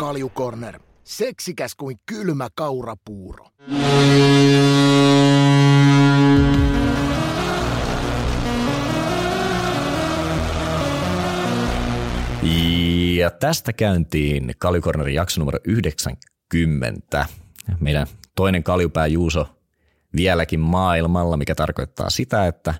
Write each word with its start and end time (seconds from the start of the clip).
Kaljukorner. 0.00 0.80
Seksikäs 1.04 1.74
kuin 1.74 1.96
kylmä 2.06 2.48
kaurapuuro. 2.54 3.46
Ja 13.16 13.30
tästä 13.30 13.72
käyntiin 13.72 14.54
Kaljukornerin 14.58 15.14
jakso 15.14 15.40
numero 15.40 15.58
90. 15.64 17.26
Meidän 17.80 18.06
toinen 18.36 18.62
kaljupää 18.62 19.06
Juuso 19.06 19.46
vieläkin 20.16 20.60
maailmalla, 20.60 21.36
mikä 21.36 21.54
tarkoittaa 21.54 22.10
sitä, 22.10 22.46
että 22.46 22.74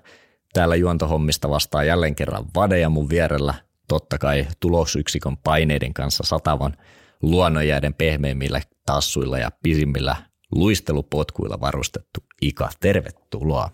täällä 0.53 0.75
juontohommista 0.75 1.49
vastaa 1.49 1.83
jälleen 1.83 2.15
kerran 2.15 2.45
Vade 2.55 2.79
ja 2.79 2.89
mun 2.89 3.09
vierellä 3.09 3.53
totta 3.87 4.17
kai 4.17 4.47
tulosyksikön 4.59 5.37
paineiden 5.37 5.93
kanssa 5.93 6.23
satavan 6.23 6.77
luonnonjäiden 7.21 7.93
pehmeimmillä 7.93 8.61
tassuilla 8.85 9.39
ja 9.39 9.51
pisimmillä 9.63 10.15
luistelupotkuilla 10.51 11.59
varustettu 11.59 12.23
Ika. 12.41 12.69
Tervetuloa. 12.79 13.69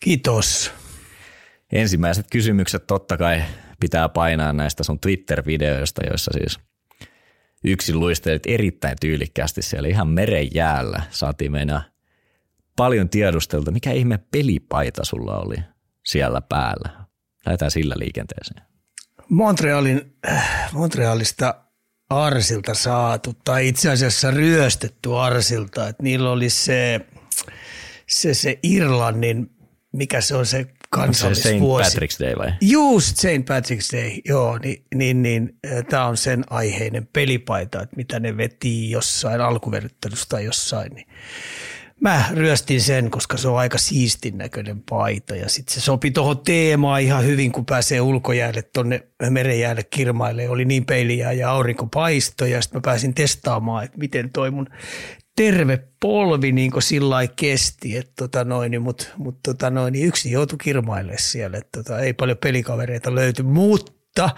Kiitos. 0.00 0.72
Ensimmäiset 1.72 2.26
kysymykset 2.30 2.86
totta 2.86 3.16
kai 3.16 3.42
pitää 3.80 4.08
painaa 4.08 4.52
näistä 4.52 4.84
sun 4.84 5.00
Twitter-videoista, 5.00 6.06
joissa 6.06 6.30
siis 6.34 6.58
yksin 7.64 8.00
luistelit 8.00 8.42
erittäin 8.46 8.96
tyylikkäästi 9.00 9.62
siellä 9.62 9.88
ihan 9.88 10.08
meren 10.08 10.48
jäällä. 10.54 11.02
Saatiin 11.10 11.52
mennä 11.52 11.82
paljon 12.76 13.08
tiedustelta, 13.08 13.70
mikä 13.70 13.92
ihme 13.92 14.18
pelipaita 14.32 15.04
sulla 15.04 15.38
oli 15.38 15.56
siellä 16.04 16.40
päällä. 16.40 17.04
Lähdetään 17.46 17.70
sillä 17.70 17.94
liikenteeseen. 17.98 18.62
Montrealin, 19.28 20.16
äh, 20.28 20.72
Montrealista 20.72 21.63
Arsilta 22.10 22.74
saatu, 22.74 23.34
tai 23.44 23.68
itse 23.68 23.90
asiassa 23.90 24.30
ryöstetty 24.30 25.16
Arsilta, 25.18 25.88
että 25.88 26.02
niillä 26.02 26.30
oli 26.30 26.50
se, 26.50 27.00
se, 28.06 28.34
se 28.34 28.58
Irlannin, 28.62 29.50
mikä 29.92 30.20
se 30.20 30.36
on 30.36 30.46
se 30.46 30.66
kansallisvuosi. 30.90 31.90
St. 31.90 31.96
Patrick's 31.96 32.26
Day 32.26 32.36
vai? 32.38 32.52
Just 32.60 33.16
St. 33.16 33.24
Patrick's 33.24 33.96
Day, 33.96 34.20
joo, 34.24 34.58
niin, 34.58 34.84
niin, 34.94 35.22
niin 35.22 35.58
tämä 35.90 36.06
on 36.06 36.16
sen 36.16 36.44
aiheinen 36.50 37.08
pelipaita, 37.12 37.82
että 37.82 37.96
mitä 37.96 38.20
ne 38.20 38.36
veti 38.36 38.90
jossain 38.90 39.40
alkuverryttelyssä 39.40 40.26
tai 40.28 40.44
jossain, 40.44 40.94
niin 40.94 41.06
mä 42.04 42.24
ryöstin 42.32 42.80
sen, 42.80 43.10
koska 43.10 43.36
se 43.36 43.48
on 43.48 43.58
aika 43.58 43.78
siistin 43.78 44.38
näköinen 44.38 44.82
paita 44.90 45.36
ja 45.36 45.48
sitten 45.48 45.74
se 45.74 45.80
sopi 45.80 46.10
tuohon 46.10 46.38
teemaan 46.38 47.00
ihan 47.00 47.24
hyvin, 47.24 47.52
kun 47.52 47.66
pääsee 47.66 48.00
ulkojäälle 48.00 48.62
tuonne 48.62 49.08
merenjäälle 49.30 49.82
kirmaille. 49.82 50.48
Oli 50.48 50.64
niin 50.64 50.86
peiliä 50.86 51.32
ja 51.32 51.50
aurinko 51.50 51.86
paistoi 51.86 52.50
ja 52.50 52.62
sitten 52.62 52.78
mä 52.78 52.82
pääsin 52.84 53.14
testaamaan, 53.14 53.84
että 53.84 53.98
miten 53.98 54.30
toi 54.30 54.50
mun 54.50 54.66
terve 55.36 55.84
polvi 56.00 56.52
niin 56.52 56.72
sillä 56.78 57.26
kesti, 57.36 57.96
että 57.96 58.12
tota 58.16 58.44
niin 58.68 58.82
mutta 58.82 59.06
mut 59.16 59.38
tota 59.42 59.70
niin 59.70 60.06
yksi 60.06 60.30
joutui 60.30 60.58
kirmaille 60.62 61.14
siellä, 61.18 61.58
että 61.58 61.82
tota, 61.82 62.00
ei 62.00 62.12
paljon 62.12 62.38
pelikavereita 62.38 63.14
löyty, 63.14 63.42
mutta 63.42 64.30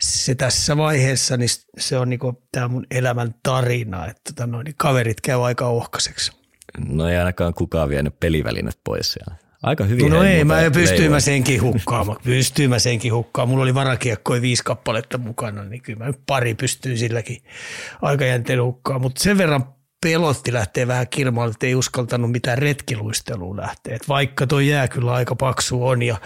se 0.00 0.34
tässä 0.34 0.76
vaiheessa, 0.76 1.36
niin 1.36 1.50
se 1.78 1.98
on 1.98 2.10
niin 2.10 2.20
tämä 2.52 2.68
mun 2.68 2.86
elämän 2.90 3.34
tarina, 3.42 4.06
että 4.06 4.20
tota 4.34 4.46
noin, 4.46 4.64
niin 4.64 4.74
kaverit 4.78 5.20
käy 5.20 5.46
aika 5.46 5.66
ohkaiseksi. 5.66 6.41
No 6.88 7.08
ei 7.08 7.16
ainakaan 7.16 7.54
kukaan 7.54 7.88
vienyt 7.88 8.20
pelivälineet 8.20 8.78
pois 8.84 9.12
siellä. 9.12 9.34
Aika 9.62 9.84
hyvin. 9.84 10.10
No, 10.10 10.16
no 10.16 10.22
ei, 10.24 10.44
mä 10.44 10.70
pystyin 10.72 11.10
mä 11.10 11.20
senkin 11.20 11.62
hukkaamaan. 11.62 12.18
Pystyin 12.24 12.70
mä 12.70 12.78
senkin 12.78 13.12
hukkaamaan. 13.12 13.50
Mulla 13.50 13.62
oli 13.62 13.74
varakiekkoja 13.74 14.42
viisi 14.42 14.64
kappaletta 14.64 15.18
mukana, 15.18 15.64
niin 15.64 15.82
kyllä 15.82 16.04
mä 16.04 16.12
pari 16.26 16.54
pystyin 16.54 16.98
silläkin 16.98 17.42
aikajänteellä 18.02 18.64
hukkaamaan. 18.64 19.02
Mutta 19.02 19.22
sen 19.22 19.38
verran 19.38 19.64
pelotti 20.02 20.52
lähteä 20.52 20.86
vähän 20.86 21.08
kirmaalle, 21.08 21.50
että 21.52 21.66
ei 21.66 21.74
uskaltanut 21.74 22.30
mitään 22.30 22.58
retkiluistelua 22.58 23.56
lähteä. 23.56 23.96
Et 23.96 24.08
vaikka 24.08 24.46
tuo 24.46 24.60
jää 24.60 24.88
kyllä 24.88 25.12
aika 25.12 25.36
paksu 25.36 25.86
on 25.86 26.02
ja 26.02 26.16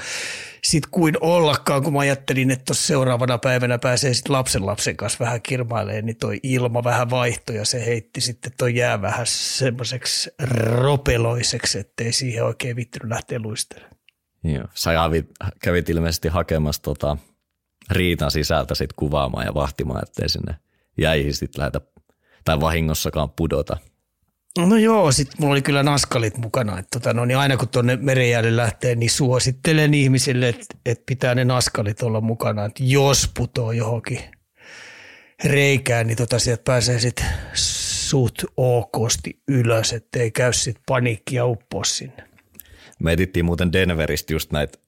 sitten 0.67 0.91
kuin 0.91 1.15
ollakaan, 1.21 1.83
kun 1.83 1.93
mä 1.93 1.99
ajattelin, 1.99 2.51
että 2.51 2.75
seuraavana 2.75 3.39
päivänä 3.39 3.79
pääsee 3.79 4.15
sitten 4.15 4.33
lapsen 4.33 4.67
lapsen 4.67 4.97
kanssa 4.97 5.25
vähän 5.25 5.43
kirmailemaan, 5.43 6.07
niin 6.07 6.17
toi 6.17 6.41
ilma 6.43 6.85
vähän 6.85 7.11
vaihtoi 7.11 7.57
ja 7.57 7.65
se 7.65 7.87
heitti 7.87 8.21
sitten 8.21 8.53
toi 8.59 8.77
jää 8.77 9.03
vähän 9.03 9.27
semmoiseksi 9.29 10.31
ropeloiseksi, 10.65 11.79
ettei 11.79 12.13
siihen 12.13 12.45
oikein 12.45 12.77
vittynyt 12.77 13.09
lähteä 13.09 13.39
luistelemaan. 13.39 13.97
Joo, 14.45 14.65
sä 14.75 14.91
kävit 15.63 15.89
ilmeisesti 15.89 16.29
hakemassa 16.29 16.83
tota 16.83 17.17
riitan 17.91 18.31
sisältä 18.31 18.75
sit 18.75 18.93
kuvaamaan 18.93 19.47
ja 19.47 19.55
vahtimaan, 19.55 20.03
ettei 20.03 20.29
sinne 20.29 20.57
jäihin 20.99 21.35
sitten 21.35 21.61
lähetä 21.61 21.81
tai 22.45 22.61
vahingossakaan 22.61 23.31
pudota. 23.31 23.77
No 24.57 24.77
joo, 24.77 25.13
sitten 25.13 25.37
mulla 25.41 25.53
oli 25.53 25.63
kyllä 25.63 25.83
naskalit 25.83 26.39
mukana. 26.39 26.79
Että 26.79 26.99
tota, 27.01 27.13
no 27.13 27.25
niin 27.25 27.39
aina 27.39 27.57
kun 27.57 27.69
tuonne 27.69 27.97
merenjäälle 27.97 28.57
lähtee, 28.57 28.95
niin 28.95 29.11
suosittelen 29.11 29.95
ihmisille, 29.95 30.49
että, 30.49 30.67
että 30.87 31.03
pitää 31.07 31.35
ne 31.35 31.45
naskalit 31.45 32.03
olla 32.03 32.21
mukana. 32.21 32.65
Että 32.65 32.83
jos 32.85 33.31
putoo 33.37 33.73
johonkin 33.73 34.21
reikään, 35.45 36.07
niin 36.07 36.17
tota, 36.17 36.39
sieltä 36.39 36.63
pääsee 36.65 36.99
sitten 36.99 37.27
suht 37.55 38.45
okosti 38.57 39.43
ylös, 39.49 39.93
ettei 39.93 40.31
käy 40.31 40.53
sitten 40.53 40.83
paniikkia 40.87 41.47
uppoa 41.47 41.85
sinne. 41.85 42.29
Me 42.99 43.13
etittiin 43.13 43.45
muuten 43.45 43.73
Denveristä 43.73 44.33
just 44.33 44.53
näitä 44.53 44.79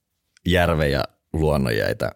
järvejä 0.47 1.03
luonnonjäitä, 1.33 2.13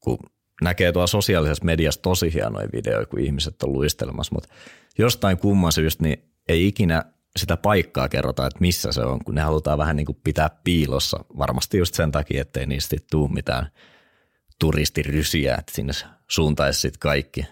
kun 0.00 0.18
näkee 0.62 0.92
tuolla 0.92 1.06
sosiaalisessa 1.06 1.64
mediassa 1.64 2.02
tosi 2.02 2.34
hienoja 2.34 2.68
videoita, 2.72 3.10
kun 3.10 3.20
ihmiset 3.20 3.62
on 3.62 3.72
luistelemassa, 3.72 4.34
mutta 4.34 4.48
jostain 4.98 5.38
kumman 5.38 5.72
syystä 5.72 6.02
niin 6.02 6.22
ei 6.48 6.66
ikinä 6.66 7.04
sitä 7.36 7.56
paikkaa 7.56 8.08
kerrota, 8.08 8.46
että 8.46 8.60
missä 8.60 8.92
se 8.92 9.00
on, 9.00 9.24
kun 9.24 9.34
ne 9.34 9.40
halutaan 9.40 9.78
vähän 9.78 9.96
niin 9.96 10.06
kuin 10.06 10.18
pitää 10.24 10.50
piilossa. 10.64 11.24
Varmasti 11.38 11.78
just 11.78 11.94
sen 11.94 12.12
takia, 12.12 12.40
ettei 12.40 12.66
niistä 12.66 12.96
tule 13.10 13.30
mitään 13.32 13.70
turistirysiä, 14.58 15.54
että 15.54 15.72
sinne 15.74 15.92
suuntaisi 16.28 16.80
sitten 16.80 17.00
kaikki 17.00 17.46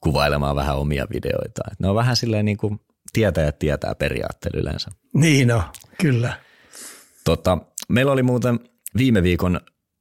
kuvailemaan 0.00 0.56
vähän 0.56 0.76
omia 0.76 1.06
videoita. 1.12 1.62
Et 1.72 1.80
ne 1.80 1.88
on 1.88 1.94
vähän 1.94 2.16
silleen 2.16 2.44
niin 2.44 2.56
kuin 2.56 2.80
tietää 3.12 3.44
ja 3.44 3.52
tietää 3.52 3.94
periaatteella 3.94 4.60
yleensä. 4.60 4.90
Niin 5.14 5.48
no, 5.48 5.62
kyllä. 6.00 6.38
Tota, 7.24 7.58
meillä 7.88 8.12
oli 8.12 8.22
muuten 8.22 8.60
viime 8.96 9.22
viikon 9.22 9.60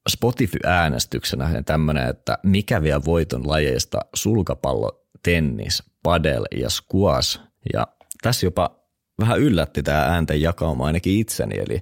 Spotify-äänestyksenä 0.10 1.64
tämmöinen, 1.66 2.10
että 2.10 2.38
mikä 2.44 2.82
vie 2.82 3.06
voiton 3.06 3.48
lajeista 3.48 4.00
sulkapallo, 4.14 5.06
tennis, 5.24 5.84
padel 6.04 6.46
ja 6.56 6.70
squash. 6.70 7.40
Ja 7.74 7.88
tässä 8.24 8.46
jopa 8.46 8.80
vähän 9.20 9.40
yllätti 9.40 9.84
tämä 9.84 10.04
äänten 10.04 10.42
jakauma 10.42 10.86
ainakin 10.86 11.20
itseni, 11.20 11.56
eli 11.60 11.80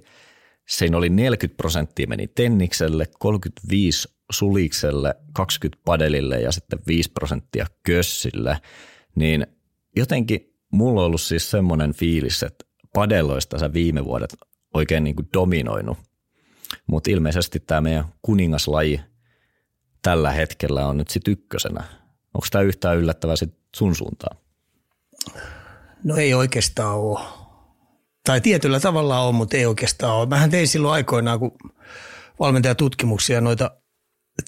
siinä 0.68 0.96
oli 0.96 1.08
40 1.08 1.56
prosenttia 1.56 2.06
meni 2.06 2.28
tennikselle, 2.28 3.06
35 3.18 4.08
sulikselle, 4.32 5.14
20 5.34 5.82
padelille 5.84 6.40
ja 6.40 6.52
sitten 6.52 6.78
5 6.86 7.10
prosenttia 7.12 7.66
kössille, 7.82 8.58
niin 9.14 9.46
jotenkin 9.96 10.56
mulla 10.72 11.00
on 11.00 11.06
ollut 11.06 11.20
siis 11.20 11.50
semmoinen 11.50 11.94
fiilis, 11.94 12.42
että 12.42 12.64
padelloista 12.94 13.58
sä 13.58 13.72
viime 13.72 14.04
vuodet 14.04 14.36
oikein 14.74 15.04
niin 15.04 15.16
kuin 15.16 15.28
dominoinut– 15.32 15.98
mutta 16.86 17.10
ilmeisesti 17.10 17.60
tämä 17.60 17.80
meidän 17.80 18.04
kuningaslaji 18.22 19.00
tällä 20.02 20.30
hetkellä 20.30 20.86
on 20.86 20.96
nyt 20.96 21.08
sitten 21.08 21.32
ykkösenä. 21.32 21.84
Onko 22.34 22.46
tämä 22.50 22.62
yhtään 22.62 22.96
yllättävää 22.96 23.36
sit 23.36 23.54
sun 23.76 23.94
suuntaan? 23.94 24.36
No 26.04 26.16
ei 26.16 26.34
oikeastaan 26.34 26.96
ole. 26.96 27.20
Tai 28.24 28.40
tietyllä 28.40 28.80
tavalla 28.80 29.20
on, 29.20 29.34
mutta 29.34 29.56
ei 29.56 29.66
oikeastaan 29.66 30.16
ole. 30.16 30.26
Mähän 30.28 30.50
tein 30.50 30.68
silloin 30.68 30.94
aikoinaan, 30.94 31.38
kun 31.38 31.56
valmentajatutkimuksia 32.40 33.40
noita 33.40 33.70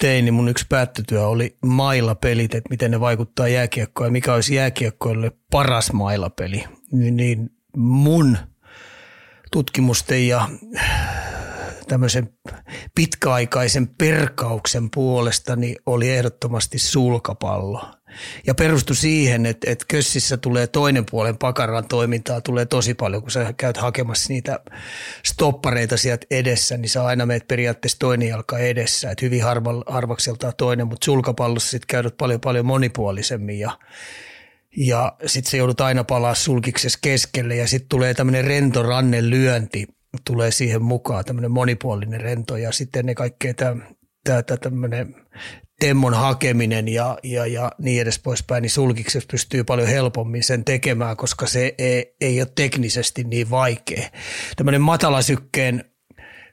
tein, 0.00 0.24
niin 0.24 0.34
mun 0.34 0.48
yksi 0.48 0.66
päättötyö 0.68 1.26
oli 1.26 1.56
mailapelit, 1.66 2.54
että 2.54 2.70
miten 2.70 2.90
ne 2.90 3.00
vaikuttaa 3.00 3.48
jääkiekkoon 3.48 4.06
ja 4.08 4.12
mikä 4.12 4.34
olisi 4.34 4.54
jääkiekkoille 4.54 5.32
paras 5.50 5.92
mailapeli. 5.92 6.64
Niin 6.92 7.50
mun 7.76 8.38
tutkimusten 9.52 10.28
ja 10.28 10.48
tämmöisen 11.88 12.28
pitkäaikaisen 12.94 13.88
perkauksen 13.88 14.90
puolesta 14.90 15.56
niin 15.56 15.76
oli 15.86 16.10
ehdottomasti 16.10 16.78
sulkapallo. 16.78 17.84
Ja 18.46 18.54
perustui 18.54 18.96
siihen, 18.96 19.46
että, 19.46 19.70
että 19.70 19.84
kössissä 19.88 20.36
tulee 20.36 20.66
toinen 20.66 21.04
puolen 21.10 21.38
pakaran 21.38 21.88
toimintaa 21.88 22.40
tulee 22.40 22.66
tosi 22.66 22.94
paljon, 22.94 23.22
kun 23.22 23.30
sä 23.30 23.52
käyt 23.52 23.76
hakemassa 23.76 24.32
niitä 24.32 24.60
stoppareita 25.24 25.96
sieltä 25.96 26.26
edessä, 26.30 26.76
niin 26.76 26.88
sä 26.90 27.04
aina 27.04 27.26
meet 27.26 27.48
periaatteessa 27.48 27.98
toinen 27.98 28.28
jalka 28.28 28.58
edessä, 28.58 29.10
että 29.10 29.24
hyvin 29.24 29.44
harva, 29.44 29.82
harvakseltaan 29.86 30.52
toinen, 30.56 30.86
mutta 30.86 31.04
sulkapallossa 31.04 31.70
sitten 31.70 31.86
käydät 31.86 32.16
paljon 32.16 32.40
paljon 32.40 32.66
monipuolisemmin 32.66 33.58
ja 33.58 33.78
ja 34.76 35.16
sitten 35.26 35.50
se 35.50 35.56
joudut 35.56 35.80
aina 35.80 36.04
palaa 36.04 36.34
sulkiksessa 36.34 36.98
keskelle 37.02 37.56
ja 37.56 37.66
sitten 37.66 37.88
tulee 37.88 38.14
tämmöinen 38.14 38.44
rento 38.44 38.82
rannen 38.82 39.30
lyönti, 39.30 39.86
tulee 40.24 40.50
siihen 40.50 40.82
mukaan 40.82 41.24
tämmöinen 41.24 41.50
monipuolinen 41.50 42.20
rento 42.20 42.56
ja 42.56 42.72
sitten 42.72 43.06
ne 43.06 43.14
kaikkea 43.14 43.54
tämä 43.54 44.42
tämmöinen 44.60 45.14
temmon 45.80 46.14
hakeminen 46.14 46.88
ja, 46.88 47.18
ja, 47.22 47.46
ja 47.46 47.72
niin 47.78 48.02
edes 48.02 48.18
poispäin, 48.18 48.62
niin 48.62 48.70
sulkiksessa 48.70 49.28
pystyy 49.30 49.64
paljon 49.64 49.88
helpommin 49.88 50.44
sen 50.44 50.64
tekemään, 50.64 51.16
koska 51.16 51.46
se 51.46 51.74
ei, 51.78 52.16
ei 52.20 52.40
ole 52.40 52.48
teknisesti 52.54 53.24
niin 53.24 53.50
vaikea. 53.50 54.08
Tämmöinen 54.56 54.80
matalasykkeen 54.80 55.84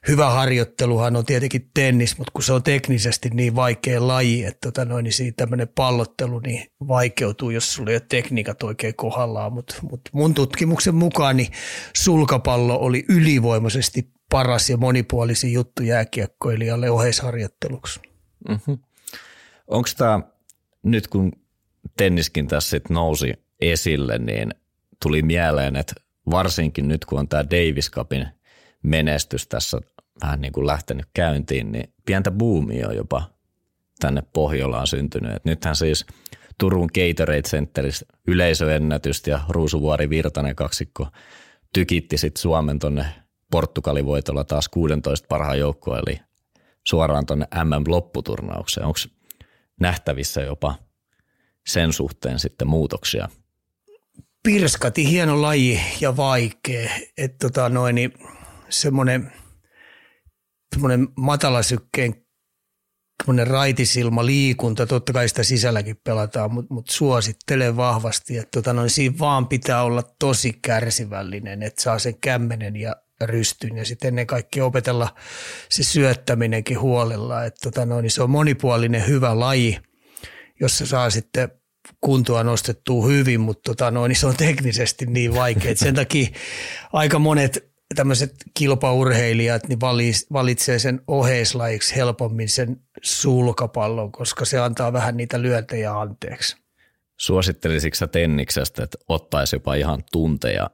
hyvä 0.08 0.30
harjoitteluhan 0.30 1.16
on 1.16 1.26
tietenkin 1.26 1.70
tennis, 1.74 2.18
mutta 2.18 2.32
kun 2.32 2.44
se 2.44 2.54
on 2.54 2.64
teknisesti 2.64 3.30
niin 3.30 3.56
vaikea 3.56 4.08
laji, 4.08 4.44
että 4.44 4.72
tota 4.72 4.86
noin, 4.86 5.04
niin 5.04 5.14
siitä 5.14 5.36
tämmöinen 5.36 5.68
pallottelu 5.68 6.40
niin 6.40 6.68
vaikeutuu, 6.88 7.50
jos 7.50 7.74
sulla 7.74 7.90
ei 7.90 7.96
ole 7.96 8.06
tekniikat 8.10 8.64
oikein 8.64 8.96
kohdallaan. 8.96 9.54
Mutta 9.54 9.76
mut 9.90 10.02
mun 10.12 10.34
tutkimuksen 10.34 10.96
mukaan 10.96 11.38
niin 11.38 11.52
sulkapallo 11.96 12.80
oli 12.80 13.06
ylivoimaisesti 13.10 14.10
paras 14.30 14.70
ja 14.70 14.78
monipuolisin 14.78 15.54
juttu 15.54 15.84
jääkiekkoilijalle 15.84 16.90
oheisharjoitteluksi. 16.90 18.00
Mm-hmm. 18.50 18.78
Onko 19.68 19.90
tämä, 19.98 20.20
nyt 20.84 21.08
kun 21.08 21.32
tenniskin 21.98 22.48
tässä 22.48 22.70
sit 22.70 22.90
nousi 22.90 23.34
esille, 23.62 24.18
niin 24.18 24.54
tuli 25.02 25.22
mieleen, 25.22 25.76
että 25.76 25.94
varsinkin 26.32 26.88
nyt 26.88 27.06
kun 27.06 27.20
on 27.20 27.28
tämä 27.28 27.44
Davis 27.44 27.92
Cupin 27.92 28.28
menestys 28.84 29.48
tässä 29.48 29.78
vähän 30.22 30.42
niin 30.42 30.52
kuin 30.52 30.68
lähtenyt 30.68 31.06
käyntiin, 31.14 31.72
niin 31.72 31.94
pientä 32.06 32.32
buumia 32.32 32.88
on 32.88 32.96
jopa 32.96 33.24
tänne 34.00 34.24
Pohjolaan 34.34 34.88
syntynyt. 34.88 35.36
Et 35.36 35.46
nythän 35.46 35.76
siis 35.76 36.06
Turun 36.58 36.90
Gatorade 36.94 37.42
Centerissä 37.42 38.06
yleisöennätystä 38.28 39.30
ja 39.30 39.40
Ruusuvuori 39.50 40.10
Virtanen 40.10 40.56
kaksikko 40.56 41.08
tykitti 41.74 42.18
sitten 42.18 42.42
Suomen 42.42 42.80
tonne 42.80 43.06
Portugalin 43.52 44.06
voitolla 44.06 44.44
taas 44.44 44.70
16 44.70 45.28
parhaan 45.28 45.60
joukkoa, 45.60 46.00
eli 46.00 46.20
suoraan 46.88 47.26
tuonne 47.26 47.48
MM-lopputurnaukseen. 47.64 48.86
Onko 48.86 49.00
nähtävissä 49.80 50.42
jopa 50.42 50.76
sen 51.68 51.94
suhteen 51.94 52.40
sitten 52.40 52.68
muutoksia? 52.68 53.30
Pirskati, 54.44 55.10
hieno 55.10 55.42
laji 55.42 55.80
ja 56.00 56.18
vaikea. 56.18 56.90
Että 57.18 57.48
tota 57.48 57.70
noin, 57.70 57.96
niin 57.96 58.14
semmoinen, 58.70 59.32
semmoinen 60.76 61.08
matalasykkeen 61.18 62.16
semmoinen 63.24 63.48
raitisilma 63.48 64.26
liikunta, 64.26 64.88
totta 64.88 65.14
kai 65.14 65.30
sitä 65.30 65.44
sisälläkin 65.44 65.98
pelataan, 66.04 66.54
mutta 66.54 66.74
mut 66.74 66.90
suosittelen 66.90 67.78
vahvasti, 67.78 68.38
että 68.38 68.50
tota 68.52 68.74
noin, 68.74 68.90
siinä 68.90 69.16
vaan 69.20 69.48
pitää 69.48 69.84
olla 69.84 70.04
tosi 70.20 70.60
kärsivällinen, 70.62 71.64
että 71.64 71.82
saa 71.82 72.00
sen 72.00 72.16
kämmenen 72.22 72.76
ja 72.76 72.96
rystyn 73.22 73.78
ja 73.78 73.86
sitten 73.86 74.08
ennen 74.08 74.28
kaikkea 74.28 74.66
opetella 74.66 75.16
se 75.70 75.84
syöttäminenkin 75.84 76.80
huolella, 76.80 77.44
että 77.44 77.60
tota 77.72 77.86
noin, 77.86 78.04
niin 78.04 78.12
se 78.12 78.24
on 78.24 78.30
monipuolinen 78.30 79.08
hyvä 79.08 79.40
laji, 79.40 79.80
jossa 80.60 80.86
saa 80.86 81.10
sitten 81.10 81.50
kuntoa 82.02 82.44
nostettua 82.44 83.08
hyvin, 83.08 83.40
mutta 83.40 83.62
tota 83.72 83.92
noin, 83.92 84.10
niin 84.10 84.20
se 84.20 84.28
on 84.28 84.38
teknisesti 84.38 85.06
niin 85.06 85.36
vaikea. 85.36 85.76
Sen 85.76 85.96
takia 85.96 86.28
aika 86.94 87.20
monet 87.20 87.71
tämmöiset 87.96 88.36
kilpaurheilijat 88.54 89.68
niin 89.68 89.80
valitsee 90.34 90.80
sen 90.80 91.02
oheislajiksi 91.08 91.96
helpommin 91.96 92.50
sen 92.50 92.82
sulkapallon, 93.02 94.12
koska 94.12 94.46
se 94.46 94.60
antaa 94.60 94.94
vähän 94.94 95.18
niitä 95.18 95.42
lyöntejä 95.42 96.00
anteeksi. 96.00 96.58
Suosittelisitko 97.18 98.08
tenniksestä, 98.08 98.84
että 98.84 98.98
ottaisi 99.08 99.56
jopa 99.56 99.74
ihan 99.76 100.04
tunteja 100.12 100.70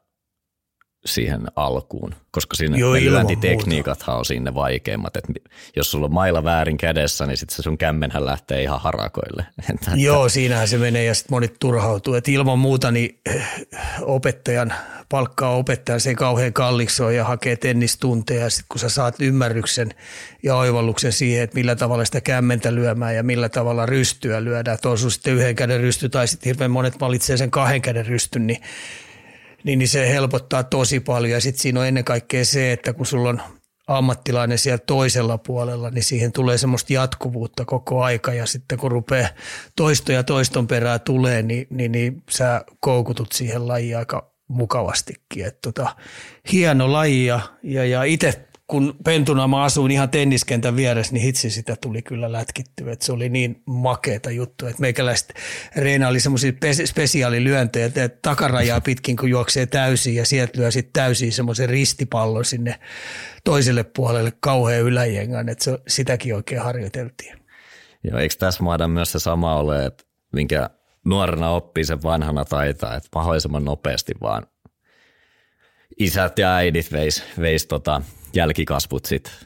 siihen 1.05 1.41
alkuun, 1.55 2.15
koska 2.31 2.55
siinä 2.55 2.77
Joo, 2.77 2.93
lyöntitekniikathan 2.93 4.17
on 4.17 4.25
siinä 4.25 4.53
vaikeimmat. 4.53 5.17
että 5.17 5.33
jos 5.75 5.91
sulla 5.91 6.05
on 6.05 6.13
mailla 6.13 6.43
väärin 6.43 6.77
kädessä, 6.77 7.25
niin 7.25 7.37
sitten 7.37 7.55
se 7.55 7.63
sun 7.63 7.77
kämmenhän 7.77 8.25
lähtee 8.25 8.63
ihan 8.63 8.81
harakoille. 8.81 9.45
Joo, 9.95 10.29
siinähän 10.29 10.67
se 10.67 10.77
menee 10.77 11.03
ja 11.03 11.15
sitten 11.15 11.35
monet 11.35 11.55
turhautuu. 11.59 12.13
Et 12.13 12.27
ilman 12.27 12.59
muuta 12.59 12.91
niin 12.91 13.19
eh, 13.25 13.47
opettajan 14.01 14.73
palkkaa 15.09 15.55
opettajan, 15.55 15.99
se 15.99 16.09
ei 16.09 16.15
kauhean 16.15 16.53
kalliksi 16.53 17.03
ole 17.03 17.13
ja 17.13 17.23
hakee 17.23 17.55
tennistunteja. 17.55 18.43
Ja 18.43 18.49
sitten 18.49 18.65
kun 18.69 18.79
sä 18.79 18.89
saat 18.89 19.15
ymmärryksen 19.19 19.93
ja 20.43 20.55
oivalluksen 20.55 21.11
siihen, 21.11 21.43
että 21.43 21.55
millä 21.55 21.75
tavalla 21.75 22.05
sitä 22.05 22.21
kämmentä 22.21 22.75
lyömään 22.75 23.15
ja 23.15 23.23
millä 23.23 23.49
tavalla 23.49 23.85
rystyä 23.85 24.43
lyödään, 24.43 24.75
että 24.75 24.89
on 24.89 24.97
sitten 24.97 25.33
yhden 25.33 25.55
käden 25.55 25.81
rysty 25.81 26.09
tai 26.09 26.27
sitten 26.27 26.49
hirveän 26.49 26.71
monet 26.71 26.99
valitsee 26.99 27.37
sen 27.37 27.51
kahden 27.51 27.81
käden 27.81 28.05
rystyn, 28.05 28.47
niin 28.47 28.61
niin, 29.67 29.79
niin 29.79 29.89
se 29.89 30.09
helpottaa 30.09 30.63
tosi 30.63 30.99
paljon. 30.99 31.31
Ja 31.31 31.41
sitten 31.41 31.61
siinä 31.61 31.79
on 31.79 31.87
ennen 31.87 32.03
kaikkea 32.03 32.45
se, 32.45 32.71
että 32.71 32.93
kun 32.93 33.05
sulla 33.05 33.29
on 33.29 33.41
ammattilainen 33.87 34.57
siellä 34.57 34.77
toisella 34.77 35.37
puolella, 35.37 35.89
niin 35.89 36.03
siihen 36.03 36.31
tulee 36.31 36.57
semmoista 36.57 36.93
jatkuvuutta 36.93 37.65
koko 37.65 38.03
aika 38.03 38.33
ja 38.33 38.45
sitten 38.45 38.77
kun 38.77 38.91
rupeaa 38.91 39.29
toisto 39.75 40.11
ja 40.11 40.23
toiston 40.23 40.67
perää 40.67 40.99
tulee, 40.99 41.41
niin, 41.41 41.67
niin, 41.69 41.91
niin 41.91 42.23
sä 42.29 42.65
koukutut 42.79 43.31
siihen 43.31 43.67
lajiin 43.67 43.97
aika 43.97 44.31
mukavastikin. 44.47 45.45
Et 45.45 45.61
tota, 45.61 45.95
hieno 46.51 46.91
laji 46.91 47.25
ja, 47.25 47.39
ja, 47.63 47.85
ja 47.85 48.03
itse 48.03 48.46
kun 48.67 48.95
pentuna 49.03 49.47
mä 49.47 49.63
asuin 49.63 49.91
ihan 49.91 50.09
tenniskentän 50.09 50.75
vieressä, 50.75 51.13
niin 51.13 51.23
hitsi 51.23 51.49
sitä 51.49 51.75
tuli 51.81 52.01
kyllä 52.01 52.31
lätkittyä. 52.31 52.91
Että 52.91 53.05
se 53.05 53.11
oli 53.11 53.29
niin 53.29 53.61
makeeta 53.65 54.31
juttu, 54.31 54.65
että 54.65 54.81
meikäläiset 54.81 55.33
Reina 55.75 56.07
oli 56.07 56.19
semmoisia 56.19 56.51
spesiaalilyöntejä, 56.85 57.85
että 57.85 58.09
takarajaa 58.09 58.81
pitkin 58.81 59.17
kun 59.17 59.29
juoksee 59.29 59.65
täysin 59.65 60.15
ja 60.15 60.25
sieltä 60.25 60.59
lyö 60.61 60.71
sitten 60.71 60.93
täysin 60.93 61.31
semmoisen 61.31 61.69
ristipallon 61.69 62.45
sinne 62.45 62.79
toiselle 63.43 63.83
puolelle 63.83 64.33
kauhean 64.39 64.81
yläjengan, 64.81 65.49
että 65.49 65.63
se, 65.63 65.77
sitäkin 65.87 66.35
oikein 66.35 66.61
harjoiteltiin. 66.61 67.37
Joo, 68.03 68.19
eikö 68.19 68.35
tässä 68.39 68.63
maada 68.63 68.87
myös 68.87 69.11
se 69.11 69.19
sama 69.19 69.55
ole, 69.55 69.85
että 69.85 70.03
minkä 70.33 70.69
nuorena 71.05 71.49
oppii 71.49 71.85
sen 71.85 72.03
vanhana 72.03 72.45
taitaa, 72.45 72.95
että 72.95 73.09
mahdollisimman 73.15 73.65
nopeasti 73.65 74.13
vaan 74.21 74.47
isät 75.99 76.39
ja 76.39 76.55
äidit 76.55 76.91
veis, 76.91 77.23
veis 77.39 77.65
tota 77.65 78.01
jälkikasvut 78.37 79.05
sit, 79.05 79.45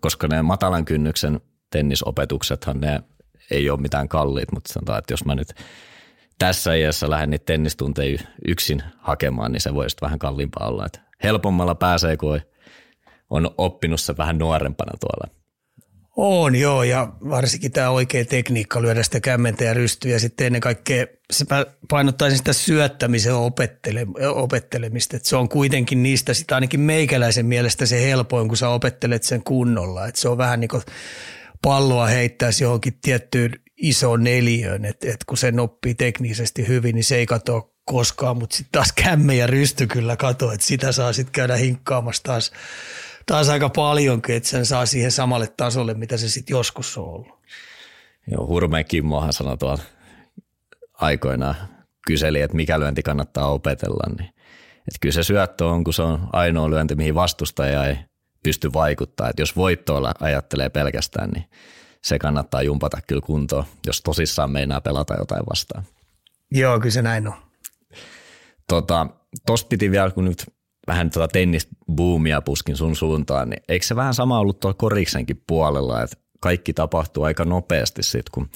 koska 0.00 0.28
ne 0.28 0.42
matalan 0.42 0.84
kynnyksen 0.84 1.40
tennisopetuksethan 1.70 2.80
ne 2.80 3.00
ei 3.50 3.70
ole 3.70 3.80
mitään 3.80 4.08
kalliit, 4.08 4.52
mutta 4.52 4.72
sanotaan, 4.72 4.98
että 4.98 5.12
jos 5.12 5.24
mä 5.24 5.34
nyt 5.34 5.54
tässä 6.38 6.74
iässä 6.74 7.10
lähden 7.10 7.30
niitä 7.30 7.44
tennistunteja 7.44 8.18
yksin 8.48 8.82
hakemaan, 8.98 9.52
niin 9.52 9.60
se 9.60 9.74
voisi 9.74 9.96
vähän 10.02 10.18
kalliimpaa 10.18 10.68
olla. 10.68 10.86
Että 10.86 11.00
helpommalla 11.22 11.74
pääsee, 11.74 12.16
kun 12.16 12.40
on 13.30 13.50
oppinut 13.58 14.00
se 14.00 14.16
vähän 14.16 14.38
nuorempana 14.38 14.92
tuolla. 15.00 15.35
On 16.16 16.54
joo, 16.54 16.82
ja 16.82 17.12
varsinkin 17.28 17.72
tämä 17.72 17.90
oikea 17.90 18.24
tekniikka 18.24 18.82
lyödä 18.82 19.02
sitä 19.02 19.20
kämmentä 19.20 19.64
ja 19.64 19.74
rystyä, 19.74 20.12
ja 20.12 20.20
sitten 20.20 20.46
ennen 20.46 20.60
kaikkea 20.60 21.06
se 21.32 21.44
painottaisin 21.88 22.38
sitä 22.38 22.52
syöttämisen 22.52 23.34
opettele, 23.34 24.06
opettelemista, 24.34 25.16
että 25.16 25.28
se 25.28 25.36
on 25.36 25.48
kuitenkin 25.48 26.02
niistä 26.02 26.34
sitä 26.34 26.54
ainakin 26.54 26.80
meikäläisen 26.80 27.46
mielestä 27.46 27.86
se 27.86 28.02
helpoin, 28.02 28.48
kun 28.48 28.56
sä 28.56 28.68
opettelet 28.68 29.22
sen 29.22 29.42
kunnolla, 29.42 30.06
että 30.06 30.20
se 30.20 30.28
on 30.28 30.38
vähän 30.38 30.60
niin 30.60 30.68
kuin 30.68 30.82
palloa 31.62 32.06
heittäisi 32.06 32.64
johonkin 32.64 32.98
tiettyyn 33.02 33.52
isoon 33.76 34.24
neliöön, 34.24 34.84
että, 34.84 35.06
että 35.06 35.24
kun 35.26 35.38
sen 35.38 35.60
oppii 35.60 35.94
teknisesti 35.94 36.68
hyvin, 36.68 36.94
niin 36.94 37.04
se 37.04 37.16
ei 37.16 37.26
katoa 37.26 37.70
koskaan, 37.84 38.36
mutta 38.36 38.56
sitten 38.56 38.72
taas 38.72 38.92
kämme 38.92 39.34
ja 39.34 39.46
rysty 39.46 39.86
kyllä 39.86 40.16
katoa, 40.16 40.52
että 40.52 40.66
sitä 40.66 40.92
saa 40.92 41.12
sitten 41.12 41.32
käydä 41.32 41.56
hinkkaamassa 41.56 42.22
taas 42.22 42.52
taas 43.26 43.48
aika 43.48 43.68
paljonkin, 43.68 44.36
että 44.36 44.48
sen 44.48 44.66
saa 44.66 44.86
siihen 44.86 45.10
samalle 45.10 45.52
tasolle, 45.56 45.94
mitä 45.94 46.16
se 46.16 46.28
sitten 46.28 46.54
joskus 46.54 46.98
on 46.98 47.04
ollut. 47.04 47.38
Joo, 48.30 48.46
Hurmeen 48.46 48.84
Kimmohan 48.84 49.32
sanoi 49.32 49.58
tuolla 49.58 49.82
aikoinaan, 50.92 51.56
kyseli, 52.06 52.40
että 52.40 52.56
mikä 52.56 52.80
lyönti 52.80 53.02
kannattaa 53.02 53.52
opetella, 53.52 54.14
niin 54.18 54.28
että 54.78 54.98
kyllä 55.00 55.12
se 55.12 55.22
syöttö 55.22 55.66
on, 55.66 55.84
kun 55.84 55.94
se 55.94 56.02
on 56.02 56.28
ainoa 56.32 56.70
lyönti, 56.70 56.94
mihin 56.94 57.14
vastustaja 57.14 57.84
ei 57.84 57.96
pysty 58.42 58.72
vaikuttaa. 58.72 59.28
Että 59.28 59.42
jos 59.42 59.56
voittoilla 59.56 60.14
ajattelee 60.20 60.68
pelkästään, 60.68 61.30
niin 61.30 61.44
se 62.02 62.18
kannattaa 62.18 62.62
jumpata 62.62 62.98
kyllä 63.06 63.20
kuntoon, 63.20 63.64
jos 63.86 64.02
tosissaan 64.02 64.50
meinaa 64.50 64.80
pelata 64.80 65.14
jotain 65.14 65.42
vastaan. 65.50 65.84
Joo, 66.50 66.80
kyllä 66.80 66.92
se 66.92 67.02
näin 67.02 67.28
on. 67.28 67.34
Tota, 68.68 69.06
Tuosta 69.46 69.68
piti 69.68 69.90
vielä, 69.90 70.10
kun 70.10 70.24
nyt 70.24 70.46
vähän 70.86 71.10
tuota 71.10 71.28
tennisbuumia 71.28 72.42
puskin 72.42 72.76
sun 72.76 72.96
suuntaan, 72.96 73.50
niin 73.50 73.62
eikö 73.68 73.86
se 73.86 73.96
vähän 73.96 74.14
sama 74.14 74.38
ollut 74.38 74.60
tuolla 74.60 74.76
koriksenkin 74.78 75.42
puolella, 75.46 76.02
että 76.02 76.16
kaikki 76.40 76.72
tapahtuu 76.72 77.24
aika 77.24 77.44
nopeasti 77.44 78.02
sitten, 78.02 78.30
kun 78.32 78.48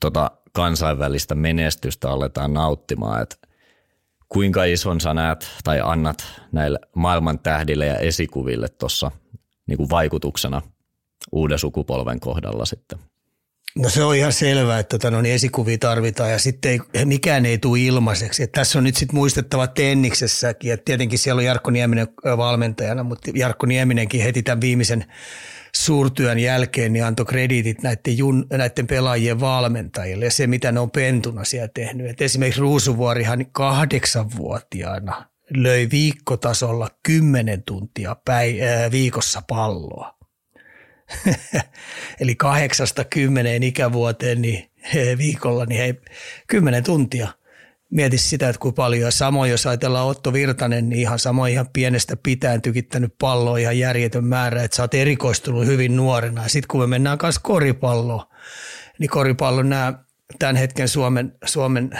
tota 0.00 0.30
kansainvälistä 0.52 1.34
menestystä 1.34 2.10
aletaan 2.10 2.54
nauttimaan, 2.54 3.22
että 3.22 3.36
kuinka 4.28 4.64
ison 4.64 5.00
sä 5.00 5.14
näet 5.14 5.50
tai 5.64 5.80
annat 5.84 6.40
näille 6.52 6.78
maailman 6.96 7.38
tähdille 7.38 7.86
ja 7.86 7.96
esikuville 7.96 8.68
tuossa 8.68 9.10
niin 9.66 9.90
vaikutuksena 9.90 10.62
uuden 11.32 11.58
sukupolven 11.58 12.20
kohdalla 12.20 12.64
sitten? 12.64 12.98
No 13.76 13.88
se 13.88 14.04
on 14.04 14.16
ihan 14.16 14.32
selvää, 14.32 14.78
että 14.78 14.98
tota, 14.98 15.10
no, 15.10 15.20
niin 15.20 15.34
esikuvia 15.34 15.78
tarvitaan 15.78 16.30
ja 16.30 16.38
sitten 16.38 16.80
ei, 16.94 17.04
mikään 17.04 17.46
ei 17.46 17.58
tule 17.58 17.80
ilmaiseksi. 17.80 18.42
Et 18.42 18.52
tässä 18.52 18.78
on 18.78 18.84
nyt 18.84 18.96
sitten 18.96 19.16
muistettava 19.16 19.66
Tenniksessäkin, 19.66 20.72
että 20.72 20.84
tietenkin 20.84 21.18
siellä 21.18 21.40
on 21.40 21.44
Jarkko 21.44 21.70
Nieminen 21.70 22.08
valmentajana, 22.36 23.02
mutta 23.02 23.30
Jarkko 23.34 23.66
Nieminenkin 23.66 24.22
heti 24.22 24.42
tämän 24.42 24.60
viimeisen 24.60 25.04
suurtyön 25.74 26.38
jälkeen 26.38 26.92
niin 26.92 27.04
antoi 27.04 27.26
krediitit 27.26 27.82
näiden, 27.82 28.18
jun, 28.18 28.46
näiden 28.50 28.86
pelaajien 28.86 29.40
valmentajille 29.40 30.24
ja 30.24 30.30
se, 30.30 30.46
mitä 30.46 30.72
ne 30.72 30.80
on 30.80 30.90
pentuna 30.90 31.44
siellä 31.44 31.68
tehnyt. 31.68 32.10
Et 32.10 32.20
esimerkiksi 32.20 32.60
Ruusuvuorihan 32.60 33.46
kahdeksanvuotiaana 33.52 35.26
löi 35.56 35.88
viikkotasolla 35.90 36.88
kymmenen 37.02 37.62
tuntia 37.62 38.16
päi, 38.24 38.62
ää, 38.62 38.90
viikossa 38.90 39.42
palloa. 39.48 40.21
Eli 42.20 42.34
kahdeksasta 42.34 43.04
kymmeneen 43.04 43.62
ikävuoteen 43.62 44.42
niin 44.42 44.70
viikolla, 45.18 45.64
niin 45.64 45.80
hei, 45.80 45.94
kymmenen 46.46 46.84
tuntia– 46.84 47.28
mieti 47.92 48.18
sitä, 48.18 48.48
että 48.48 48.60
kuinka 48.60 48.82
paljon. 48.82 49.12
Samoin, 49.12 49.50
jos 49.50 49.66
ajatellaan 49.66 50.06
Otto 50.06 50.32
Virtanen, 50.32 50.88
niin 50.88 51.00
ihan 51.00 51.18
samoin 51.18 51.52
ihan 51.52 51.68
pienestä 51.72 52.16
pitäen 52.16 52.62
tykittänyt 52.62 53.14
palloa 53.18 53.58
ihan 53.58 53.78
järjetön 53.78 54.24
määrä, 54.24 54.62
että 54.62 54.76
sä 54.76 54.82
oot 54.82 54.94
erikoistunut 54.94 55.66
hyvin 55.66 55.96
nuorena. 55.96 56.42
Ja 56.42 56.48
sitten 56.48 56.68
kun 56.68 56.80
me 56.80 56.86
mennään 56.86 57.18
kanssa 57.18 57.40
koripalloon, 57.44 58.26
niin 58.98 59.10
koripallon 59.10 59.68
nämä 59.68 59.94
tämän 60.38 60.56
hetken 60.56 60.88
Suomen, 60.88 61.32
Suomen 61.44 61.90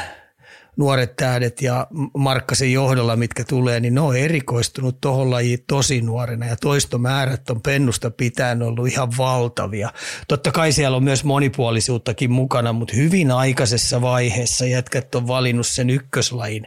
nuoret 0.76 1.17
tähdet 1.17 1.62
ja 1.62 1.87
Markkasen 2.17 2.73
johdolla, 2.73 3.17
mitkä 3.17 3.45
tulee, 3.45 3.81
niin 3.81 3.95
ne 3.95 4.00
on 4.00 4.17
erikoistunut 4.17 5.00
tuohon 5.00 5.31
lajiin 5.31 5.64
tosi 5.67 6.00
nuorena 6.00 6.47
ja 6.47 6.57
toistomäärät 6.57 7.50
on 7.50 7.62
pennusta 7.62 8.11
pitäen 8.11 8.62
ollut 8.62 8.88
ihan 8.88 9.12
valtavia. 9.19 9.93
Totta 10.29 10.52
kai 10.52 10.73
siellä 10.73 10.97
on 10.97 11.05
myös 11.05 11.25
monipuolisuuttakin 11.25 12.31
mukana, 12.31 12.73
mutta 12.73 12.97
hyvin 12.97 13.31
aikaisessa 13.31 14.02
vaiheessa 14.02 14.67
jätkät 14.67 15.14
on 15.14 15.26
valinnut 15.26 15.67
sen 15.67 15.91
ykköslajin 15.91 16.67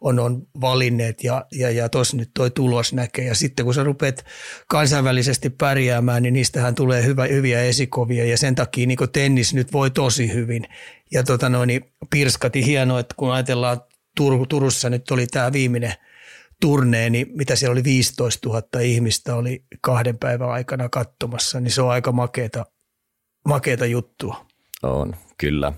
on, 0.00 0.18
on 0.18 0.42
valinneet 0.60 1.24
ja, 1.24 1.46
ja, 1.52 1.70
ja 1.70 1.88
tuossa 1.88 2.16
nyt 2.16 2.30
toi 2.34 2.50
tulos 2.50 2.92
näkee. 2.92 3.24
Ja 3.24 3.34
sitten 3.34 3.64
kun 3.64 3.74
sä 3.74 3.84
rupeat 3.84 4.24
kansainvälisesti 4.68 5.50
pärjäämään, 5.50 6.22
niin 6.22 6.34
niistähän 6.34 6.74
tulee 6.74 7.04
hyvä, 7.04 7.26
hyviä 7.26 7.62
esikovia 7.62 8.24
ja 8.24 8.38
sen 8.38 8.54
takia 8.54 8.86
niin 8.86 8.98
tennis 9.12 9.54
nyt 9.54 9.72
voi 9.72 9.90
tosi 9.90 10.32
hyvin. 10.32 10.66
Ja 11.12 11.24
tota 11.24 11.48
noin, 11.48 11.66
niin 11.66 11.92
pirskati 12.10 12.66
hienoa, 12.66 13.00
että 13.00 13.14
kun 13.18 13.32
ajatellaan 13.32 13.80
Tur- 14.20 14.46
Turussa 14.48 14.90
nyt 14.90 15.10
oli 15.10 15.26
tämä 15.26 15.52
viimeinen 15.52 15.94
turnee, 16.60 17.10
niin 17.10 17.26
mitä 17.34 17.56
siellä 17.56 17.72
oli 17.72 17.84
15 17.84 18.48
000 18.48 18.80
ihmistä 18.80 19.34
oli 19.34 19.64
kahden 19.80 20.18
päivän 20.18 20.50
aikana 20.50 20.88
katsomassa, 20.88 21.60
niin 21.60 21.72
se 21.72 21.82
on 21.82 21.90
aika 21.90 22.12
makeeta, 22.12 22.66
makeeta 23.48 23.86
juttua. 23.86 24.46
On, 24.82 25.16
kyllä. 25.38 25.72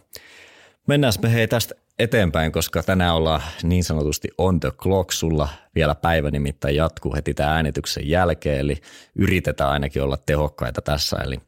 Mennään 0.88 1.12
me 1.22 1.32
hei 1.32 1.48
tästä 1.48 1.74
eteenpäin, 1.98 2.52
koska 2.52 2.82
tänään 2.82 3.14
ollaan 3.14 3.42
niin 3.62 3.84
sanotusti 3.84 4.28
on 4.38 4.60
the 4.60 4.70
clock. 4.70 5.12
Sulla 5.12 5.48
vielä 5.74 5.94
päivä 5.94 6.30
nimittäin 6.30 6.76
jatkuu 6.76 7.14
heti 7.14 7.34
tämän 7.34 7.52
äänityksen 7.52 8.08
jälkeen, 8.08 8.58
eli 8.60 8.76
yritetään 9.14 9.70
ainakin 9.70 10.02
olla 10.02 10.16
tehokkaita 10.16 10.82
tässä. 10.82 11.16
Eli 11.16 11.38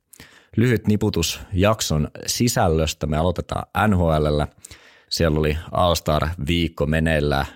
lyhyt 0.56 0.86
niputus 0.86 1.40
jakson 1.52 2.08
sisällöstä. 2.26 3.06
Me 3.06 3.16
aloitetaan 3.16 3.88
NHL. 3.88 4.42
Siellä 5.08 5.38
oli 5.38 5.58
All-Star-viikko 5.72 6.86
meneillään. 6.86 7.46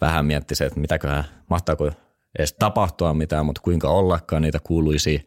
Vähän 0.00 0.26
mietti 0.26 0.54
se, 0.54 0.66
että 0.66 0.80
mitäköhän, 0.80 1.24
mahtaako 1.50 1.90
edes 2.38 2.52
tapahtua 2.52 3.14
mitään, 3.14 3.46
mutta 3.46 3.60
kuinka 3.64 3.88
ollakaan 3.88 4.42
niitä 4.42 4.58
kuuluisi 4.62 5.26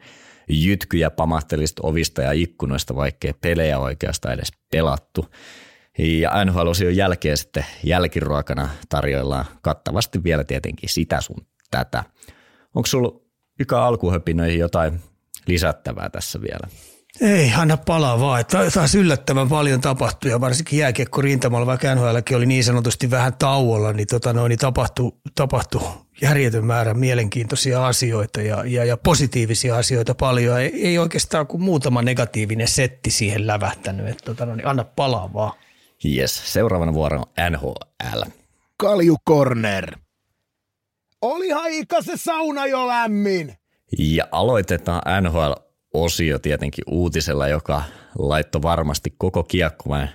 jytkyjä 0.50 1.10
pamahtelista 1.10 1.82
ovista 1.88 2.22
ja 2.22 2.32
ikkunoista, 2.32 2.96
vaikkei 2.96 3.34
pelejä 3.42 3.80
oikeastaan 3.80 4.34
edes 4.34 4.52
pelattu. 4.72 5.26
Ja 5.98 6.46
NHL-osion 6.46 6.96
jälkeen 6.96 7.38
sitten 7.38 7.66
jälkiruokana 7.84 8.70
tarjoillaan 8.90 9.46
kattavasti 9.62 10.24
vielä 10.24 10.44
tietenkin 10.44 10.90
sitä 10.90 11.22
sun 11.22 11.48
tätä. 11.72 12.04
Onko 12.76 12.86
sulla 12.86 13.26
Yka 13.60 13.88
alkuhöpinöihin 13.88 14.60
jotain 14.60 15.00
lisättävää 15.48 16.10
tässä 16.10 16.42
vielä? 16.42 16.68
Ei, 17.22 17.54
anna 17.58 17.78
palaa 17.78 18.20
vaan. 18.20 18.46
Taas 18.74 18.96
yllättävän 18.96 19.50
paljon 19.50 19.82
tapahtui 19.82 20.32
ja 20.32 20.42
varsinkin 20.42 20.80
jääkiekko 20.80 21.22
rintamalla, 21.22 21.66
vaikka 21.66 21.96
NHLkin 21.96 22.38
oli 22.38 22.46
niin 22.46 22.64
sanotusti 22.64 23.12
vähän 23.12 23.34
tauolla, 23.34 23.94
niin, 23.94 24.08
tota 24.08 24.34
noin, 24.34 24.50
niin 24.50 24.60
tapahtui, 24.60 25.12
tapahtui 25.36 25.82
järjetön 26.22 26.66
määrä 26.66 26.94
mielenkiintoisia 26.94 27.88
asioita 27.88 28.42
ja, 28.42 28.64
ja, 28.66 28.86
ja 28.86 28.98
positiivisia 28.98 29.78
asioita 29.78 30.16
paljon. 30.16 30.62
Ei, 30.62 30.88
ei 30.88 30.98
oikeastaan 30.98 31.48
kuin 31.48 31.64
muutama 31.64 32.02
negatiivinen 32.02 32.68
setti 32.68 33.12
siihen 33.12 33.48
lävähtänyt. 33.48 34.08
Että, 34.08 34.26
tota 34.26 34.46
noin, 34.46 34.58
niin 34.58 34.68
anna 34.68 34.84
palaa 34.84 35.34
vaan. 35.34 35.54
Yes, 36.06 36.54
seuraavana 36.54 36.94
vuoro 36.94 37.20
on 37.20 37.52
NHL. 37.52 38.22
Kalju 38.78 39.16
Corner. 39.30 39.98
Oli 41.22 41.50
haika 41.50 42.02
se 42.02 42.12
sauna 42.16 42.66
jo 42.66 42.88
lämmin. 42.88 43.58
Ja 43.98 44.28
aloitetaan 44.32 45.02
NHL-osio 45.96 46.40
tietenkin 46.40 46.84
uutisella, 46.88 47.48
joka 47.48 47.84
laittoi 48.18 48.62
varmasti 48.62 49.14
koko 49.18 49.44
kiekkoväen, 49.44 50.10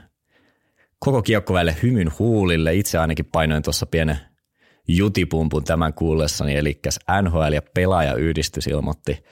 koko 0.99 1.23
kiekkoväelle 1.23 1.77
hymyn 1.83 2.13
huulille. 2.19 2.75
Itse 2.75 2.99
ainakin 2.99 3.25
painoin 3.25 3.63
tuossa 3.63 3.87
pienen 3.87 4.19
jutipumpun 4.89 5.65
tämän 5.65 5.95
kuullessani, 5.95 6.57
eli 6.57 6.81
NHL 7.23 7.53
ja 7.53 7.63
pelaajayhdistys 7.75 8.67
ilmoitti, 8.67 9.25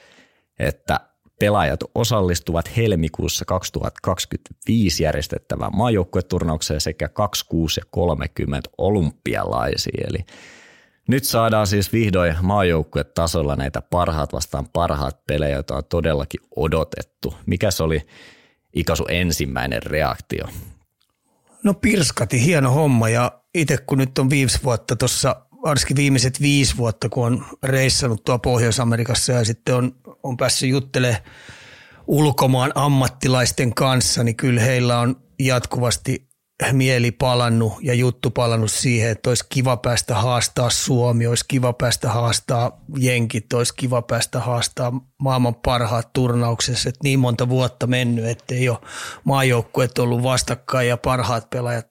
että 0.59 0.99
pelaajat 1.39 1.79
osallistuvat 1.95 2.77
helmikuussa 2.77 3.45
2025 3.45 5.03
järjestettävään 5.03 5.77
maajoukkueturnaukseen 5.77 6.81
sekä 6.81 7.09
26 7.09 7.79
ja 7.79 7.85
30 7.91 8.69
olympialaisiin. 8.77 10.07
Eli 10.07 10.25
nyt 11.09 11.23
saadaan 11.23 11.67
siis 11.67 11.93
vihdoin 11.93 12.35
maajoukkuetasolla 12.41 13.55
näitä 13.55 13.81
parhaat 13.81 14.33
vastaan 14.33 14.69
parhaat 14.73 15.25
pelejä, 15.27 15.55
joita 15.55 15.75
on 15.75 15.83
todellakin 15.89 16.39
odotettu. 16.55 17.33
Mikä 17.45 17.69
oli 17.79 18.01
Ikasu 18.73 19.05
ensimmäinen 19.09 19.83
reaktio? 19.83 20.45
No 21.63 21.73
pirskati, 21.73 22.45
hieno 22.45 22.71
homma 22.71 23.09
ja 23.09 23.41
itse 23.55 23.77
kun 23.77 23.97
nyt 23.97 24.19
on 24.19 24.29
viisi 24.29 24.59
vuotta 24.63 24.95
tuossa, 24.95 25.35
varsinkin 25.63 25.97
viimeiset 25.97 26.41
viisi 26.41 26.77
vuotta, 26.77 27.09
kun 27.09 27.25
on 27.25 27.45
reissannut 27.63 28.23
tuo 28.23 28.39
Pohjois-Amerikassa 28.39 29.31
ja 29.31 29.45
sitten 29.45 29.75
on, 29.75 29.95
on 30.23 30.37
päässyt 30.37 30.69
juttelemaan 30.69 31.23
ulkomaan 32.07 32.71
ammattilaisten 32.75 33.73
kanssa, 33.73 34.23
niin 34.23 34.35
kyllä 34.35 34.61
heillä 34.61 34.99
on 34.99 35.15
jatkuvasti 35.39 36.28
mieli 36.71 37.11
palannut 37.11 37.73
ja 37.81 37.93
juttu 37.93 38.31
palannut 38.31 38.71
siihen, 38.71 39.11
että 39.11 39.29
olisi 39.29 39.45
kiva 39.49 39.77
päästä 39.77 40.15
haastaa 40.15 40.69
Suomi, 40.69 41.27
olisi 41.27 41.45
kiva 41.47 41.73
päästä 41.73 42.09
haastaa 42.09 42.81
Jenkit, 42.97 43.53
olisi 43.53 43.73
kiva 43.75 44.01
päästä 44.01 44.39
haastaa 44.39 45.01
maailman 45.17 45.55
parhaat 45.55 46.13
turnauksessa. 46.13 46.89
Että 46.89 46.99
niin 47.03 47.19
monta 47.19 47.49
vuotta 47.49 47.87
mennyt, 47.87 48.25
että 48.25 48.55
ei 48.55 48.69
ole 48.69 48.77
maajoukkueet 49.23 49.99
ollut 49.99 50.23
vastakkain 50.23 50.87
ja 50.87 50.97
parhaat 50.97 51.49
pelaajat 51.49 51.87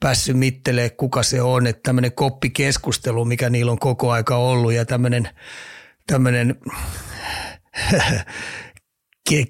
päässyt 0.00 0.38
mittelee, 0.38 0.90
kuka 0.90 1.22
se 1.22 1.42
on. 1.42 1.66
Että 1.66 1.82
tämmöinen 1.82 2.12
koppikeskustelu, 2.12 3.24
mikä 3.24 3.50
niillä 3.50 3.72
on 3.72 3.78
koko 3.78 4.10
aika 4.10 4.36
ollut 4.36 4.72
ja 4.72 4.84
tämmöinen, 4.84 5.28
tämmöinen 6.06 6.54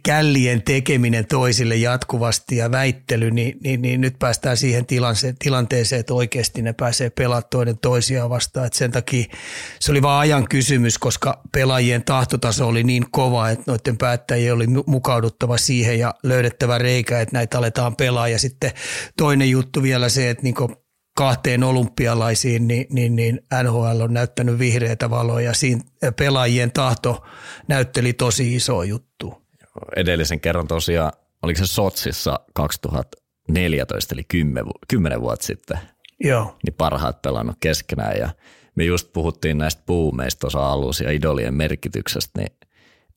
källien 0.03 0.63
tekeminen 0.63 1.27
toisille 1.27 1.77
jatkuvasti 1.77 2.57
ja 2.57 2.71
väittely, 2.71 3.31
niin, 3.31 3.59
niin, 3.65 3.83
niin 3.83 4.01
nyt 4.01 4.19
päästään 4.19 4.57
siihen 4.57 4.87
tilanteeseen, 5.39 6.01
että 6.01 6.15
oikeasti 6.15 6.63
ne 6.63 6.73
pääsee 6.73 7.11
pelaamaan 7.11 7.51
toinen 7.51 7.79
toisiaan 7.79 8.31
vastaan. 8.31 8.67
Että 8.67 8.79
sen 8.79 8.91
takia 8.91 9.25
se 9.81 9.91
oli 9.91 10.03
vain 10.03 10.21
ajan 10.21 10.49
kysymys, 10.49 10.99
koska 10.99 11.43
pelaajien 11.53 12.05
tahtotaso 12.05 12.69
oli 12.69 12.85
niin 12.85 13.11
kova, 13.11 13.51
että 13.51 13.65
noiden 13.67 13.97
päättäjien 13.97 14.55
oli 14.55 14.67
mukauduttava 14.87 15.59
siihen 15.59 15.99
ja 15.99 16.15
löydettävä 16.23 16.79
reikä, 16.79 17.21
että 17.21 17.37
näitä 17.37 17.59
aletaan 17.59 17.97
pelaa. 17.97 18.29
Ja 18.29 18.39
sitten 18.39 18.71
toinen 19.17 19.51
juttu 19.51 19.83
vielä 19.83 20.09
se, 20.09 20.31
että 20.31 20.43
niin 20.43 20.55
kahteen 21.17 21.65
olympialaisiin, 21.65 22.69
niin, 22.69 22.87
niin, 22.91 23.17
niin 23.17 23.41
NHL 23.63 24.01
on 24.01 24.15
näyttänyt 24.15 24.59
vihreätä 24.59 25.11
valoa 25.11 25.41
ja 25.41 25.55
siinä 25.55 25.83
pelaajien 26.17 26.73
tahto 26.73 27.25
näytteli 27.69 28.13
tosi 28.13 28.55
iso 28.55 28.83
juttu 28.83 29.46
edellisen 29.97 30.41
kerran 30.41 30.69
tosiaan, 30.69 31.13
oliko 31.43 31.59
se 31.59 31.67
Sotsissa 31.67 32.41
2014, 32.55 34.15
eli 34.15 34.25
10, 34.25 34.65
10 34.89 35.21
vuotta 35.21 35.47
sitten, 35.47 35.79
Joo. 36.21 36.57
niin 36.67 36.75
parhaat 36.75 37.23
pelannut 37.23 37.57
keskenään 37.61 38.17
ja 38.19 38.31
me 38.75 38.85
just 38.85 39.13
puhuttiin 39.13 39.59
näistä 39.59 39.83
puumeista 39.87 40.41
tuossa 40.41 40.73
alussa 40.73 41.05
ja 41.05 41.11
idolien 41.11 41.55
merkityksestä, 41.55 42.41
niin 42.41 42.53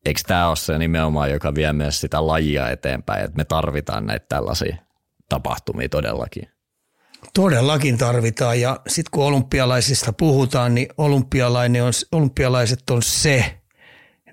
eikö 0.05 0.21
tämä 0.27 0.47
ole 0.47 0.55
se 0.55 0.77
nimenomaan, 0.77 1.31
joka 1.31 1.55
vie 1.55 1.73
myös 1.73 2.01
sitä 2.01 2.27
lajia 2.27 2.69
eteenpäin, 2.69 3.25
että 3.25 3.37
me 3.37 3.45
tarvitaan 3.45 4.05
näitä 4.05 4.25
tällaisia 4.29 4.77
tapahtumia 5.29 5.89
todellakin? 5.89 6.49
Todellakin 7.33 7.97
tarvitaan 7.97 8.61
ja 8.61 8.79
sitten 8.87 9.11
kun 9.11 9.25
olympialaisista 9.25 10.13
puhutaan, 10.13 10.75
niin 10.75 10.87
olympialainen 10.97 11.83
on, 11.83 11.93
olympialaiset 12.11 12.89
on 12.89 13.03
se 13.03 13.58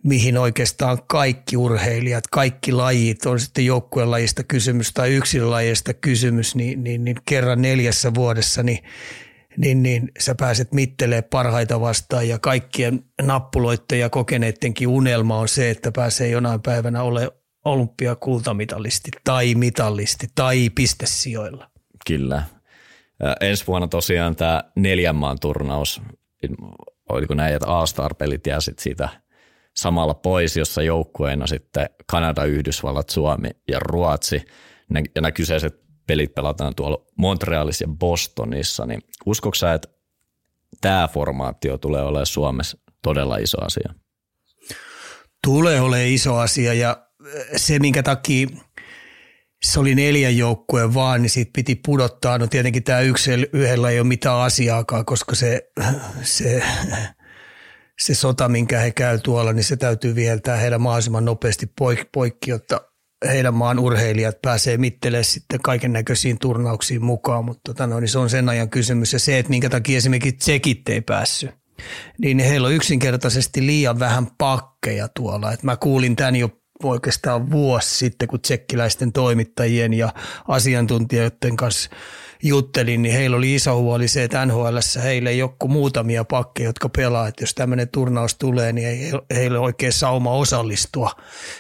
mihin 0.06 0.38
oikeastaan 0.38 0.98
kaikki 1.06 1.56
urheilijat, 1.56 2.26
kaikki 2.26 2.72
lajit, 2.72 3.26
on 3.26 3.40
sitten 3.40 3.66
joukkueen 3.66 4.10
lajista 4.10 4.44
kysymys 4.44 4.92
tai 4.92 5.14
yksilölajista 5.14 5.94
kysymys, 5.94 6.54
niin, 6.54 6.84
niin, 6.84 7.04
niin 7.04 7.16
kerran 7.28 7.62
neljässä 7.62 8.14
vuodessa, 8.14 8.62
niin 8.62 8.78
niin, 9.56 9.82
niin 9.82 10.12
sä 10.18 10.34
pääset 10.34 10.72
mittelee 10.72 11.22
parhaita 11.22 11.80
vastaan 11.80 12.28
ja 12.28 12.38
kaikkien 12.38 13.04
nappuloitteen 13.22 14.00
ja 14.00 14.10
kokeneittenkin 14.10 14.88
unelma 14.88 15.38
on 15.38 15.48
se, 15.48 15.70
että 15.70 15.92
pääsee 15.92 16.28
jonain 16.28 16.62
päivänä 16.62 17.02
ole 17.02 17.30
olympiakultamitalisti 17.64 19.10
tai 19.24 19.54
mitallisti 19.54 20.26
tai 20.34 20.70
pistesijoilla. 20.70 21.70
Kyllä. 22.06 22.42
Ensi 23.40 23.66
vuonna 23.66 23.88
tosiaan 23.88 24.36
tämä 24.36 24.64
neljän 24.76 25.16
maan 25.16 25.38
turnaus, 25.40 26.02
oliko 27.08 27.34
näin, 27.34 27.54
että 27.54 27.78
A-Star-pelit 27.78 28.46
jää 28.46 28.60
sit 28.60 28.78
siitä 28.78 29.08
samalla 29.76 30.14
pois, 30.14 30.56
jossa 30.56 30.82
joukkueena 30.82 31.46
sitten 31.46 31.86
Kanada, 32.06 32.44
Yhdysvallat, 32.44 33.08
Suomi 33.08 33.48
ja 33.68 33.78
Ruotsi. 33.78 34.42
Ja 34.94 35.02
nämä 35.14 35.32
kyseiset 35.32 35.80
pelit 36.06 36.34
pelataan 36.34 36.74
tuolla 36.74 37.04
Montrealissa 37.16 37.84
ja 37.84 37.88
Bostonissa, 37.88 38.86
niin 38.86 39.02
uskotko 39.26 39.54
sä, 39.54 39.74
että 39.74 39.88
tämä 40.80 41.08
formaatio 41.08 41.78
tulee 41.78 42.02
olemaan 42.02 42.26
Suomessa 42.26 42.78
todella 43.02 43.36
iso 43.36 43.64
asia? 43.64 43.94
Tulee 45.44 45.80
olemaan 45.80 46.08
iso 46.08 46.36
asia 46.36 46.74
ja 46.74 47.06
se, 47.56 47.78
minkä 47.78 48.02
takia 48.02 48.48
se 49.62 49.80
oli 49.80 49.94
neljän 49.94 50.36
joukkueen 50.36 50.94
vaan, 50.94 51.22
niin 51.22 51.30
siitä 51.30 51.50
piti 51.54 51.80
pudottaa. 51.86 52.38
No 52.38 52.46
tietenkin 52.46 52.84
tämä 52.84 53.00
yksi 53.00 53.30
yhdellä 53.52 53.90
ei 53.90 54.00
ole 54.00 54.08
mitään 54.08 54.36
asiaakaan, 54.36 55.04
koska 55.04 55.34
se, 55.34 55.70
se, 56.22 56.62
se 58.00 58.14
sota, 58.14 58.48
minkä 58.48 58.78
he 58.78 58.90
käy 58.90 59.18
tuolla, 59.18 59.52
niin 59.52 59.64
se 59.64 59.76
täytyy 59.76 60.14
viheltää 60.14 60.56
heidän 60.56 60.80
mahdollisimman 60.80 61.24
nopeasti 61.24 61.66
poikki, 61.78 62.08
poikki 62.12 62.50
jotta 62.50 62.80
heidän 63.28 63.54
maan 63.54 63.78
urheilijat 63.78 64.42
pääsee 64.42 64.76
mittelemään 64.76 65.24
sitten 65.24 65.62
kaiken 65.62 65.92
näköisiin 65.92 66.38
turnauksiin 66.38 67.04
mukaan, 67.04 67.44
mutta 67.44 67.60
tota, 67.64 67.86
no, 67.86 68.00
niin 68.00 68.08
se 68.08 68.18
on 68.18 68.30
sen 68.30 68.48
ajan 68.48 68.70
kysymys. 68.70 69.12
Ja 69.12 69.18
se, 69.18 69.38
että 69.38 69.50
minkä 69.50 69.68
takia 69.68 69.96
esimerkiksi 69.96 70.36
tsekit 70.36 70.88
ei 70.88 71.00
päässyt, 71.00 71.50
niin 72.18 72.38
heillä 72.38 72.66
on 72.66 72.74
yksinkertaisesti 72.74 73.66
liian 73.66 73.98
vähän 73.98 74.26
pakkeja 74.38 75.08
tuolla. 75.08 75.52
Et 75.52 75.62
mä 75.62 75.76
kuulin 75.76 76.16
tämän 76.16 76.36
jo 76.36 76.50
oikeastaan 76.82 77.50
vuosi 77.50 77.94
sitten, 77.94 78.28
kun 78.28 78.40
tsekkiläisten 78.40 79.12
toimittajien 79.12 79.94
ja 79.94 80.12
asiantuntijoiden 80.48 81.56
kanssa 81.56 81.90
juttelin, 82.42 83.02
niin 83.02 83.14
heillä 83.14 83.36
oli 83.36 83.54
iso 83.54 83.76
huoli 83.76 84.08
se, 84.08 84.24
että 84.24 84.46
NHL 84.46 84.76
heille 85.02 85.30
ei 85.30 85.42
ole 85.42 85.50
muutamia 85.68 86.24
pakkeja, 86.24 86.68
jotka 86.68 86.88
pelaa. 86.88 87.28
Että 87.28 87.42
jos 87.42 87.54
tämmöinen 87.54 87.88
turnaus 87.88 88.34
tulee, 88.34 88.72
niin 88.72 88.88
ei 88.88 89.12
heille 89.34 89.58
oikein 89.58 89.92
sauma 89.92 90.32
osallistua 90.32 91.10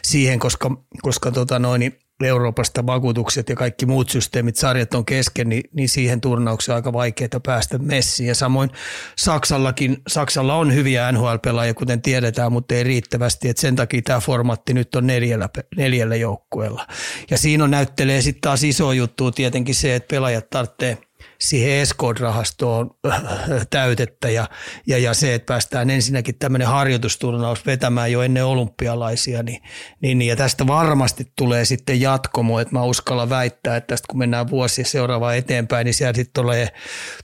siihen, 0.02 0.38
koska, 0.38 0.70
koska 1.02 1.30
tota 1.30 1.58
noin, 1.58 1.80
niin 1.80 1.98
Euroopasta 2.24 2.86
vakuutukset 2.86 3.48
ja 3.48 3.56
kaikki 3.56 3.86
muut 3.86 4.10
systeemit, 4.10 4.56
sarjat 4.56 4.94
on 4.94 5.04
kesken, 5.04 5.48
niin, 5.48 5.62
niin 5.72 5.88
siihen 5.88 6.20
turnaukseen 6.20 6.74
on 6.74 6.76
aika 6.76 6.92
vaikeaa 6.92 7.40
päästä 7.46 7.78
messiin. 7.78 8.26
Ja 8.26 8.34
samoin 8.34 8.70
Saksallakin, 9.18 9.96
Saksalla 10.08 10.54
on 10.54 10.74
hyviä 10.74 11.12
NHL-pelaajia, 11.12 11.74
kuten 11.74 12.02
tiedetään, 12.02 12.52
mutta 12.52 12.74
ei 12.74 12.84
riittävästi. 12.84 13.48
Et 13.48 13.58
sen 13.58 13.76
takia 13.76 14.02
tämä 14.02 14.20
formaatti 14.20 14.74
nyt 14.74 14.94
on 14.94 15.06
neljällä, 15.06 15.48
neljällä 15.76 16.16
joukkueella. 16.16 16.86
Ja 17.30 17.38
siinä 17.38 17.64
on 17.64 17.70
näyttelee 17.70 18.22
sitten 18.22 18.40
taas 18.40 18.64
iso 18.64 18.92
juttu 18.92 19.30
tietenkin 19.30 19.74
se, 19.74 19.94
että 19.94 20.08
pelaajat 20.08 20.50
tarvitsee 20.50 20.98
siihen 21.40 21.70
Escort-rahastoon 21.70 22.90
täytettä 23.70 24.30
ja, 24.30 24.48
ja, 24.86 24.98
ja, 24.98 25.14
se, 25.14 25.34
että 25.34 25.46
päästään 25.46 25.90
ensinnäkin 25.90 26.38
tämmöinen 26.38 26.68
harjoitusturnaus 26.68 27.66
vetämään 27.66 28.12
jo 28.12 28.22
ennen 28.22 28.44
olympialaisia, 28.44 29.42
niin, 29.42 29.62
niin, 30.00 30.18
niin 30.18 30.28
ja 30.28 30.36
tästä 30.36 30.66
varmasti 30.66 31.32
tulee 31.38 31.64
sitten 31.64 32.00
jatkomo, 32.00 32.60
että 32.60 32.74
mä 32.74 32.82
uskallan 32.82 33.30
väittää, 33.30 33.76
että 33.76 33.86
tästä 33.86 34.06
kun 34.10 34.18
mennään 34.18 34.50
vuosi 34.50 34.84
seuraavaa 34.84 35.34
eteenpäin, 35.34 35.84
niin 35.84 35.94
siellä 35.94 36.14
sitten 36.14 36.42
tulee, 36.42 36.68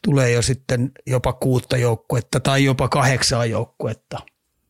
tulee 0.04 0.31
jo 0.31 0.42
sitten 0.42 0.92
jopa 1.07 1.33
kuutta 1.33 1.76
joukkuetta 1.76 2.40
tai 2.40 2.64
jopa 2.64 2.88
kahdeksaa 2.88 3.47
joukkuetta 3.47 4.19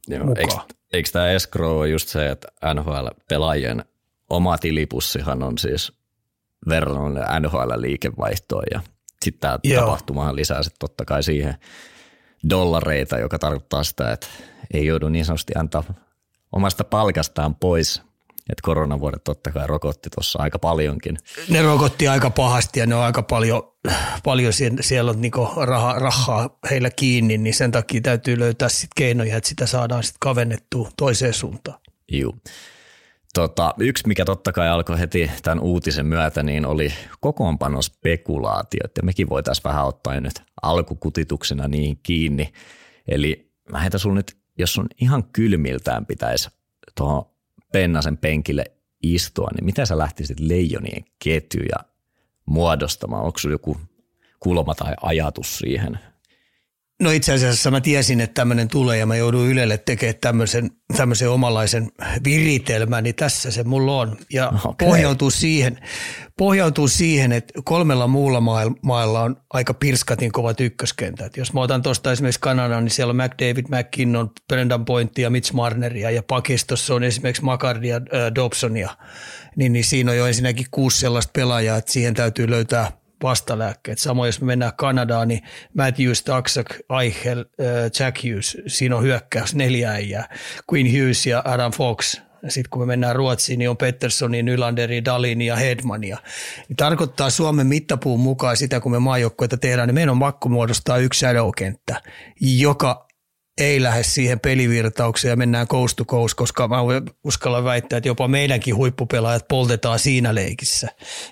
Joo, 0.09 0.27
mukaan. 0.27 0.61
Eikö, 0.61 0.75
eikö 0.93 1.11
tämä 1.13 1.31
escrow 1.31 1.77
ole 1.77 1.89
just 1.89 2.09
se, 2.09 2.31
että 2.31 2.49
NHL-pelaajien 2.75 3.85
oma 4.31 4.59
tilipussihan 4.59 5.43
on 5.43 5.59
siis 5.59 5.93
verran 6.69 7.15
NHL-liikevaihtoon 7.41 8.65
ja 8.71 8.81
sitten 9.23 9.41
tämä 9.41 9.81
tapahtuma 9.81 10.37
lisää 10.37 10.63
sitten 10.63 10.79
totta 10.79 11.05
kai 11.05 11.23
siihen 11.23 11.55
dollareita, 12.51 13.19
joka 13.19 13.39
tarkoittaa 13.39 13.85
sitä, 13.85 14.13
että 14.13 14.27
ei 14.75 14.87
joudu 14.87 15.09
niin 15.09 15.25
sanotusti 15.25 15.53
antaa 15.57 15.85
omasta 16.53 16.85
palkastaan 16.85 17.55
pois. 17.55 18.03
Että 18.51 18.63
koronavuodet 18.63 19.25
totta 19.25 19.51
kai 19.51 19.67
rokotti 19.67 20.11
tuossa 20.11 20.39
aika 20.43 20.59
paljonkin. 20.59 21.19
Ne 21.49 21.63
rokotti 21.63 22.09
aika 22.09 22.31
pahasti 22.31 22.81
ja 22.81 22.87
ne 22.87 22.95
on 22.95 23.03
aika 23.03 23.23
paljon, 23.23 23.73
paljon 24.25 24.53
siellä, 24.53 24.83
siellä 24.83 25.11
on 25.11 25.21
niinku 25.21 25.49
raha, 25.57 25.93
rahaa 25.93 26.59
heillä 26.71 26.91
kiinni, 26.91 27.39
niin 27.39 27.55
sen 27.55 27.73
takia 27.73 28.01
täytyy 28.01 28.39
löytää 28.39 28.69
sit 28.69 28.91
keinoja, 28.97 29.37
että 29.37 29.49
sitä 29.49 29.67
saadaan 29.67 30.03
sitten 30.03 30.19
kavennettua 30.21 30.91
toiseen 30.97 31.35
suuntaan. 31.35 31.79
Joo. 32.09 32.35
Tota, 33.35 33.75
yksi, 33.79 34.09
mikä 34.09 34.25
totta 34.25 34.53
kai 34.53 34.69
alkoi 34.69 34.99
heti 34.99 35.31
tämän 35.43 35.61
uutisen 35.61 36.07
myötä, 36.07 36.43
niin 36.43 36.67
oli 36.67 36.93
kokoonpanospekulaatiot, 37.21 38.97
ja 38.97 39.03
mekin 39.03 39.29
voitaisiin 39.29 39.65
vähän 39.65 39.87
ottaa 39.87 40.21
nyt 40.21 40.43
alkukutituksena 40.63 41.69
niin 41.69 41.99
kiinni. 42.03 42.53
Eli 43.09 43.53
mä 43.73 43.81
heitän 43.81 44.01
sulla 44.01 44.15
nyt, 44.15 44.37
jos 44.59 44.73
sun 44.73 44.87
ihan 45.01 45.25
kylmiltään 45.25 46.07
pitäisi 46.07 46.51
tuohon 46.95 47.25
Pennasen 47.73 48.17
penkille 48.17 48.65
istua, 49.03 49.49
niin 49.55 49.65
miten 49.65 49.87
sä 49.87 49.99
lähtisit 49.99 50.41
leijonien 50.41 51.05
ketjuja 51.25 51.77
muodostamaan? 52.47 53.25
Onko 53.25 53.39
sulla 53.39 53.55
joku 53.55 53.77
kulma 54.41 54.75
tai 54.75 54.95
ajatus 55.03 55.59
siihen– 55.59 55.99
No 57.03 57.11
itse 57.11 57.33
asiassa 57.33 57.71
mä 57.71 57.81
tiesin, 57.81 58.21
että 58.21 58.35
tämmöinen 58.35 58.69
tulee 58.69 58.99
ja 58.99 59.07
mä 59.07 59.17
joudun 59.17 59.49
Ylelle 59.49 59.79
tekemään 59.79 60.15
tämmöisen, 60.21 60.71
tämmöisen 60.97 61.31
omalaisen 61.31 61.91
viritelmän, 62.25 63.05
niin 63.05 63.15
tässä 63.15 63.51
se 63.51 63.65
mulla 63.65 64.01
on. 64.01 64.17
Ja 64.33 64.53
okay. 64.65 64.89
pohjautuu, 64.89 65.31
siihen, 65.31 65.79
pohjautuu 66.39 66.89
siihen, 66.89 67.33
että 67.33 67.55
kolmella 67.65 68.07
muulla 68.07 68.41
mailla 68.83 69.23
on 69.23 69.37
aika 69.51 69.75
pirskatin 69.75 70.33
kovat 70.33 70.61
ykköskentät. 70.61 71.37
Jos 71.37 71.53
mä 71.53 71.61
otan 71.61 71.83
tuosta 71.83 72.13
esimerkiksi 72.13 72.41
Kanadan, 72.41 72.85
niin 72.85 72.93
siellä 72.93 73.11
on 73.11 73.17
McDavid, 73.17 73.67
McKinnon, 73.69 74.31
Brendan 74.49 74.85
Pointia, 74.85 75.31
Mitch 75.31 75.53
Marneria 75.53 76.11
ja 76.11 76.23
pakistossa 76.23 76.95
on 76.95 77.05
esimerkiksi 77.05 77.45
Macardia, 77.45 77.97
äh, 77.97 78.35
Dobsonia. 78.35 78.91
Niin, 79.57 79.73
niin 79.73 79.85
siinä 79.85 80.11
on 80.11 80.17
jo 80.17 80.27
ensinnäkin 80.27 80.67
kuusi 80.71 80.99
sellaista 80.99 81.31
pelaajaa, 81.33 81.77
että 81.77 81.93
siihen 81.93 82.15
täytyy 82.15 82.51
löytää– 82.51 82.93
vastalääkkeet. 83.23 83.99
Samoin 83.99 84.29
jos 84.29 84.41
me 84.41 84.47
mennään 84.47 84.73
Kanadaan, 84.77 85.29
niin 85.29 85.43
Matthews, 85.75 86.23
Taksak, 86.23 86.67
Eichel, 87.03 87.39
äh, 87.39 87.91
Jack 88.01 88.25
Hughes, 88.25 88.59
siinä 88.67 88.97
on 88.97 89.03
hyökkäys 89.03 89.55
neljä 89.55 89.91
äijää. 89.91 90.29
Queen 90.73 90.87
Hughes 90.87 91.27
ja 91.27 91.43
Adam 91.45 91.73
Fox. 91.73 92.21
Sitten 92.49 92.71
kun 92.71 92.83
me 92.83 92.87
mennään 92.87 93.17
Ruotsiin, 93.17 93.59
niin 93.59 93.71
on 93.71 93.77
Petterssonin, 93.77 94.45
Nylanderi, 94.45 95.05
Dalin 95.05 95.43
ja 95.43 95.57
Hedmania. 95.57 96.19
Niin 96.69 96.77
tarkoittaa 96.77 97.31
Suomen 97.31 97.67
mittapuun 97.67 98.21
mukaan 98.21 98.57
sitä, 98.57 98.81
kun 98.81 98.93
me 98.93 98.99
maajoukkoita 98.99 99.57
tehdään, 99.57 99.89
niin 99.89 99.95
meidän 99.95 100.11
on 100.11 100.17
makko 100.17 100.49
muodostaa 100.49 100.99
yksi 100.99 101.27
joka 102.41 103.07
ei 103.63 103.83
lähde 103.83 104.03
siihen 104.03 104.41
pelivirtaukseen 104.41 105.31
ja 105.31 105.37
mennään 105.37 105.69
coast 105.69 105.97
to 105.97 106.05
coast, 106.05 106.35
koska 106.35 106.69
mä 106.69 106.77
uskallan 107.25 107.65
väittää, 107.65 107.97
että 107.97 108.09
jopa 108.09 108.29
meidänkin 108.29 108.77
huippupelaajat 108.77 109.49
poltetaan 109.49 109.99
siinä 109.99 110.35
leikissä. 110.35 110.89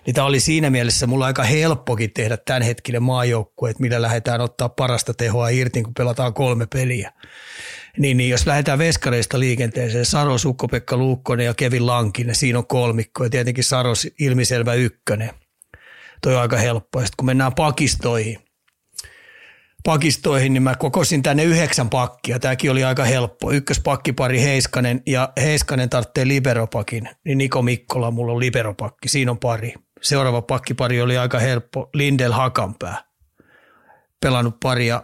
Niin 0.07 0.15
tämä 0.15 0.27
oli 0.27 0.41
siinä 0.41 0.71
mielessä 0.71 1.07
mulla 1.07 1.27
aika 1.27 1.43
helppokin 1.43 2.13
tehdä 2.13 2.37
tämän 2.37 2.63
hetkinen 2.63 3.03
maajoukkue, 3.03 3.71
että 3.71 3.83
millä 3.83 4.03
lähdetään 4.03 4.41
ottaa 4.41 4.69
parasta 4.69 5.15
tehoa 5.15 5.49
irti, 5.49 5.83
kun 5.83 5.95
pelataan 5.95 6.35
kolme 6.35 6.67
peliä. 6.67 7.13
Niin, 7.99 8.17
niin 8.17 8.31
jos 8.31 8.47
lähdetään 8.47 8.79
veskareista 8.79 9.41
liikenteeseen, 9.41 10.07
Saros, 10.07 10.45
Ukko-Pekka 10.45 10.97
Luukkonen 10.97 11.47
ja 11.47 11.55
Kevin 11.55 11.87
Lankinen, 11.87 12.35
siinä 12.35 12.59
on 12.59 12.67
kolmikko 12.67 13.25
ja 13.25 13.31
tietenkin 13.31 13.65
Saros 13.65 14.09
ilmiselvä 14.21 14.75
ykkönen. 14.75 15.31
Toi 16.23 16.35
on 16.35 16.41
aika 16.41 16.57
helppoa. 16.57 17.03
Sitten 17.03 17.17
kun 17.17 17.27
mennään 17.27 17.55
pakistoihin– 17.55 18.39
pakistoihin, 19.85 20.53
niin 20.53 20.63
mä 20.63 20.75
kokosin 20.75 21.23
tänne 21.23 21.45
yhdeksän 21.45 21.91
pakkia. 21.91 22.39
Tämäkin 22.39 22.71
oli 22.71 22.85
aika 22.85 23.05
helppo. 23.05 23.53
Ykköspakkipari 23.53 24.43
Heiskanen 24.43 25.03
ja 25.07 25.33
Heiskanen 25.43 25.91
tarvitsee 25.91 26.29
liberopakin, 26.29 27.09
niin 27.25 27.39
Niko 27.39 27.63
Mikkola, 27.63 28.11
mulla 28.11 28.33
on 28.33 28.41
liberopakki. 28.41 29.09
Siinä 29.09 29.31
on 29.31 29.39
pari. 29.39 29.75
Seuraava 30.03 30.43
pakkipari 30.43 31.01
oli 31.01 31.19
aika 31.19 31.39
helppo. 31.39 31.91
Lindel 31.95 32.33
Hakanpää. 32.33 33.05
Pelannut 34.21 34.61
paria 34.61 35.03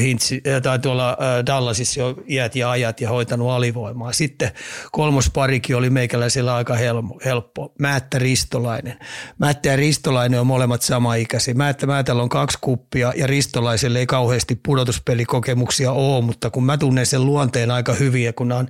Hintsi, 0.00 0.40
äh, 0.46 0.62
tai 0.62 0.78
tuolla 0.78 1.10
äh, 1.10 1.46
Dallasissa 1.46 2.00
jo 2.00 2.14
iät 2.28 2.56
ja 2.56 2.70
ajat 2.70 3.00
ja 3.00 3.08
hoitanut 3.08 3.50
alivoimaa. 3.50 4.12
Sitten 4.12 4.50
kolmos 4.92 5.30
parikin 5.30 5.76
oli 5.76 5.90
meikäläisellä 5.90 6.54
aika 6.54 6.76
helppo. 7.24 7.72
Määttä 7.78 8.18
Ristolainen. 8.18 8.98
Määttä 9.38 9.68
ja 9.68 9.76
Ristolainen 9.76 10.40
on 10.40 10.46
molemmat 10.46 10.82
sama-ikäisiä. 10.82 11.54
Määttä 11.54 11.86
Määtällä 11.86 12.22
on 12.22 12.28
kaksi 12.28 12.58
kuppia 12.60 13.12
ja 13.16 13.26
Ristolaiselle 13.26 13.98
ei 13.98 14.06
kauheasti 14.06 14.60
pudotuspelikokemuksia 14.66 15.92
ole, 15.92 16.24
mutta 16.24 16.50
kun 16.50 16.64
mä 16.64 16.78
tunnen 16.78 17.06
sen 17.06 17.26
luonteen 17.26 17.70
aika 17.70 17.92
hyvin 17.92 18.24
ja 18.24 18.32
kun 18.32 18.52
on 18.52 18.68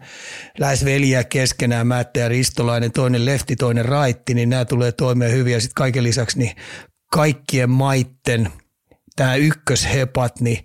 lähes 0.59 0.85
veljiä 0.85 1.25
keskenään 1.25 1.87
Määttä 1.87 2.21
ja 2.21 2.29
Ristolainen, 2.29 2.93
toinen 2.93 3.27
lefti, 3.27 3.57
toinen 3.57 3.85
raitti, 3.85 4.35
niin 4.35 4.51
nämä 4.51 4.64
tulee 4.64 4.93
toimeen 4.93 5.33
hyvin 5.33 5.53
ja 5.53 5.61
sitten 5.61 5.75
kaiken 5.75 6.05
lisäksi 6.05 6.38
niin 6.38 6.57
kaikkien 7.11 7.71
maitten– 7.71 8.49
tämä 9.17 9.35
ykköshepat, 9.35 10.40
niin 10.40 10.64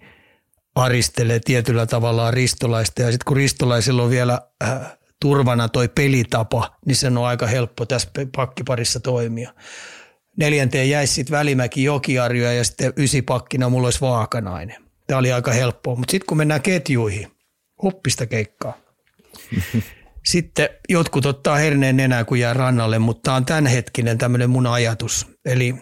aristelee 0.79 1.39
tietyllä 1.39 1.85
tavalla 1.85 2.31
ristolaista. 2.31 3.01
Ja 3.01 3.11
sitten 3.11 3.25
kun 3.25 3.37
ristolaisilla 3.37 4.03
on 4.03 4.09
vielä 4.09 4.41
äh, 4.63 4.97
turvana 5.21 5.69
toi 5.69 5.87
pelitapa, 5.87 6.77
niin 6.85 6.95
sen 6.95 7.17
on 7.17 7.25
aika 7.25 7.47
helppo 7.47 7.85
tässä 7.85 8.09
pakkiparissa 8.35 8.99
toimia. 8.99 9.53
Neljänteen 10.37 10.89
jäisi 10.89 11.13
sitten 11.13 11.37
Välimäki 11.37 11.83
Jokiarjo 11.83 12.51
ja 12.51 12.63
sitten 12.63 12.93
ysipakkina 12.97 13.69
mulla 13.69 13.87
olisi 13.87 14.01
Vaakanainen. 14.01 14.85
Tämä 15.07 15.17
oli 15.17 15.31
aika 15.31 15.51
helppoa, 15.51 15.95
mutta 15.95 16.11
sitten 16.11 16.25
kun 16.27 16.37
mennään 16.37 16.61
ketjuihin, 16.61 17.31
oppista 17.77 18.25
keikkaa. 18.25 18.77
Sitten 20.25 20.69
jotkut 20.89 21.25
ottaa 21.25 21.55
herneen 21.55 21.97
nenää, 21.97 22.23
kun 22.23 22.39
jää 22.39 22.53
rannalle, 22.53 22.99
mutta 22.99 23.21
tämä 23.23 23.37
on 23.37 23.45
tämänhetkinen 23.45 24.17
tämmöinen 24.17 24.49
mun 24.49 24.67
ajatus. 24.67 25.27
Eli 25.45 25.75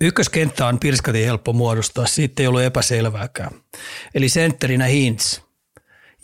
ykköskenttä 0.00 0.66
on 0.66 0.78
pirskatin 0.78 1.24
helppo 1.24 1.52
muodostaa, 1.52 2.06
siitä 2.06 2.42
ei 2.42 2.46
ollut 2.46 2.62
epäselvääkään. 2.62 3.50
Eli 4.14 4.28
sentterinä 4.28 4.84
Hintz. 4.84 5.40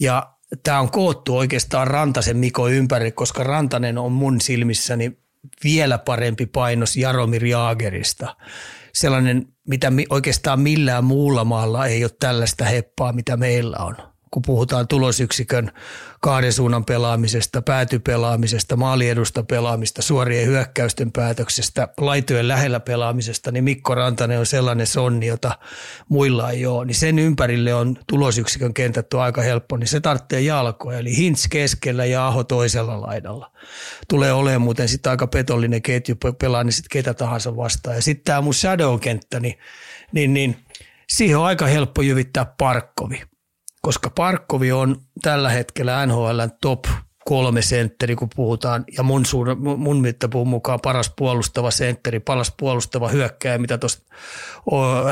Ja 0.01 0.35
tämä 0.63 0.81
on 0.81 0.91
koottu 0.91 1.37
oikeastaan 1.37 1.87
Rantasen 1.87 2.37
Miko 2.37 2.69
ympäri, 2.69 3.13
koska 3.13 3.45
Rantanen 3.45 3.99
on 3.99 4.13
mun 4.13 4.41
silmissäni 4.41 5.19
vielä 5.65 5.99
parempi 5.99 6.47
painos 6.47 6.97
Jaromir 6.97 7.45
Jaagerista. 7.45 8.37
Sellainen, 8.93 9.47
mitä 9.69 9.93
oikeastaan 10.11 10.61
millään 10.61 11.05
muulla 11.05 11.45
maalla 11.45 11.87
ei 11.87 12.05
ole 12.05 12.11
tällaista 12.21 12.65
heppaa, 12.65 13.13
mitä 13.13 13.37
meillä 13.37 13.77
on 13.77 14.13
kun 14.35 14.42
puhutaan 14.47 14.88
tulosyksikön 14.88 15.70
kahden 16.20 16.53
suunnan 16.53 16.85
pelaamisesta, 16.85 17.62
päätypelaamisesta, 17.62 18.77
maaliedusta 18.77 19.42
pelaamista, 19.42 20.03
suorien 20.03 20.47
hyökkäysten 20.47 21.12
päätöksestä, 21.12 21.88
laitojen 21.97 22.49
lähellä 22.49 22.81
pelaamisesta, 22.81 23.53
niin 23.53 23.64
Mikko 23.64 23.94
Rantanen 23.94 24.38
on 24.38 24.47
sellainen 24.47 24.87
sonni, 24.87 25.27
jota 25.27 25.59
muilla 26.09 26.51
ei 26.51 26.66
ole. 26.66 26.85
Niin 26.85 26.94
sen 26.94 27.18
ympärille 27.18 27.75
on 27.75 27.99
tulosyksikön 28.07 28.75
kentät 28.75 29.14
aika 29.14 29.42
helppo, 29.42 29.77
niin 29.77 29.88
se 29.88 30.01
tarvitsee 30.01 30.40
jalkoja. 30.40 30.99
Eli 30.99 31.16
Hintz 31.16 31.47
keskellä 31.51 32.05
ja 32.05 32.27
Aho 32.27 32.44
toisella 32.44 33.01
laidalla. 33.01 33.51
Tulee 34.09 34.33
olemaan 34.33 34.62
muuten 34.62 34.88
sitten 34.88 35.11
aika 35.11 35.27
petollinen 35.27 35.83
ketju, 35.83 36.16
pelaa 36.38 36.64
niin 36.64 36.73
sitten 36.73 36.90
ketä 36.90 37.14
tahansa 37.14 37.57
vastaan. 37.57 37.97
Ja 37.97 38.03
sitten 38.03 38.25
tämä 38.25 38.40
mun 38.40 38.55
shadow-kenttä, 38.55 39.40
niin, 39.40 39.59
niin, 40.12 40.35
niin 40.35 40.57
siihen 41.09 41.38
on 41.38 41.44
aika 41.44 41.66
helppo 41.66 42.03
jyvittää 42.03 42.55
Parkkovi 42.59 43.23
koska 43.85 44.11
Parkkovi 44.11 44.73
on 44.73 44.97
tällä 45.23 45.51
hetkellä 45.51 46.07
NHL 46.07 46.40
top 46.61 46.85
kolme 47.25 47.62
sentteri, 47.62 48.16
kun 48.16 48.29
puhutaan, 48.37 48.85
ja 48.97 49.03
mun, 49.03 49.27
suur, 49.27 49.55
mun 49.57 50.01
mittapuun 50.01 50.49
mukaan 50.49 50.81
paras 50.81 51.12
puolustava 51.18 51.70
sentteri, 51.70 52.20
paras 52.20 52.53
puolustava 52.59 53.09
hyökkäjä, 53.09 53.59
mitä 53.59 53.79
tuosta 53.79 54.14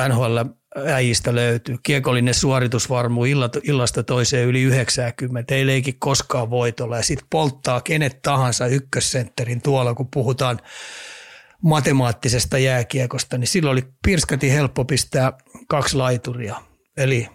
NHL 0.09 0.39
äijistä 0.87 1.35
löytyy. 1.35 1.77
Kiekollinen 1.83 2.35
suoritusvarmuus 2.35 3.29
illasta 3.63 4.03
toiseen 4.03 4.49
yli 4.49 4.63
90, 4.63 5.55
ei 5.55 5.67
leiki 5.67 5.93
koskaan 5.93 6.51
voitolla, 6.51 6.97
ja 6.97 7.03
sitten 7.03 7.27
polttaa 7.31 7.81
kenet 7.81 8.23
tahansa 8.23 8.67
ykkössentterin 8.67 9.63
tuolla, 9.63 9.95
kun 9.95 10.09
puhutaan 10.13 10.61
matemaattisesta 11.63 12.59
jääkiekosta, 12.59 13.39
niin 13.39 13.49
silloin 13.49 13.73
oli 13.73 13.85
pirskati 14.05 14.53
helppo 14.53 14.85
pistää 14.85 15.33
kaksi 15.69 15.97
laituria, 15.97 16.57
eli 16.97 17.29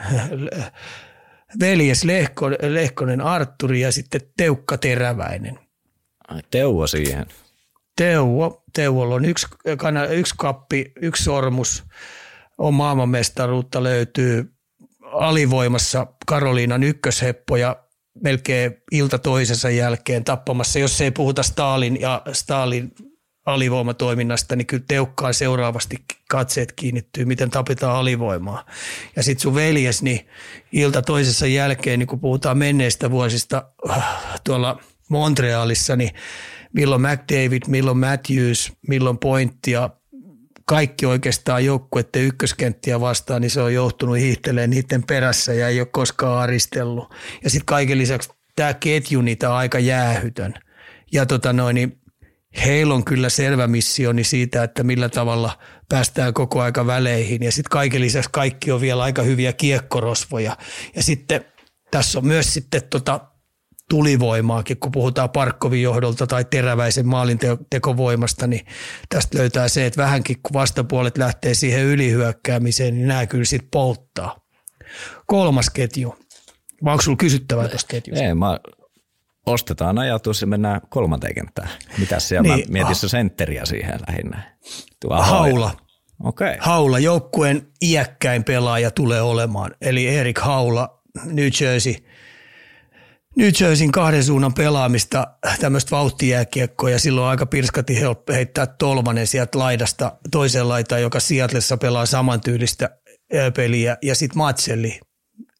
veljes 1.60 2.04
Lehko, 2.04 2.50
Lehkonen 2.50 3.20
Arturi 3.20 3.80
ja 3.80 3.92
sitten 3.92 4.20
Teukka 4.36 4.78
Teräväinen. 4.78 5.58
Ai, 6.28 6.40
Teuvo 6.50 6.86
siihen. 6.86 7.26
Teuvo, 7.96 8.64
Teuvolla 8.74 9.14
on 9.14 9.24
yksi, 9.24 9.46
yksi 10.10 10.34
kappi, 10.38 10.92
yksi 11.02 11.24
sormus, 11.24 11.84
on 12.58 12.74
maailmanmestaruutta 12.74 13.82
löytyy 13.82 14.52
alivoimassa 15.02 16.06
Karoliinan 16.26 16.82
ykkösheppo 16.82 17.56
ja 17.56 17.76
melkein 18.22 18.82
ilta 18.92 19.18
toisensa 19.18 19.70
jälkeen 19.70 20.24
tappamassa, 20.24 20.78
jos 20.78 21.00
ei 21.00 21.10
puhuta 21.10 21.42
Stalin 21.42 22.00
ja 22.00 22.22
Stalin 22.32 22.92
alivoimatoiminnasta, 23.50 24.56
niin 24.56 24.66
kyllä 24.66 24.84
teukkaan 24.88 25.34
seuraavasti 25.34 25.96
katseet 26.28 26.72
kiinnittyy, 26.72 27.24
miten 27.24 27.50
tapetaan 27.50 27.96
alivoimaa. 27.96 28.66
Ja 29.16 29.22
sitten 29.22 29.42
sun 29.42 29.54
veljes, 29.54 30.02
niin 30.02 30.28
ilta 30.72 31.02
toisessa 31.02 31.46
jälkeen, 31.46 31.98
niin 31.98 32.06
kun 32.06 32.20
puhutaan 32.20 32.58
menneistä 32.58 33.10
vuosista 33.10 33.64
äh, 33.90 34.04
tuolla 34.44 34.80
Montrealissa, 35.08 35.96
niin 35.96 36.10
milloin 36.72 37.02
McDavid, 37.02 37.62
milloin 37.66 37.98
Matthews, 37.98 38.72
milloin 38.88 39.18
Pointtia, 39.18 39.90
kaikki 40.64 41.06
oikeastaan 41.06 41.64
joukkuette 41.64 42.20
ykköskenttiä 42.20 43.00
vastaan, 43.00 43.40
niin 43.40 43.50
se 43.50 43.60
on 43.60 43.74
johtunut 43.74 44.18
hiihtelemään 44.18 44.70
niiden 44.70 45.02
perässä 45.02 45.52
ja 45.52 45.68
ei 45.68 45.80
ole 45.80 45.88
koskaan 45.92 46.42
aristellut. 46.42 47.14
Ja 47.44 47.50
sitten 47.50 47.66
kaiken 47.66 47.98
lisäksi 47.98 48.30
tämä 48.56 48.74
ketju 48.74 49.20
niitä 49.20 49.50
on 49.50 49.56
aika 49.56 49.78
jäähytön. 49.78 50.54
Ja 51.12 51.26
tota 51.26 51.52
noin, 51.52 51.74
niin 51.74 51.99
heillä 52.64 52.94
on 52.94 53.04
kyllä 53.04 53.28
selvä 53.28 53.66
missioni 53.66 54.24
siitä, 54.24 54.62
että 54.62 54.82
millä 54.82 55.08
tavalla 55.08 55.58
päästään 55.88 56.34
koko 56.34 56.62
aika 56.62 56.86
väleihin. 56.86 57.42
Ja 57.42 57.52
sitten 57.52 57.70
kaiken 57.70 58.00
lisäksi 58.00 58.30
kaikki 58.32 58.72
on 58.72 58.80
vielä 58.80 59.02
aika 59.02 59.22
hyviä 59.22 59.52
kiekkorosvoja. 59.52 60.56
Ja 60.96 61.02
sitten 61.02 61.44
tässä 61.90 62.18
on 62.18 62.26
myös 62.26 62.54
sitten 62.54 62.82
tota 62.90 63.20
tulivoimaakin, 63.90 64.76
kun 64.76 64.92
puhutaan 64.92 65.30
Parkkovin 65.30 65.82
johdolta 65.82 66.26
tai 66.26 66.44
teräväisen 66.44 67.06
maalintekovoimasta, 67.06 68.46
niin 68.46 68.66
tästä 69.08 69.38
löytää 69.38 69.68
se, 69.68 69.86
että 69.86 70.02
vähänkin 70.02 70.36
kun 70.42 70.52
vastapuolet 70.52 71.18
lähtee 71.18 71.54
siihen 71.54 71.84
ylihyökkäämiseen, 71.84 72.94
niin 72.94 73.08
nämä 73.08 73.26
kyllä 73.26 73.44
sitten 73.44 73.68
polttaa. 73.70 74.40
Kolmas 75.26 75.70
ketju. 75.70 76.16
Vai 76.84 76.92
onko 76.92 77.02
sinulla 77.02 77.18
kysyttävää 77.18 77.68
tuosta 77.68 77.88
ketjusta? 77.88 78.24
Ei, 78.24 78.34
mä 78.34 78.58
ostetaan 79.50 79.98
ajatus 79.98 80.40
ja 80.40 80.46
mennään 80.46 80.80
kolmanteen 80.88 81.34
kenttään. 81.34 81.68
Mitäs 81.98 82.28
siellä 82.28 82.56
niin, 82.56 82.68
mä 82.68 82.72
mietin 82.72 82.90
ah. 82.90 83.10
sentteriä 83.10 83.64
siihen 83.64 84.00
lähinnä. 84.08 84.56
Tuo 85.00 85.22
Haula. 85.22 85.76
Okay. 86.24 86.56
Haula, 86.60 86.98
joukkueen 86.98 87.66
iäkkäin 87.82 88.44
pelaaja 88.44 88.90
tulee 88.90 89.22
olemaan. 89.22 89.70
Eli 89.80 90.08
Erik 90.08 90.38
Haula, 90.38 91.02
New 91.24 91.48
Jersey. 91.60 91.94
New 93.36 93.50
Jerseyn 93.60 93.92
kahden 93.92 94.24
suunnan 94.24 94.54
pelaamista, 94.54 95.26
tämmöistä 95.60 95.90
vauhtijääkiekkoa 95.90 96.90
ja 96.90 96.98
silloin 96.98 97.26
aika 97.26 97.46
pirskati 97.46 98.00
helppo 98.00 98.32
heittää 98.32 98.66
Tolvanen 98.66 99.26
sieltä 99.26 99.58
laidasta 99.58 100.12
toiseen 100.30 100.68
laitaan, 100.68 101.02
joka 101.02 101.20
Seattleissa 101.20 101.76
pelaa 101.76 102.06
samantyylistä 102.06 102.90
peliä 103.56 103.96
ja 104.02 104.14
sitten 104.14 104.38
Matselli, 104.38 105.00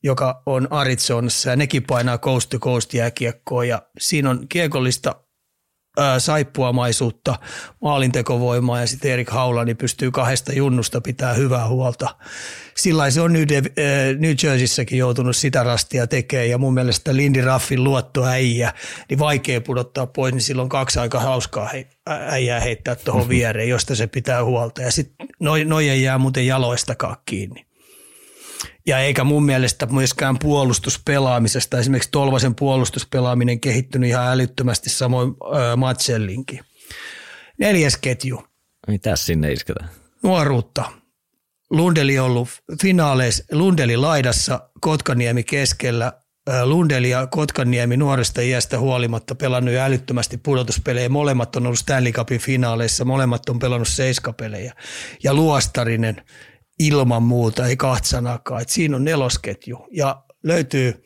joka 0.02 0.42
on 0.46 0.68
Arizonassa 0.70 1.50
ja 1.50 1.56
nekin 1.56 1.82
painaa 1.82 2.18
coast 2.18 2.50
to 2.50 2.58
coast 2.58 2.94
jääkiekkoa 2.94 3.64
ja 3.64 3.82
siinä 3.98 4.30
on 4.30 4.48
kiekollista 4.48 5.14
ää, 5.98 6.18
saippuamaisuutta, 6.18 7.36
maalintekovoimaa 7.82 8.80
ja 8.80 8.86
sitten 8.86 9.10
Erik 9.10 9.30
Haula 9.30 9.64
niin 9.64 9.76
pystyy 9.76 10.10
kahdesta 10.10 10.52
junnusta 10.52 11.00
pitää 11.00 11.34
hyvää 11.34 11.68
huolta. 11.68 12.16
Sillä 12.76 13.10
se 13.10 13.20
on 13.20 13.32
New, 13.32 13.42
De- 13.48 14.16
New 14.18 14.34
Jerseyssäkin 14.42 14.98
joutunut 14.98 15.36
sitä 15.36 15.62
rastia 15.62 16.06
tekemään 16.06 16.48
ja 16.48 16.58
mun 16.58 16.74
mielestä 16.74 17.16
Lindy 17.16 17.40
Raffin 17.40 17.84
luottoäijä, 17.84 18.74
niin 19.08 19.18
vaikea 19.18 19.60
pudottaa 19.60 20.06
pois, 20.06 20.34
niin 20.34 20.42
silloin 20.42 20.68
kaksi 20.68 20.98
aika 20.98 21.20
hauskaa 21.20 21.68
he, 21.68 21.88
äijää 22.06 22.60
heittää 22.60 22.94
tuohon 22.94 23.28
viereen, 23.28 23.68
josta 23.68 23.94
se 23.94 24.06
pitää 24.06 24.44
huolta. 24.44 24.82
Ja 24.82 24.92
sitten 24.92 25.28
noin 25.40 26.02
jää 26.02 26.18
muuten 26.18 26.46
jaloistakaan 26.46 27.16
kiinni. 27.26 27.69
Ja 28.86 28.98
eikä 28.98 29.24
mun 29.24 29.44
mielestä 29.44 29.86
myöskään 29.86 30.38
puolustuspelaamisesta, 30.38 31.78
esimerkiksi 31.78 32.10
Tolvasen 32.10 32.54
puolustuspelaaminen 32.54 33.60
kehittynyt 33.60 34.10
ihan 34.10 34.26
älyttömästi, 34.26 34.90
samoin 34.90 35.34
Matsellinkin. 35.76 36.60
Neljäs 37.58 37.96
ketju. 37.96 38.42
Mitä 38.88 39.16
sinne 39.16 39.52
isketään? 39.52 39.88
Nuoruutta. 40.22 40.92
Lundeli 41.70 42.18
on 42.18 42.26
ollut 42.26 42.48
finaaleissa, 42.82 43.44
Lundeli 43.52 43.96
laidassa, 43.96 44.70
Kotkaniemi 44.80 45.44
keskellä, 45.44 46.12
Lundeli 46.64 47.10
ja 47.10 47.26
Kotkaniemi 47.26 47.96
nuoresta 47.96 48.40
iästä 48.40 48.78
huolimatta 48.78 49.34
pelannut 49.34 49.74
älyttömästi 49.74 50.36
pudotuspelejä. 50.36 51.08
Molemmat 51.08 51.56
on 51.56 51.66
ollut 51.66 51.78
Stanley 51.78 52.12
Cupin 52.12 52.40
finaaleissa, 52.40 53.04
molemmat 53.04 53.48
on 53.48 53.58
pelannut 53.58 53.88
seiskapelejä. 53.88 54.74
Ja 55.22 55.34
Luostarinen– 55.34 56.22
ilman 56.80 57.22
muuta, 57.22 57.66
ei 57.66 57.76
kahtsanakaan. 57.76 58.62
että 58.62 58.74
siinä 58.74 58.96
on 58.96 59.04
nelosketju 59.04 59.86
ja 59.90 60.22
löytyy 60.42 61.04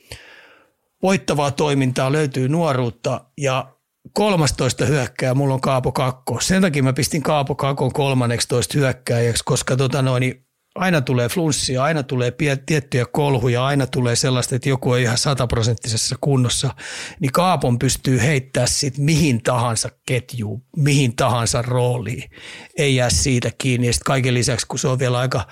voittavaa 1.03 1.51
toimintaa, 1.51 2.13
löytyy 2.13 2.49
nuoruutta 2.49 3.25
ja 3.39 3.75
13 4.13 4.85
hyökkää, 4.85 5.35
mulla 5.35 5.55
on 5.55 5.61
Kaapo 5.61 5.93
Kakko. 5.93 6.41
Sen 6.41 6.63
takia 6.63 6.83
mä 6.83 6.93
pistin 6.93 7.23
Kaapo 7.23 7.55
Kakon 7.55 7.93
13 7.93 8.79
hyökkääjäksi, 8.79 9.45
koska 9.45 9.77
tota 9.77 10.03
noin, 10.03 10.47
aina 10.75 11.01
tulee 11.01 11.29
flunssia, 11.29 11.83
aina 11.83 12.03
tulee 12.03 12.33
tiettyjä 12.67 13.07
kolhuja, 13.13 13.67
aina 13.67 13.87
tulee 13.87 14.17
sellaista, 14.17 14.57
että 14.57 14.69
joku 14.69 14.95
ei 14.95 15.03
ihan 15.03 15.19
sataprosenttisessa 15.19 16.17
kunnossa, 16.21 16.75
niin 17.21 17.33
Kaapon 17.33 17.79
pystyy 17.79 18.21
heittää 18.21 18.67
sit 18.67 18.99
mihin 18.99 19.43
tahansa 19.43 19.89
ketjuun, 20.07 20.63
mihin 20.77 21.17
tahansa 21.17 21.63
rooliin. 21.63 22.31
Ei 22.77 22.97
jää 22.97 23.11
siitä 23.11 23.51
kiinni. 23.59 23.87
Ja 23.87 23.93
kaiken 24.05 24.35
lisäksi, 24.35 24.67
kun 24.67 24.79
se 24.79 24.89
on 24.89 24.99
vielä 24.99 25.19
aika 25.19 25.47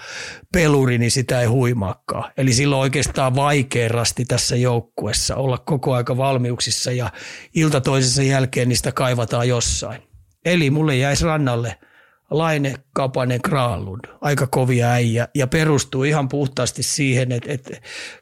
peluri, 0.53 0.99
niin 0.99 1.11
sitä 1.11 1.41
ei 1.41 1.47
huimaakaan. 1.47 2.33
Eli 2.37 2.53
silloin 2.53 2.81
oikeastaan 2.81 3.35
vaikea 3.35 3.89
rasti 3.89 4.25
tässä 4.25 4.57
joukkuessa 4.57 5.37
olla 5.37 5.59
koko 5.59 5.95
aika 5.95 6.17
valmiuksissa 6.17 6.93
ja 6.93 7.11
ilta 7.55 7.81
toisensa 7.81 8.23
jälkeen 8.23 8.69
niistä 8.69 8.93
kaivataan 8.93 9.49
jossain. 9.49 10.03
Eli 10.45 10.71
mulle 10.71 10.97
jäisi 10.97 11.25
rannalle– 11.25 11.79
Laine, 12.33 12.75
Kapanen, 12.93 13.43
Kraalund, 13.43 14.01
aika 14.21 14.47
kovia 14.47 14.91
äijä 14.91 15.29
ja 15.35 15.47
perustuu 15.47 16.05
ihan 16.05 16.29
puhtaasti 16.29 16.83
siihen, 16.83 17.33
että, 17.33 17.53
että 17.53 17.77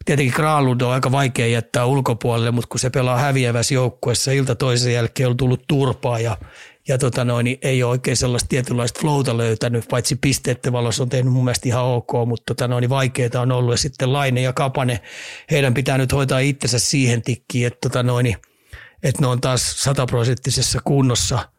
tietenkin 0.05 0.35
Kraalund 0.35 0.81
on 0.81 0.93
aika 0.93 1.13
vaikea 1.13 1.47
jättää 1.47 1.85
ulkopuolelle, 1.85 2.51
mutta 2.51 2.69
kun 2.69 2.81
se 2.81 2.91
pelaa 2.91 3.19
häviävässä 3.19 3.75
joukkueessa 3.75 4.33
ilta 4.33 4.55
toisen 4.55 4.93
jälkeen 4.93 5.29
on 5.29 5.37
tullut 5.37 5.65
turpaa 5.69 6.21
ja, 6.21 6.37
ja 6.89 6.99
tota 6.99 7.25
noin, 7.25 7.45
niin 7.45 7.59
ei 7.63 7.83
ole 7.83 7.91
oikein 7.91 8.17
sellaista 8.17 8.49
tietynlaista 8.49 9.01
flowta 9.01 9.37
löytänyt, 9.37 9.85
paitsi 9.91 10.17
pisteiden 10.17 10.73
valossa 10.73 11.03
on 11.03 11.09
tehnyt 11.09 11.33
mun 11.33 11.45
mielestä 11.45 11.69
ihan 11.69 11.85
ok, 11.85 12.13
mutta 12.27 12.55
tota 12.55 12.69
noin, 12.69 12.83
niin 12.83 12.91
vaikeita 12.91 13.41
on 13.41 13.53
ollut. 13.53 13.75
Ja 13.75 13.79
sitten 13.79 14.13
Laine 14.13 14.41
ja 14.41 14.53
Kapane, 14.53 15.01
heidän 15.51 15.75
pitää 15.75 15.99
nyt 15.99 16.13
hoitaa 16.13 16.39
itsensä 16.39 16.79
siihen 16.79 17.23
tikkiin, 17.23 17.67
että, 17.67 17.89
tota 17.89 18.03
noin, 18.03 18.25
niin, 18.25 18.37
että 19.03 19.23
ne 19.23 19.27
on 19.27 19.41
taas 19.41 19.83
sataprosenttisessa 19.83 20.79
kunnossa– 20.85 21.39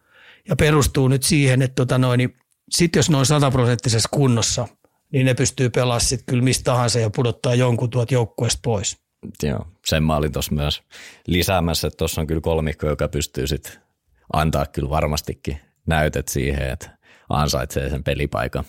ja 0.49 0.55
perustuu 0.55 1.07
nyt 1.07 1.23
siihen, 1.23 1.61
että 1.61 1.75
tota 1.75 1.97
noin, 1.97 2.17
niin 2.17 2.35
sitten 2.71 2.99
jos 2.99 3.09
ne 3.09 3.17
on 3.17 3.25
sataprosenttisessa 3.25 4.09
kunnossa, 4.11 4.67
niin 5.11 5.25
ne 5.25 5.33
pystyy 5.33 5.69
pelaamaan 5.69 6.01
sitten 6.01 6.25
kyllä 6.25 6.43
mistä 6.43 6.63
tahansa 6.63 6.99
ja 6.99 7.09
pudottaa 7.09 7.55
jonkun 7.55 7.89
tuot 7.89 8.11
joukkueesta 8.11 8.59
pois. 8.63 8.97
Joo, 9.43 9.67
sen 9.85 10.03
mä 10.03 10.15
olin 10.15 10.31
tuossa 10.31 10.55
myös 10.55 10.81
lisäämässä, 11.27 11.87
että 11.87 11.97
tuossa 11.97 12.21
on 12.21 12.27
kyllä 12.27 12.41
kolmikko, 12.41 12.87
joka 12.87 13.07
pystyy 13.07 13.47
sitten 13.47 13.73
antaa 14.33 14.65
kyllä 14.65 14.89
varmastikin 14.89 15.61
näytet 15.85 16.27
siihen, 16.27 16.69
että 16.69 16.97
ansaitsee 17.29 17.89
sen 17.89 18.03
pelipaikan. 18.03 18.63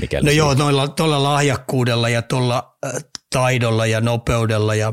Mikäli 0.00 0.24
no 0.24 0.30
siitä. 0.30 0.38
joo, 0.38 0.54
noilla, 0.54 0.88
tuolla 0.88 1.22
lahjakkuudella 1.22 2.08
ja 2.08 2.22
tuolla 2.22 2.76
äh, 2.86 2.92
taidolla 3.32 3.86
ja 3.86 4.00
nopeudella 4.00 4.74
ja 4.74 4.92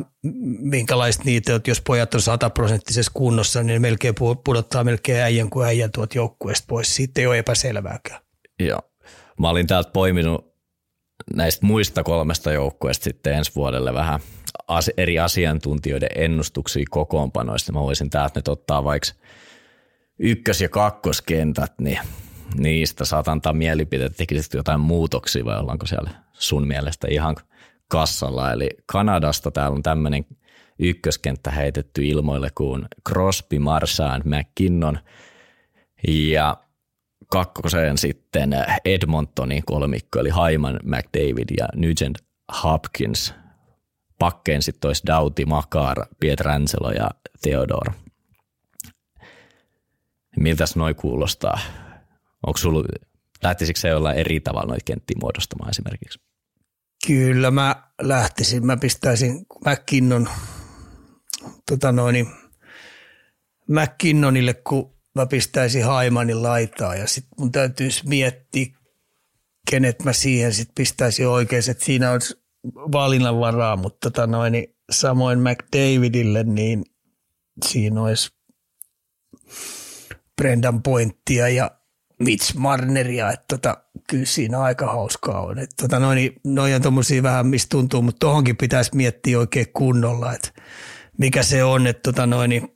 minkälaista 0.59 1.23
niitä, 1.23 1.55
että 1.55 1.71
jos 1.71 1.81
pojat 1.81 2.13
on 2.13 2.21
sataprosenttisessa 2.21 3.11
kunnossa, 3.15 3.63
niin 3.63 3.81
melkein 3.81 4.15
pudottaa 4.43 4.83
melkein 4.83 5.23
äijän 5.23 5.49
kuin 5.49 5.67
äijän 5.67 5.91
tuot 5.91 6.15
joukkueesta 6.15 6.65
pois. 6.69 6.95
Siitä 6.95 7.21
ei 7.21 7.27
ole 7.27 7.37
epäselvääkään. 7.37 8.21
Joo. 8.59 8.81
Mä 9.39 9.49
olin 9.49 9.67
täältä 9.67 9.91
poiminut 9.91 10.51
näistä 11.35 11.65
muista 11.65 12.03
kolmesta 12.03 12.51
joukkueesta 12.51 13.03
sitten 13.03 13.33
ensi 13.33 13.51
vuodelle 13.55 13.93
vähän 13.93 14.19
eri 14.97 15.19
asiantuntijoiden 15.19 16.09
ennustuksia 16.15 16.85
kokoonpanoista. 16.89 17.71
Mä 17.71 17.79
voisin 17.79 18.09
täältä 18.09 18.39
nyt 18.39 18.47
ottaa 18.47 18.83
vaikka 18.83 19.09
ykkös- 20.19 20.61
ja 20.61 20.69
kakkoskentät, 20.69 21.73
niin 21.81 21.99
niistä 22.57 23.05
saat 23.05 23.27
antaa 23.27 23.53
mielipiteet, 23.53 24.17
tekisit 24.17 24.53
jotain 24.53 24.79
muutoksia 24.79 25.45
vai 25.45 25.59
ollaanko 25.59 25.85
siellä 25.85 26.09
sun 26.33 26.67
mielestä 26.67 27.07
ihan 27.11 27.35
kassalla. 27.87 28.51
Eli 28.51 28.69
Kanadasta 28.85 29.51
täällä 29.51 29.75
on 29.75 29.83
tämmöinen 29.83 30.25
ykköskenttä 30.79 31.51
heitetty 31.51 32.05
ilmoille 32.05 32.49
kuin 32.55 32.85
Crosby, 33.09 33.59
Marchand, 33.59 34.23
McKinnon 34.25 34.99
ja 36.07 36.57
kakkoseen 37.27 37.97
sitten 37.97 38.55
Edmontonin 38.85 39.63
kolmikko, 39.65 40.19
eli 40.19 40.29
Hyman, 40.29 40.79
McDavid 40.83 41.49
ja 41.57 41.67
Nugent 41.75 42.17
Hopkins. 42.63 43.33
Pakkeen 44.19 44.61
sitten 44.61 44.89
olisi 44.89 45.03
Dauti, 45.07 45.45
Makar, 45.45 46.05
Pietrangelo 46.19 46.91
ja 46.91 47.09
Theodore. 47.41 47.93
Miltäs 50.37 50.75
noi 50.75 50.93
kuulostaa? 50.93 51.59
Onko 52.47 52.57
sulla, 52.57 52.83
lähtisikö 53.43 53.79
se 53.79 53.87
jollain 53.87 54.17
eri 54.17 54.39
tavalla 54.39 54.67
noita 54.67 54.83
kenttiä 54.85 55.17
muodostamaan 55.21 55.69
esimerkiksi? 55.69 56.19
Kyllä 57.07 57.51
mä 57.51 57.91
lähtisin. 58.01 58.65
Mä 58.65 58.77
pistäisin 58.77 59.45
McKinnon 59.65 60.29
tota 61.69 61.91
noin, 61.91 62.27
McKinnonille, 63.67 64.53
kun 64.53 64.95
mä 65.15 65.25
pistäisin 65.25 65.85
Haimanin 65.85 66.43
laitaa 66.43 66.95
ja 66.95 67.07
sitten 67.07 67.33
mun 67.39 67.51
täytyisi 67.51 68.07
miettiä, 68.07 68.65
kenet 69.71 70.03
mä 70.03 70.13
siihen 70.13 70.53
sitten 70.53 70.75
pistäisin 70.75 71.27
oikein, 71.27 71.71
että 71.71 71.85
siinä 71.85 72.11
on 72.11 72.19
valinnanvaraa, 72.91 73.75
mutta 73.75 74.09
tota 74.09 74.27
noin, 74.27 74.75
samoin 74.91 75.39
McDavidille, 75.39 76.43
niin 76.43 76.85
siinä 77.65 78.01
olisi 78.01 78.31
Brendan 80.35 80.83
Pointtia 80.83 81.49
ja 81.49 81.80
Mitch 82.23 82.55
Marneria, 82.55 83.31
että 83.31 83.45
tota, 83.47 83.77
kyllä 84.09 84.25
siinä 84.25 84.59
aika 84.59 84.85
hauskaa 84.85 85.41
on. 85.41 85.59
Että 85.59 85.75
tota, 85.81 85.99
noin, 85.99 86.35
noin 86.43 86.75
on 86.75 86.81
tommosia 86.81 87.23
vähän, 87.23 87.47
mistä 87.47 87.69
tuntuu, 87.69 88.01
mutta 88.01 88.19
tohonkin 88.19 88.57
pitäisi 88.57 88.95
miettiä 88.95 89.39
oikein 89.39 89.67
kunnolla, 89.73 90.33
että 90.33 90.49
mikä 91.17 91.43
se 91.43 91.63
on, 91.63 91.87
että 91.87 92.01
tota, 92.11 92.25
noin, 92.25 92.71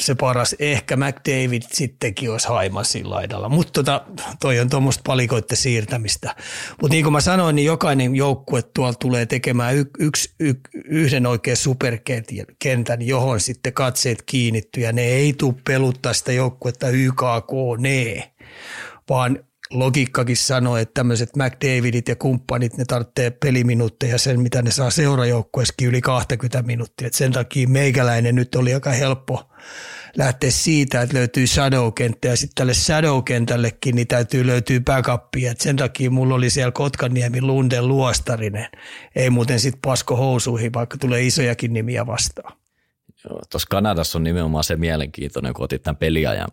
se 0.00 0.14
paras. 0.14 0.56
Ehkä 0.58 0.96
McDavid 0.96 1.62
sittenkin 1.72 2.32
olisi 2.32 2.48
Haimasin 2.48 3.10
laidalla, 3.10 3.48
mutta 3.48 3.72
tota, 3.72 4.04
toi 4.40 4.60
on 4.60 4.70
tuommoista 4.70 5.02
palikoitte 5.06 5.56
siirtämistä. 5.56 6.34
Mutta 6.80 6.94
niin 6.94 7.04
kuin 7.04 7.12
mä 7.12 7.20
sanoin, 7.20 7.56
niin 7.56 7.66
jokainen 7.66 8.16
joukkue 8.16 8.62
tuolla 8.62 8.94
tulee 8.94 9.26
tekemään 9.26 9.76
y- 9.76 9.90
yksi, 9.98 10.34
y- 10.40 10.54
yhden 10.84 11.26
oikein 11.26 11.56
superkentän, 11.56 13.02
johon 13.02 13.40
sitten 13.40 13.72
katseet 13.72 14.22
kiinnittyy 14.22 14.82
ja 14.82 14.92
ne 14.92 15.02
ei 15.02 15.32
tule 15.32 15.54
peluttaa 15.66 16.12
sitä 16.12 16.32
joukkuetta 16.32 16.88
YKK, 16.88 17.52
ne, 17.78 18.32
vaan 19.08 19.38
logiikkakin 19.70 20.36
sanoo, 20.36 20.76
että 20.76 20.94
tämmöiset 20.94 21.36
McDavidit 21.36 22.08
ja 22.08 22.16
kumppanit, 22.16 22.76
ne 22.76 22.84
tarvitsee 22.84 23.30
peliminuutteja 23.30 24.18
sen, 24.18 24.40
mitä 24.40 24.62
ne 24.62 24.70
saa 24.70 24.90
seurajoukkueessakin 24.90 25.88
yli 25.88 26.00
20 26.00 26.62
minuuttia. 26.62 27.06
Et 27.06 27.14
sen 27.14 27.32
takia 27.32 27.68
meikäläinen 27.68 28.34
nyt 28.34 28.54
oli 28.54 28.74
aika 28.74 28.90
helppo 28.90 29.50
lähteä 30.16 30.50
siitä, 30.50 31.02
että 31.02 31.16
löytyy 31.16 31.46
shadow-kenttä 31.46 32.28
ja 32.28 32.36
sitten 32.36 32.54
tälle 32.54 32.74
shadow-kentällekin 32.74 33.94
niin 33.94 34.06
täytyy 34.06 34.46
löytyä 34.46 34.80
backupia. 34.80 35.52
Et 35.52 35.60
sen 35.60 35.76
takia 35.76 36.10
mulla 36.10 36.34
oli 36.34 36.50
siellä 36.50 36.72
Kotkaniemi 36.72 37.42
Lunden 37.42 37.88
luostarinen. 37.88 38.68
Ei 39.16 39.30
muuten 39.30 39.60
sitten 39.60 39.80
pasko 39.80 40.16
housuihin, 40.16 40.72
vaikka 40.72 40.98
tulee 40.98 41.22
isojakin 41.22 41.72
nimiä 41.72 42.06
vastaan. 42.06 42.56
Tuossa 43.50 43.68
Kanadassa 43.70 44.18
on 44.18 44.24
nimenomaan 44.24 44.64
se 44.64 44.76
mielenkiintoinen, 44.76 45.54
kun 45.54 45.64
otit 45.64 45.82
tämän 45.82 45.96
peliajan 45.96 46.48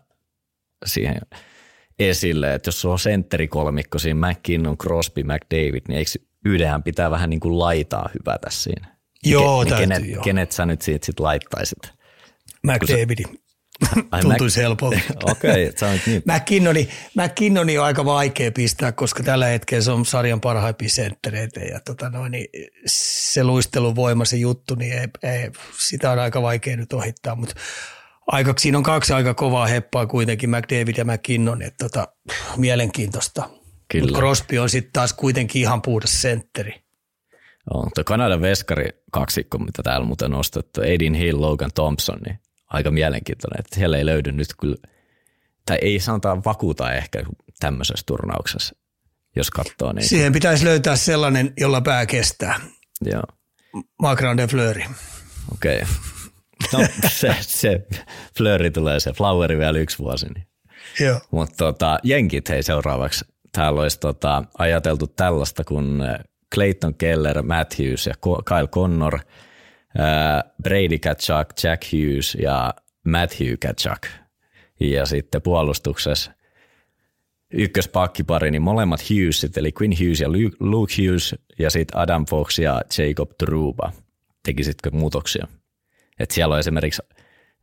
siihen– 0.86 1.20
esille, 1.98 2.54
että 2.54 2.68
jos 2.68 2.80
sulla 2.80 2.92
on 2.92 2.98
sentterikolmikko 2.98 3.98
siinä 3.98 4.28
McKinnon, 4.28 4.78
Crosby, 4.78 5.22
McDavid, 5.22 5.82
niin 5.88 5.98
eikö 5.98 6.10
yhdenhän 6.44 6.82
pitää 6.82 7.10
vähän 7.10 7.30
niin 7.30 7.40
kuin 7.40 7.58
laitaa 7.58 8.10
hypätä 8.14 8.46
siinä? 8.50 8.96
Joo, 9.24 9.64
Ke, 9.64 9.70
täytyy, 9.70 9.86
kenet, 9.86 10.10
joo. 10.10 10.22
kenet 10.22 10.52
sä 10.52 10.66
nyt 10.66 10.82
siitä 10.82 11.06
sit 11.06 11.20
laittaisit? 11.20 11.92
McDavidin. 12.62 13.38
Tuntuisi 14.22 14.60
helpolta. 14.60 14.96
Okei, 15.30 15.68
okay, 15.68 15.88
olet 15.88 16.06
niin. 16.06 16.22
McKinnoni, 16.24 16.88
McKinnoni 17.14 17.78
on 17.78 17.84
aika 17.84 18.04
vaikea 18.04 18.52
pistää, 18.52 18.92
koska 18.92 19.22
tällä 19.22 19.46
hetkellä 19.46 19.82
se 19.82 19.90
on 19.90 20.06
sarjan 20.06 20.40
parhaimpia 20.40 20.88
senttereitä 20.88 21.60
ja 21.60 21.80
tota 21.80 22.10
noin, 22.10 22.32
niin 22.32 22.46
se 22.86 23.44
luisteluvoima, 23.44 24.24
se 24.24 24.36
juttu, 24.36 24.74
niin 24.74 24.92
ei, 24.92 25.08
ei, 25.22 25.50
sitä 25.78 26.10
on 26.10 26.18
aika 26.18 26.42
vaikea 26.42 26.76
nyt 26.76 26.92
ohittaa, 26.92 27.34
mutta 27.34 27.54
aika, 28.26 28.54
siinä 28.58 28.78
on 28.78 28.84
kaksi 28.84 29.12
aika 29.12 29.34
kovaa 29.34 29.66
heppaa 29.66 30.06
kuitenkin, 30.06 30.50
McDavid 30.50 30.94
ja 30.96 31.04
McKinnon, 31.04 31.62
että 31.62 31.88
tota, 31.88 32.08
mielenkiintoista. 32.56 33.50
Kyllä. 33.88 34.04
Mutta 34.04 34.18
Crosby 34.18 34.58
on 34.58 34.68
sitten 34.70 34.92
taas 34.92 35.12
kuitenkin 35.12 35.62
ihan 35.62 35.82
puhdas 35.82 36.22
sentteri. 36.22 36.84
On, 37.74 37.90
tuo 37.94 38.04
Kanadan 38.04 38.40
veskari 38.40 38.88
kaksikko, 39.12 39.58
mitä 39.58 39.82
täällä 39.82 40.06
muuten 40.06 40.26
on 40.26 40.30
nostettu, 40.30 40.80
Aiden 40.80 41.14
Hill, 41.14 41.40
Logan 41.40 41.70
Thompson, 41.74 42.18
niin 42.26 42.38
aika 42.66 42.90
mielenkiintoinen, 42.90 43.60
että 43.60 43.76
siellä 43.76 43.98
ei 43.98 44.06
löydy 44.06 44.32
nyt 44.32 44.48
kyllä, 44.60 44.76
tai 45.66 45.78
ei 45.82 46.00
sanotaan 46.00 46.44
vakuuta 46.44 46.92
ehkä 46.92 47.22
tämmöisessä 47.60 48.04
turnauksessa, 48.06 48.76
jos 49.36 49.50
katsoo. 49.50 49.92
Niin... 49.92 50.08
Siihen 50.08 50.32
pitäisi 50.32 50.64
löytää 50.64 50.96
sellainen, 50.96 51.52
jolla 51.56 51.80
pää 51.80 52.06
kestää. 52.06 52.60
Joo. 53.04 53.22
Macron 54.02 54.36
de 54.36 54.46
Fleury. 54.46 54.82
Okei. 55.52 55.76
Okay. 55.76 56.13
No 56.72 56.78
se, 57.08 57.36
se 57.40 57.86
flööri 58.38 58.70
tulee, 58.70 59.00
se 59.00 59.12
floweri 59.12 59.58
vielä 59.58 59.78
yksi 59.78 59.98
vuosi. 59.98 60.26
Niin. 60.34 60.46
Joo. 61.00 61.20
Mutta 61.30 61.56
tota, 61.56 61.98
jenkit 62.02 62.48
hei 62.48 62.62
seuraavaksi. 62.62 63.24
Täällä 63.52 63.80
olisi 63.80 64.00
tota, 64.00 64.44
ajateltu 64.58 65.06
tällaista 65.06 65.64
kuin 65.64 66.02
Clayton 66.54 66.94
Keller, 66.94 67.42
Matthews 67.42 68.06
ja 68.06 68.14
Kyle 68.44 68.66
Connor, 68.66 69.18
Brady 70.62 70.98
Kachuk, 70.98 71.48
Jack 71.62 71.82
Hughes 71.92 72.34
ja 72.34 72.74
Matthew 73.06 73.54
Kachuk. 73.60 74.06
Ja 74.80 75.06
sitten 75.06 75.42
puolustuksessa 75.42 76.32
ykköspakkipari, 77.52 78.50
niin 78.50 78.62
molemmat 78.62 79.00
Hughesit, 79.10 79.56
eli 79.56 79.72
Quinn 79.80 79.98
Hughes 80.00 80.20
ja 80.20 80.28
Luke 80.60 80.92
Hughes 80.98 81.34
ja 81.58 81.70
sitten 81.70 82.00
Adam 82.00 82.26
Fox 82.26 82.58
ja 82.58 82.82
Jacob 82.98 83.30
Truba. 83.38 83.92
Tekisitkö 84.44 84.90
muutoksia? 84.90 85.46
Et 86.18 86.30
siellä 86.30 86.52
on 86.52 86.60
esimerkiksi 86.60 87.02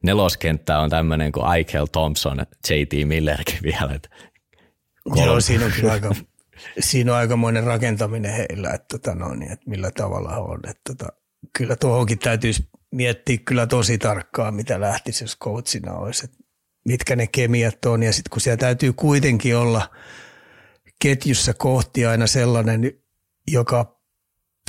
neloskenttä 0.04 0.80
on 0.80 0.90
tämmöinen 0.90 1.32
kuin 1.32 1.56
Eichel 1.56 1.86
Thompson, 1.86 2.40
JT 2.70 3.08
Millerkin 3.08 3.60
vielä. 3.64 3.94
Et 3.96 4.10
Joo, 5.16 5.42
siinä 5.42 5.66
on 5.66 5.72
kyllä 5.72 5.92
aika, 5.92 6.16
siinä 6.80 7.12
on 7.12 7.18
aikamoinen 7.18 7.64
rakentaminen 7.64 8.34
heillä, 8.34 8.70
että, 8.70 8.98
tota 8.98 9.16
no, 9.16 9.34
niin, 9.34 9.52
että 9.52 9.70
millä 9.70 9.92
tavalla 9.92 10.38
on. 10.38 10.60
Että, 10.70 10.82
tota, 10.88 11.08
kyllä 11.58 11.76
tuohonkin 11.76 12.20
täytyisi 12.20 12.70
miettiä 12.92 13.38
kyllä 13.46 13.68
tosi 13.68 13.98
tarkkaan, 13.98 14.54
mitä 14.54 14.82
lähtisi, 14.82 15.24
jos 15.24 15.38
coachina 15.40 15.94
olisi. 15.94 16.26
Että 16.26 16.38
mitkä 16.86 17.16
ne 17.16 17.28
kemiat 17.28 17.86
on 17.86 18.04
ja 18.04 18.14
sitten 18.14 18.30
kun 18.32 18.42
siellä 18.42 18.58
täytyy 18.58 18.94
kuitenkin 18.94 19.58
olla 19.58 19.90
ketjussa 21.02 21.54
kohti 21.54 22.06
aina 22.06 22.28
sellainen, 22.28 22.92
joka 23.48 24.01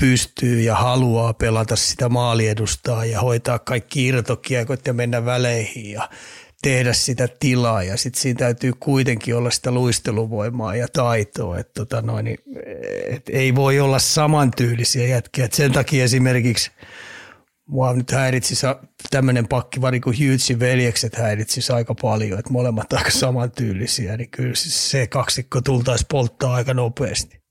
pystyy 0.02 0.60
ja 0.60 0.74
haluaa 0.74 1.34
pelata 1.34 1.76
sitä 1.76 2.08
maaliedustaa 2.08 3.04
ja 3.04 3.20
hoitaa 3.20 3.58
kaikki 3.58 4.06
irtokiekot 4.06 4.86
ja 4.86 4.92
mennä 4.92 5.24
väleihin 5.24 5.90
ja 5.90 6.08
tehdä 6.62 6.92
sitä 6.92 7.28
tilaa 7.40 7.82
ja 7.82 7.96
sitten 7.96 8.22
siinä 8.22 8.38
täytyy 8.38 8.72
kuitenkin 8.80 9.36
olla 9.36 9.50
sitä 9.50 9.70
luisteluvoimaa 9.70 10.76
ja 10.76 10.88
taitoa, 10.92 11.58
että 11.58 11.72
tota 11.74 12.02
noin, 12.02 12.26
et 13.06 13.28
ei 13.28 13.54
voi 13.54 13.80
olla 13.80 13.98
samantyylisiä 13.98 15.06
jätkiä. 15.06 15.44
Et 15.44 15.52
sen 15.52 15.72
takia 15.72 16.04
esimerkiksi– 16.04 16.70
mua 17.66 17.92
nyt 17.92 18.10
häiritsisi 18.10 18.66
tämmöinen 19.10 19.48
pakkivari 19.48 20.00
kuin 20.00 20.16
Hughesin 20.18 20.60
veljekset 20.60 21.16
häiritsisi 21.16 21.72
aika 21.72 21.94
paljon, 21.94 22.38
että 22.38 22.52
molemmat 22.52 22.92
aika 22.92 23.10
samantyylisiä, 23.10 24.16
niin 24.16 24.30
kyllä 24.30 24.54
se 24.54 25.06
kaksikko 25.06 25.60
tultaisi 25.60 26.06
polttaa 26.10 26.54
aika 26.54 26.74
nopeasti. 26.74 27.41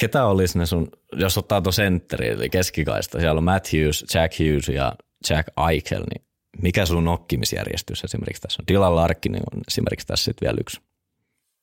Ketä 0.00 0.24
olisi 0.24 0.58
ne 0.58 0.66
sun, 0.66 0.88
jos 1.12 1.38
ottaa 1.38 1.60
tuon 1.60 1.72
sentteri, 1.72 2.28
eli 2.28 2.50
keskikaista, 2.50 3.20
siellä 3.20 3.38
on 3.38 3.44
Matt 3.44 3.72
Hughes, 3.72 4.04
Jack 4.14 4.38
Hughes 4.38 4.68
ja 4.68 4.92
Jack 5.30 5.48
Eichel, 5.70 6.02
niin 6.14 6.26
mikä 6.62 6.86
sun 6.86 7.04
nokkimisjärjestys 7.04 8.04
esimerkiksi 8.04 8.42
tässä 8.42 8.62
on? 8.62 8.66
Dylan 8.68 8.96
Larkin 8.96 9.34
on 9.34 9.60
esimerkiksi 9.68 10.06
tässä 10.06 10.24
sitten 10.24 10.46
vielä 10.46 10.56
yksi. 10.60 10.80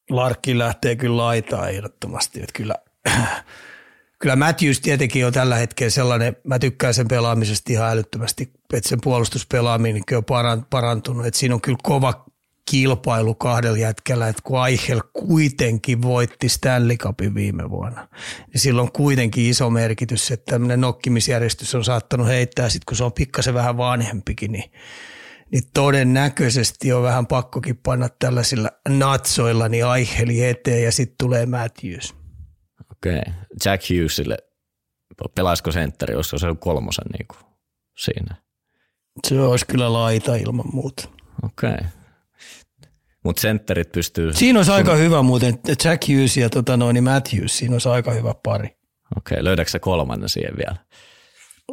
Larkki 0.10 0.58
lähtee 0.58 0.96
kyllä 0.96 1.18
laitaa 1.18 1.70
ehdottomasti, 1.70 2.40
että 2.40 2.54
kyllä 2.54 2.76
kyllä 4.22 4.36
Matthews 4.36 4.80
tietenkin 4.80 5.26
on 5.26 5.34
tällä 5.34 5.56
hetkellä 5.56 5.90
sellainen, 5.90 6.36
mä 6.44 6.60
tykkään 6.60 6.94
sen 6.94 7.08
pelaamisesta 7.08 7.74
ihan 7.74 7.92
älyttömästi, 7.92 8.52
että 8.74 8.90
sen 8.90 9.02
puolustuspelaaminen 9.04 10.04
on 10.18 10.66
parantunut, 10.70 11.26
että 11.26 11.40
siinä 11.40 11.56
on 11.56 11.62
kyllä 11.62 11.80
kova 11.84 12.26
kilpailu 12.72 13.36
kahdella 13.36 13.78
jätkällä, 13.78 14.28
että 14.28 14.42
kun 14.44 14.68
Eichel 14.68 15.02
kuitenkin 15.14 16.02
voitti 16.02 16.50
Stanley 16.50 16.98
Cupin 16.98 17.36
viime 17.36 17.70
vuonna, 17.70 18.08
niin 18.48 18.62
sillä 18.62 18.82
on 18.82 18.92
kuitenkin 18.92 19.46
iso 19.46 19.70
merkitys, 19.70 20.32
että 20.32 20.52
tämmöinen 20.52 20.82
nokkimisjärjestys 20.82 21.76
on 21.76 21.84
saattanut 21.84 22.28
heittää, 22.28 22.70
sit 22.70 22.86
kun 22.86 22.98
se 22.98 23.04
on 23.04 23.14
pikkasen 23.14 23.54
vähän 23.54 23.78
vanhempikin, 23.78 24.52
niin, 24.52 24.72
niin 25.52 25.64
todennäköisesti 25.74 26.94
on 26.94 27.04
vähän 27.04 27.28
pakkokin 27.28 27.78
panna 27.78 28.10
tällaisilla 28.20 28.70
natsoilla 28.90 29.70
niin 29.70 29.86
Eicheli 29.98 30.44
eteen 30.44 30.84
ja 30.84 30.92
sitten 30.92 31.16
tulee 31.20 31.46
Matthews. 31.46 32.16
Okei. 32.92 33.20
Okay. 33.20 33.34
Jack 33.66 33.84
Hughesille, 33.90 34.38
pelaisiko 35.36 35.72
sentteri, 35.72 36.16
olisiko 36.16 36.38
se 36.38 36.48
kolmosen 36.60 37.06
niin 37.18 37.28
kuin 37.28 37.40
siinä? 37.98 38.36
Se 39.28 39.42
olisi 39.42 39.66
kyllä 39.66 39.94
laita 39.94 40.36
ilman 40.36 40.66
muuta. 40.74 41.10
Okei. 41.44 41.70
Okay. 41.70 41.88
Mutta 43.28 43.42
sentterit 43.42 43.92
pystyy... 43.92 44.34
Siinä 44.34 44.60
olisi 44.60 44.72
aika 44.72 44.96
hyvä 44.96 45.22
muuten, 45.22 45.60
Jack 45.84 46.08
Hughes 46.08 46.38
ja 46.38 46.50
tota 46.50 46.78
noin, 46.78 46.94
niin 46.94 47.04
Matthews, 47.04 47.58
siinä 47.58 47.76
olisi 47.76 47.90
aika 47.90 48.12
hyvä 48.12 48.34
pari. 48.44 48.78
Okei, 49.18 49.44
löydätkö 49.44 49.72
sä 49.72 49.80
kolmannen 49.80 50.30
siihen 50.30 50.58
vielä? 50.58 50.76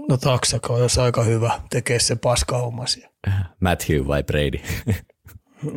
No 0.09 0.17
taksako 0.17 0.75
olisi 0.75 1.01
aika 1.01 1.23
hyvä 1.23 1.61
tekee 1.71 1.99
se 1.99 2.17
paska 2.17 2.59
hommasia. 2.59 3.09
Matthew 3.61 4.07
vai 4.07 4.23
Brady? 4.23 4.59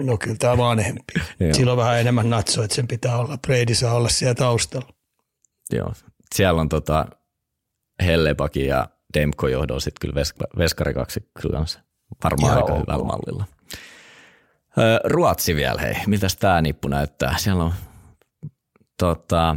no 0.08 0.18
kyllä 0.18 0.36
tämä 0.40 0.58
vanhempi. 0.58 1.14
Sillä 1.52 1.72
on 1.72 1.78
vähän 1.78 2.00
enemmän 2.00 2.30
natso, 2.30 2.64
että 2.64 2.76
sen 2.76 2.88
pitää 2.88 3.18
olla. 3.18 3.38
Brady 3.38 3.76
saa 3.76 3.94
olla 3.94 4.10
siellä 4.10 4.36
taustalla. 4.36 4.90
Joo, 5.72 5.94
siellä 6.36 6.62
on 6.62 6.70
tota 6.70 7.06
Hellebaki 8.06 8.66
ja 8.66 8.90
Demko 9.14 9.48
johdolla 9.48 9.80
sitten 9.80 10.10
kyllä 10.10 10.22
vesk- 10.22 10.58
veskari 10.58 10.94
kaksi 10.94 11.30
kanssa. 11.52 11.80
Varmaan 12.24 12.54
Joo, 12.54 12.66
aika 12.66 12.80
hyvällä 12.80 13.04
mallilla. 13.06 13.46
Ruotsi 15.04 15.56
vielä, 15.56 15.82
hei. 15.82 15.96
Mitäs 16.08 16.36
tämä 16.36 16.62
nippu 16.62 16.88
näyttää? 16.88 17.38
Siellä 17.38 17.64
on 17.64 17.74
tota, 18.98 19.56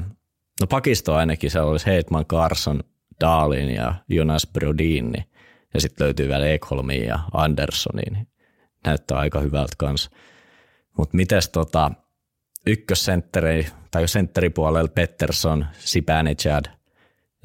no 0.61 0.67
pakisto 0.67 1.15
ainakin, 1.15 1.51
siellä 1.51 1.71
olisi 1.71 1.87
Heitman, 1.87 2.27
Carson, 2.27 2.85
Daalin 3.21 3.71
ja 3.71 3.95
Jonas 4.09 4.47
Brodin, 4.53 5.15
ja 5.75 5.81
sitten 5.81 6.05
löytyy 6.05 6.29
vielä 6.29 6.47
Ekholmi 6.47 7.07
ja 7.07 7.19
Anderssoni, 7.33 8.03
niin 8.11 8.29
näyttää 8.85 9.19
aika 9.19 9.41
hyvältä 9.41 9.75
kanssa. 9.79 10.11
Mutta 10.99 11.17
mites 11.17 11.49
tota, 11.49 11.91
ykkössentteri 12.67 13.67
tai 13.91 14.09
sentteripuolella 14.09 14.89
Pettersson, 14.89 15.67
Chad, 16.37 16.65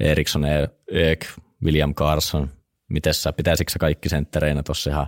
Eriksson, 0.00 0.42
Ek, 0.88 1.26
William 1.64 1.94
Carson. 1.94 2.50
Mites 2.88 3.22
sä, 3.22 3.32
pitäisikö 3.32 3.72
sä 3.72 3.78
kaikki 3.78 4.08
senttereinä 4.08 4.62
tuossa 4.62 4.90
ihan, 4.90 5.06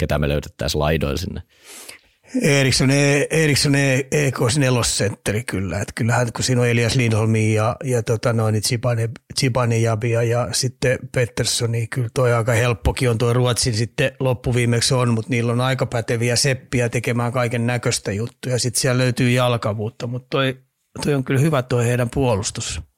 ketä 0.00 0.18
me 0.18 0.28
löydettäisiin 0.28 0.80
laidoilla 0.80 1.16
sinne? 1.16 1.42
Eriksson, 2.42 2.90
e, 2.90 3.26
Eriksson 3.30 3.74
e, 3.74 4.06
EKS 4.10 4.58
nelosentteri 4.58 5.44
kyllä. 5.44 5.80
Että 5.80 5.92
kyllähän 5.94 6.32
kun 6.32 6.44
siinä 6.44 6.60
on 6.60 6.68
Elias 6.68 6.96
Lindholmi 6.96 7.54
ja, 7.54 7.76
ja 7.84 8.02
tota 8.02 8.32
noin, 8.32 8.62
Chibane, 8.62 9.08
Chibane 9.38 9.78
Jabia 9.78 10.22
ja 10.22 10.48
sitten 10.52 10.98
Pettersson, 11.14 11.72
niin 11.72 11.88
kyllä 11.88 12.08
toi 12.14 12.32
aika 12.32 12.52
helppokin 12.52 13.10
on 13.10 13.18
tuo 13.18 13.32
Ruotsin 13.32 13.74
sitten 13.74 14.12
loppuviimeksi 14.20 14.94
on, 14.94 15.14
mutta 15.14 15.30
niillä 15.30 15.52
on 15.52 15.60
aika 15.60 15.86
päteviä 15.86 16.36
seppiä 16.36 16.88
tekemään 16.88 17.32
kaiken 17.32 17.66
näköistä 17.66 18.12
juttuja. 18.12 18.58
Sitten 18.58 18.80
siellä 18.80 18.98
löytyy 18.98 19.30
jalkavuutta, 19.30 20.06
mutta 20.06 20.26
toi, 20.30 20.58
toi 21.04 21.14
on 21.14 21.24
kyllä 21.24 21.40
hyvä 21.40 21.62
tuo 21.62 21.78
heidän 21.78 22.10
puolustus 22.10 22.89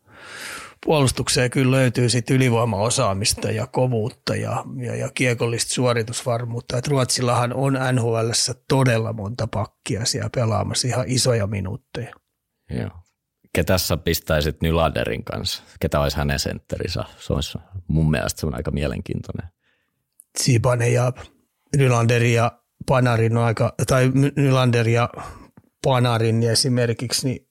puolustukseen 0.86 1.50
kyllä 1.50 1.70
löytyy 1.70 2.08
sit 2.08 2.30
ylivoimaosaamista 2.30 3.50
ja 3.50 3.66
kovuutta 3.66 4.36
ja, 4.36 4.64
ja, 4.76 4.96
ja 4.96 5.10
kiekollista 5.14 5.74
suoritusvarmuutta. 5.74 6.78
Et 6.78 6.88
Ruotsillahan 6.88 7.52
on 7.54 7.78
nhl 7.92 8.30
todella 8.68 9.12
monta 9.12 9.46
pakkia 9.46 10.04
siellä 10.04 10.30
pelaamassa 10.34 10.88
ihan 10.88 11.04
isoja 11.08 11.46
minuutteja. 11.46 12.14
Joo. 12.70 12.90
Ketä 13.54 13.78
sä 13.78 13.96
pistäisit 13.96 14.62
Nylanderin 14.62 15.24
kanssa? 15.24 15.62
Ketä 15.80 16.00
olisi 16.00 16.16
hänen 16.16 16.38
sentterinsä? 16.38 17.04
Se 17.18 17.32
olisi 17.32 17.58
mun 17.88 18.10
mielestä 18.10 18.40
se 18.40 18.46
on 18.46 18.54
aika 18.54 18.70
mielenkiintoinen. 18.70 19.48
Sibane 20.38 20.88
ja 20.88 21.12
Nylander 21.76 22.22
ja 22.22 22.62
Panarin 22.88 23.36
on 23.36 23.44
aika, 23.44 23.74
tai 23.86 24.12
Nylander 24.36 24.88
ja 24.88 25.08
Panarin 25.84 26.42
esimerkiksi, 26.42 27.26
niin 27.26 27.48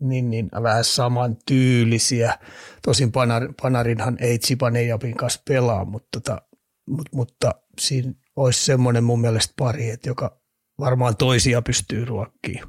niin, 0.00 0.30
niin 0.30 0.48
vähän 0.62 0.84
samantyylisiä. 0.84 2.38
Tosin 2.82 3.12
Panar, 3.12 3.52
Panarinhan 3.62 4.16
ei 4.20 4.38
Zibanejabin 4.38 5.16
kanssa 5.16 5.42
pelaa, 5.48 5.84
mutta, 5.84 6.08
tota, 6.12 6.42
mutta, 6.88 7.10
mutta 7.16 7.54
siinä 7.80 8.12
olisi 8.36 8.64
semmoinen 8.64 9.04
mun 9.04 9.20
mielestä 9.20 9.54
pari, 9.58 9.90
että 9.90 10.08
joka 10.08 10.40
varmaan 10.80 11.16
toisia 11.16 11.62
pystyy 11.62 12.04
ruokkiin. 12.04 12.62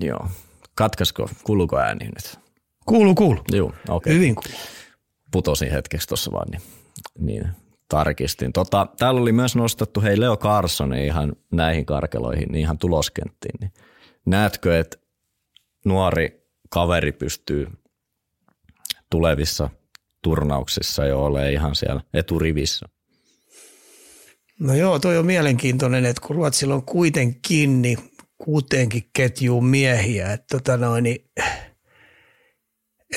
Joo. 0.00 0.28
Katkasko, 0.74 1.30
kuuluuko 1.44 1.78
ääni 1.78 2.04
nyt? 2.04 2.38
Kuulu, 2.86 3.14
kuulu. 3.14 3.40
Joo, 3.52 3.72
okay. 3.88 4.14
Hyvin 4.14 4.34
kuulu. 4.34 4.58
Putosin 5.32 5.70
hetkeksi 5.70 6.08
tuossa 6.08 6.32
vaan, 6.32 6.46
niin, 6.50 6.62
niin 7.18 7.48
tarkistin. 7.88 8.52
Tota, 8.52 8.86
täällä 8.98 9.20
oli 9.20 9.32
myös 9.32 9.56
nostettu, 9.56 10.00
hei 10.00 10.20
Leo 10.20 10.36
Carson 10.36 10.94
ihan 10.94 11.32
näihin 11.52 11.86
karkeloihin, 11.86 12.48
niin 12.48 12.60
ihan 12.60 12.78
tuloskenttiin. 12.78 13.54
Niin 13.60 13.72
näetkö, 14.26 14.78
että 14.78 14.98
nuori 15.88 16.48
kaveri 16.70 17.12
pystyy 17.12 17.66
tulevissa 19.10 19.70
turnauksissa 20.22 21.06
jo 21.06 21.24
olemaan 21.24 21.52
ihan 21.52 21.74
siellä 21.74 22.00
eturivissä. 22.14 22.86
No 24.60 24.74
joo, 24.74 24.98
toi 24.98 25.18
on 25.18 25.26
mielenkiintoinen, 25.26 26.04
että 26.04 26.22
kun 26.26 26.36
Ruotsilla 26.36 26.74
on 26.74 26.82
kuitenkin 26.82 27.82
niin 27.82 27.98
kuuteenkin 28.38 29.10
ketjuun 29.16 29.66
miehiä, 29.66 30.32
että 30.32 30.46
tota 30.56 30.76
noin, 30.76 31.04
niin, 31.04 31.30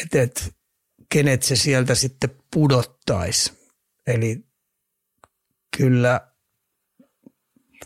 et, 0.03 0.15
et, 0.15 0.55
kenet 1.11 1.43
se 1.43 1.55
sieltä 1.55 1.95
sitten 1.95 2.29
pudottaisi. 2.53 3.53
Eli 4.07 4.45
kyllä 5.77 6.30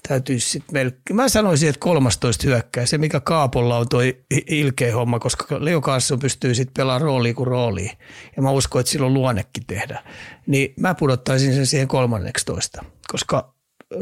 täytyisi 0.07 0.49
sitten 0.49 0.73
melkein. 0.73 1.15
Mä 1.15 1.29
sanoisin, 1.29 1.69
että 1.69 1.79
13 1.79 2.47
hyökkää. 2.47 2.85
Se, 2.85 2.97
mikä 2.97 3.19
Kaapolla 3.19 3.77
on 3.77 3.89
toi 3.89 4.25
ilkeä 4.47 4.95
homma, 4.95 5.19
koska 5.19 5.45
Leo 5.59 5.81
Carlson 5.81 6.19
pystyy 6.19 6.55
sitten 6.55 6.73
pelaamaan 6.73 7.01
rooliin 7.01 7.35
kuin 7.35 7.47
rooliin. 7.47 7.91
Ja 8.35 8.41
mä 8.41 8.51
uskon, 8.51 8.79
että 8.79 8.91
silloin 8.91 9.13
luonnekin 9.13 9.65
tehdä. 9.67 10.03
Niin 10.47 10.73
mä 10.79 10.95
pudottaisin 10.95 11.53
sen 11.53 11.65
siihen 11.65 11.87
13, 11.87 12.85
koska 13.07 13.55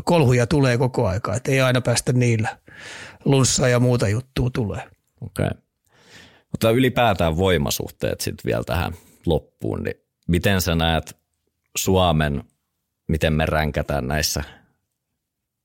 kolhuja 0.03 0.47
tulee 0.47 0.77
koko 0.77 1.07
aika, 1.07 1.35
että 1.35 1.51
ei 1.51 1.61
aina 1.61 1.81
päästä 1.81 2.13
niillä. 2.13 2.57
Lunssaa 3.25 3.67
ja 3.67 3.79
muuta 3.79 4.07
juttua 4.07 4.49
tulee. 4.49 4.83
Okei. 5.21 5.45
Okay. 5.45 5.61
Mutta 6.51 6.71
ylipäätään 6.71 7.37
voimasuhteet 7.37 8.21
sitten 8.21 8.43
vielä 8.45 8.63
tähän 8.63 8.93
loppuun, 9.25 9.83
niin 9.83 9.95
miten 10.27 10.61
sä 10.61 10.75
näet 10.75 11.17
Suomen, 11.77 12.43
miten 13.07 13.33
me 13.33 13.45
ränkätään 13.45 14.07
näissä 14.07 14.43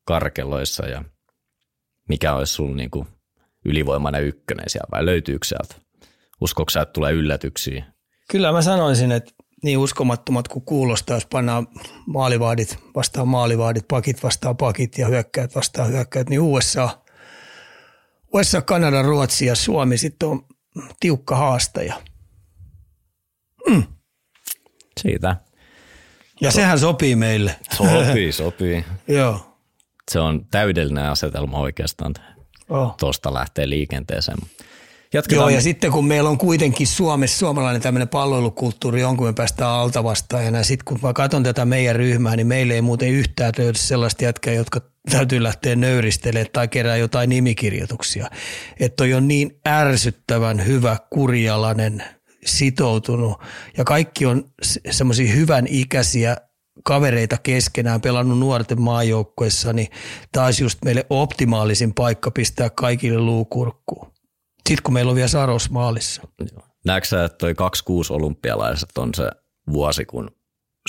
karkeloissa 0.08 0.86
ja 0.86 1.04
mikä 2.08 2.34
olisi 2.34 2.52
sun 2.52 2.76
niin 2.76 2.90
kuin 2.90 3.06
ylivoimainen 3.64 4.24
ykkönen 4.24 4.64
siellä 4.68 4.88
vai 4.90 5.06
löytyykö 5.06 5.46
sieltä? 5.46 5.74
Uskoiko 6.40 6.70
sä, 6.70 6.80
että 6.80 6.92
tulee 6.92 7.12
yllätyksiä? 7.12 7.84
Kyllä 8.30 8.52
mä 8.52 8.62
sanoisin, 8.62 9.12
että 9.12 9.32
niin 9.62 9.78
uskomattomat 9.78 10.48
kuin 10.48 10.64
kuulostaa, 10.64 11.16
jos 11.16 11.26
pannaan 11.26 11.66
maalivaadit 12.06 12.78
vastaan 12.94 13.28
maalivaadit, 13.28 13.88
pakit 13.88 14.22
vastaan 14.22 14.56
pakit 14.56 14.98
ja 14.98 15.06
hyökkäät 15.06 15.54
vastaan 15.54 15.88
hyökkäät, 15.88 16.30
niin 16.30 16.40
USA, 16.40 17.02
USA, 18.34 18.62
Kanada, 18.62 19.02
Ruotsi 19.02 19.46
ja 19.46 19.54
Suomi 19.54 19.98
sitten 19.98 20.28
on 20.28 20.46
tiukka 21.00 21.36
haastaja. 21.36 21.94
Mm. 23.70 23.82
Siitä. 25.00 25.36
Ja 26.40 26.52
sehän 26.52 26.78
sopii 26.78 27.16
meille. 27.16 27.56
Sopii, 27.76 28.32
sopii. 28.42 28.84
Joo. 29.08 29.48
Se 30.08 30.20
on 30.20 30.46
täydellinen 30.50 31.04
asetelma 31.04 31.58
oikeastaan. 31.58 32.14
Oh. 32.68 32.94
Tuosta 33.00 33.34
lähtee 33.34 33.68
liikenteeseen. 33.68 34.38
Jatketaan. 35.12 35.40
Joo, 35.40 35.48
ja 35.48 35.60
sitten 35.60 35.92
kun 35.92 36.06
meillä 36.06 36.30
on 36.30 36.38
kuitenkin 36.38 36.86
Suomessa 36.86 37.38
suomalainen 37.38 37.82
tämmöinen 37.82 38.08
palvelukulttuuri 38.08 39.04
on, 39.04 39.16
kun 39.16 39.26
me 39.26 39.32
päästään 39.32 39.70
alta 39.70 40.04
vastaan, 40.04 40.54
ja 40.54 40.64
sitten 40.64 40.84
kun 40.84 40.98
mä 41.02 41.12
katson 41.12 41.42
tätä 41.42 41.64
meidän 41.64 41.96
ryhmää, 41.96 42.36
niin 42.36 42.46
meille 42.46 42.74
ei 42.74 42.82
muuten 42.82 43.08
yhtään 43.08 43.52
löydy 43.58 43.78
sellaista 43.78 44.24
jätkää, 44.24 44.54
jotka 44.54 44.80
täytyy 45.10 45.42
lähteä 45.42 45.76
nöyristelemään 45.76 46.46
tai 46.52 46.68
kerää 46.68 46.96
jotain 46.96 47.30
nimikirjoituksia. 47.30 48.30
Että 48.80 49.04
on 49.16 49.28
niin 49.28 49.60
ärsyttävän 49.68 50.66
hyvä, 50.66 50.96
kurjalainen, 51.10 52.04
sitoutunut, 52.44 53.42
ja 53.76 53.84
kaikki 53.84 54.26
on 54.26 54.44
semmoisia 54.90 55.32
hyvän 55.32 55.66
ikäisiä 55.68 56.36
kavereita 56.84 57.36
keskenään, 57.42 58.00
pelannut 58.00 58.38
nuorten 58.38 58.80
maajoukkuessa, 58.80 59.72
niin 59.72 59.88
taas 60.32 60.60
just 60.60 60.78
meille 60.84 61.06
optimaalisin 61.10 61.94
paikka 61.94 62.30
pistää 62.30 62.70
kaikille 62.70 63.20
luukurkkuun. 63.20 64.12
Sitten 64.68 64.82
kun 64.82 64.94
meillä 64.94 65.10
on 65.10 65.16
vielä 65.16 65.28
Saros 65.28 65.70
maalissa. 65.70 66.22
Näetkö 66.84 67.08
sä, 67.08 67.24
että 67.24 67.38
toi 67.38 67.54
26 67.54 68.12
olympialaiset 68.12 68.98
on 68.98 69.14
se 69.14 69.30
vuosi, 69.72 70.04
kun 70.04 70.30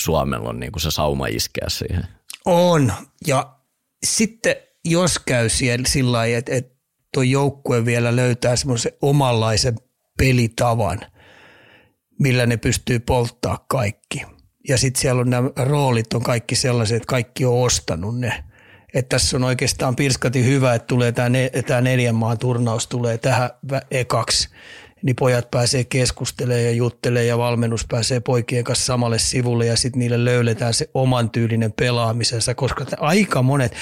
Suomella 0.00 0.48
on 0.48 0.60
niin 0.60 0.72
kuin 0.72 0.82
se 0.82 0.90
sauma 0.90 1.26
iskeä 1.26 1.66
siihen? 1.68 2.06
On. 2.44 2.92
Ja 3.26 3.56
sitten 4.04 4.56
jos 4.84 5.18
käy 5.18 5.48
siellä 5.48 5.84
sillä 5.88 6.12
lailla, 6.12 6.38
että, 6.38 6.54
että 6.54 6.76
tuo 7.14 7.22
joukkue 7.22 7.84
vielä 7.84 8.16
löytää 8.16 8.56
semmoisen 8.56 8.92
omanlaisen 9.02 9.76
pelitavan, 10.18 11.00
millä 12.18 12.46
ne 12.46 12.56
pystyy 12.56 12.98
polttaa 12.98 13.64
kaikki. 13.68 14.22
Ja 14.68 14.78
sitten 14.78 15.00
siellä 15.00 15.20
on 15.20 15.30
nämä 15.30 15.50
roolit 15.56 16.14
on 16.14 16.22
kaikki 16.22 16.56
sellaiset, 16.56 16.96
että 16.96 17.06
kaikki 17.06 17.44
on 17.44 17.62
ostanut 17.62 18.18
ne 18.18 18.44
että 18.94 19.16
tässä 19.16 19.36
on 19.36 19.44
oikeastaan 19.44 19.96
pirskati 19.96 20.44
hyvä, 20.44 20.74
että 20.74 20.86
tulee 20.86 21.12
tämä, 21.12 21.28
tämä 21.66 21.80
neljän 21.80 22.14
maan 22.14 22.38
turnaus 22.38 22.86
tulee 22.86 23.18
tähän 23.18 23.50
ekaksi, 23.90 24.48
niin 25.02 25.16
pojat 25.16 25.50
pääsee 25.50 25.84
keskustelemaan 25.84 26.64
ja 26.64 26.70
juttelemaan 26.70 27.26
ja 27.26 27.38
valmennus 27.38 27.86
pääsee 27.88 28.20
poikien 28.20 28.64
kanssa 28.64 28.84
samalle 28.84 29.18
sivulle 29.18 29.66
ja 29.66 29.76
sitten 29.76 29.98
niille 29.98 30.24
löydetään 30.24 30.74
se 30.74 30.90
oman 30.94 31.30
tyylinen 31.30 31.72
pelaamisensa, 31.72 32.54
koska 32.54 32.86
aika 32.98 33.42
monet 33.42 33.72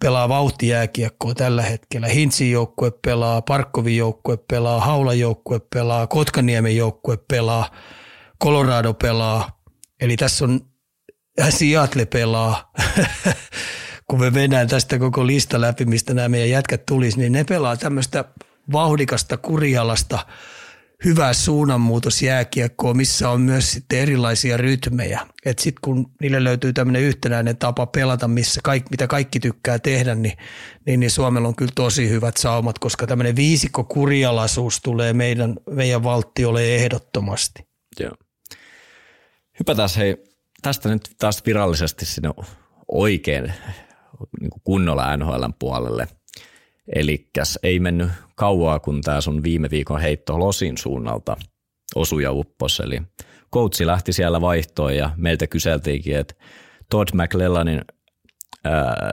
pelaa 0.00 0.28
vauhtijääkiekkoa 0.28 1.34
tällä 1.34 1.62
hetkellä. 1.62 2.08
Hintsin 2.08 2.50
joukkue 2.50 2.92
pelaa, 3.04 3.42
Parkkovin 3.42 3.96
joukkue 3.96 4.38
pelaa, 4.50 4.80
Haulan 4.80 5.18
joukkue 5.18 5.60
pelaa, 5.74 6.06
Kotkaniemen 6.06 6.76
joukkue 6.76 7.18
pelaa, 7.28 7.70
Colorado 8.42 8.94
pelaa. 8.94 9.59
Eli 10.00 10.16
tässä 10.16 10.44
on 10.44 10.60
Seattle 11.50 12.06
pelaa. 12.06 12.72
kun 14.10 14.20
me 14.20 14.30
mennään 14.30 14.68
tästä 14.68 14.98
koko 14.98 15.26
lista 15.26 15.60
läpi, 15.60 15.84
mistä 15.84 16.14
nämä 16.14 16.28
meidän 16.28 16.50
jätkät 16.50 16.86
tulisi, 16.86 17.18
niin 17.18 17.32
ne 17.32 17.44
pelaa 17.44 17.76
tämmöistä 17.76 18.24
vauhdikasta, 18.72 19.36
kurialasta, 19.36 20.26
hyvää 21.04 21.32
suunnanmuutosjääkiekkoa, 21.32 22.94
missä 22.94 23.30
on 23.30 23.40
myös 23.40 23.72
sitten 23.72 23.98
erilaisia 23.98 24.56
rytmejä. 24.56 25.26
Että 25.44 25.62
sitten 25.62 25.80
kun 25.82 26.10
niille 26.20 26.44
löytyy 26.44 26.72
tämmöinen 26.72 27.02
yhtenäinen 27.02 27.56
tapa 27.56 27.86
pelata, 27.86 28.28
missä 28.28 28.60
kaikki, 28.64 28.88
mitä 28.90 29.06
kaikki 29.06 29.40
tykkää 29.40 29.78
tehdä, 29.78 30.14
niin, 30.14 30.38
niin, 30.86 31.00
niin 31.00 31.10
Suomella 31.10 31.48
on 31.48 31.56
kyllä 31.56 31.72
tosi 31.74 32.08
hyvät 32.08 32.36
saumat, 32.36 32.78
koska 32.78 33.06
tämmöinen 33.06 33.36
viisikko 33.36 33.84
kurialaisuus 33.84 34.80
tulee 34.80 35.12
meidän, 35.12 35.56
meidän 35.70 36.02
valtiolle 36.02 36.74
ehdottomasti. 36.74 37.62
Joo. 38.00 38.12
Hypätään 39.60 39.88
hei 39.96 40.16
tästä 40.62 40.88
nyt 40.88 41.10
taas 41.18 41.42
virallisesti 41.46 42.06
sinne 42.06 42.30
oikein 42.88 43.52
niin 44.40 44.50
kunnolla 44.64 45.16
NHLn 45.16 45.54
puolelle. 45.58 46.08
Eli 46.94 47.28
ei 47.62 47.80
mennyt 47.80 48.10
kauaa, 48.34 48.80
kun 48.80 49.00
tämä 49.00 49.20
sun 49.20 49.42
viime 49.42 49.70
viikon 49.70 50.00
heitto 50.00 50.38
Losin 50.38 50.78
suunnalta 50.78 51.36
osui 51.94 52.22
ja 52.22 52.32
uppos. 52.32 52.80
Eli 52.80 53.02
koutsi 53.50 53.86
lähti 53.86 54.12
siellä 54.12 54.40
vaihtoon 54.40 54.96
ja 54.96 55.10
meiltä 55.16 55.46
kyseltiinkin, 55.46 56.16
että 56.16 56.34
Todd 56.90 57.08
McLellanin 57.14 57.80
ää, 58.64 59.12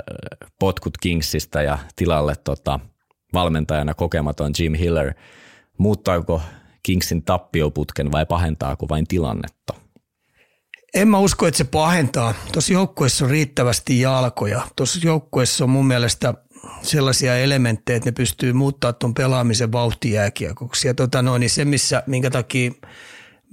potkut 0.60 0.98
Kingsistä 0.98 1.62
ja 1.62 1.78
tilalle 1.96 2.36
tota, 2.36 2.80
valmentajana 3.34 3.94
kokematon 3.94 4.52
Jim 4.60 4.74
Hiller, 4.74 5.14
muuttaako 5.78 6.42
Kingsin 6.84 7.24
tappioputken 7.24 8.12
vai 8.12 8.26
pahentaako 8.26 8.90
vain 8.90 9.08
tilannetta? 9.08 9.87
En 10.98 11.08
mä 11.08 11.20
usko, 11.20 11.48
että 11.48 11.58
se 11.58 11.64
pahentaa. 11.64 12.34
Tuossa 12.52 12.74
joukkueessa 12.74 13.26
on 13.26 13.32
riittävästi 13.32 14.00
jalkoja. 14.00 14.68
Tuossa 14.76 15.00
joukkueessa 15.04 15.64
on 15.64 15.70
mun 15.70 15.88
mielestä 15.88 16.34
sellaisia 16.82 17.38
elementtejä, 17.38 17.98
että 17.98 18.08
ne 18.08 18.12
pystyy 18.12 18.54
muuttaa 18.54 18.94
tuon 18.94 19.14
pelaamisen 19.14 19.72
vauhtijääkiekoksi. 19.72 20.88
Ja 20.88 20.94
tota 20.94 21.22
noin, 21.22 21.40
niin 21.40 21.50
se, 21.50 21.66
missä, 21.66 22.04
minkä 22.08 22.30
takia 22.30 22.72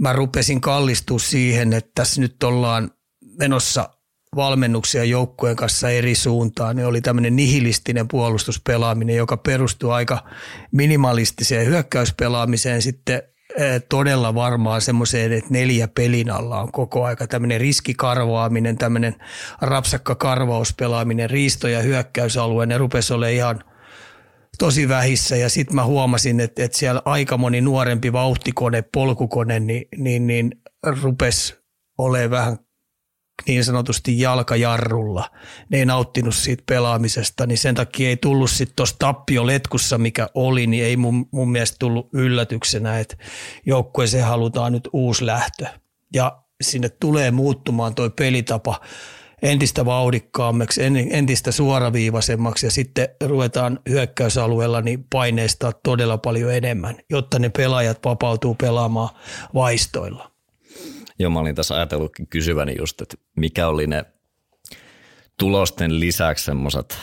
mä 0.01 0.13
rupesin 0.13 0.61
kallistua 0.61 1.19
siihen, 1.19 1.73
että 1.73 1.91
tässä 1.95 2.21
nyt 2.21 2.43
ollaan 2.43 2.91
menossa 3.39 3.89
valmennuksia 4.37 5.05
joukkueen 5.05 5.57
kanssa 5.57 5.91
eri 5.91 6.15
suuntaan, 6.15 6.77
niin 6.77 6.87
oli 6.87 7.01
tämmöinen 7.01 7.37
nihilistinen 7.37 8.09
puolustuspelaaminen, 8.09 9.17
joka 9.17 9.37
perustuu 9.37 9.91
aika 9.91 10.25
minimalistiseen 10.73 11.67
hyökkäyspelaamiseen 11.67 12.83
sitten 12.83 13.23
todella 13.89 14.35
varmaan 14.35 14.81
semmoiseen, 14.81 15.33
että 15.33 15.51
neljä 15.51 15.89
pelin 15.89 16.31
alla 16.31 16.61
on 16.61 16.73
koko 16.73 17.05
aika 17.05 17.27
tämmöinen 17.27 17.61
riskikarvaaminen, 17.61 18.79
tämmöinen 18.79 19.15
rapsakka 19.61 20.15
karvauspelaaminen, 20.15 21.31
riisto- 21.31 21.69
ja 21.69 21.83
hyökkäysalue, 21.83 22.67
ne 22.67 22.79
rupesi 22.79 23.15
olemaan 23.15 23.35
ihan 23.35 23.65
tosi 24.59 24.89
vähissä. 24.89 25.37
Ja 25.37 25.49
sitten 25.49 25.75
mä 25.75 25.85
huomasin, 25.85 26.41
että, 26.41 26.65
että 26.65 26.79
siellä 26.79 27.03
aika 27.05 27.37
moni 27.37 27.61
nuorempi 27.61 28.13
vauhtikone, 28.13 28.85
polkukone, 28.95 29.61
niin, 29.61 29.89
niin, 29.97 30.27
niin 30.27 30.51
rupesi 31.03 31.57
olemaan 31.99 32.31
vähän 32.31 32.59
niin 33.47 33.65
sanotusti 33.65 34.21
jalkajarrulla. 34.21 35.31
Ne 35.69 35.79
ei 35.79 35.87
nauttinut 35.87 36.35
siitä 36.35 36.63
pelaamisesta, 36.67 37.47
niin 37.47 37.59
sen 37.59 37.75
takia 37.75 38.09
ei 38.09 38.17
tullut 38.17 38.51
sitten 38.51 38.77
tuossa 38.77 38.97
tappioletkussa, 38.99 39.99
mikä 39.99 40.29
oli, 40.35 40.67
niin 40.67 40.85
ei 40.85 40.97
mun, 40.97 41.29
mun 41.31 41.53
mielestä 41.53 41.77
tullut 41.79 42.09
yllätyksenä, 42.13 42.99
että 42.99 43.17
joukkueeseen 43.67 44.25
halutaan 44.25 44.73
nyt 44.73 44.89
uusi 44.93 45.27
lähtö. 45.27 45.67
Ja 46.15 46.43
sinne 46.63 46.89
tulee 46.89 47.31
muuttumaan 47.31 47.95
toi 47.95 48.11
pelitapa 48.11 48.81
entistä 49.43 49.85
vauhdikkaammaksi, 49.85 50.81
entistä 51.11 51.53
suoraviivaisemmaksi 51.53 52.67
ja 52.67 52.71
sitten 52.71 53.09
ruvetaan 53.25 53.79
hyökkäysalueella 53.89 54.81
niin 54.81 55.05
paineistaa 55.11 55.73
todella 55.73 56.19
paljon 56.19 56.55
enemmän, 56.55 56.97
jotta 57.11 57.39
ne 57.39 57.49
pelaajat 57.49 57.99
vapautuu 58.05 58.55
pelaamaan 58.55 59.09
vaistoilla. 59.55 60.34
Joo, 61.19 61.31
mä 61.31 61.41
olin 61.41 61.55
tässä 61.55 61.75
ajatellutkin 61.75 62.27
kysyväni 62.27 62.75
just, 62.79 63.01
että 63.01 63.17
mikä 63.37 63.69
oli 63.69 63.87
ne 63.87 64.05
tulosten 65.39 66.01
lisäksi 66.01 66.45
semmoiset 66.45 66.99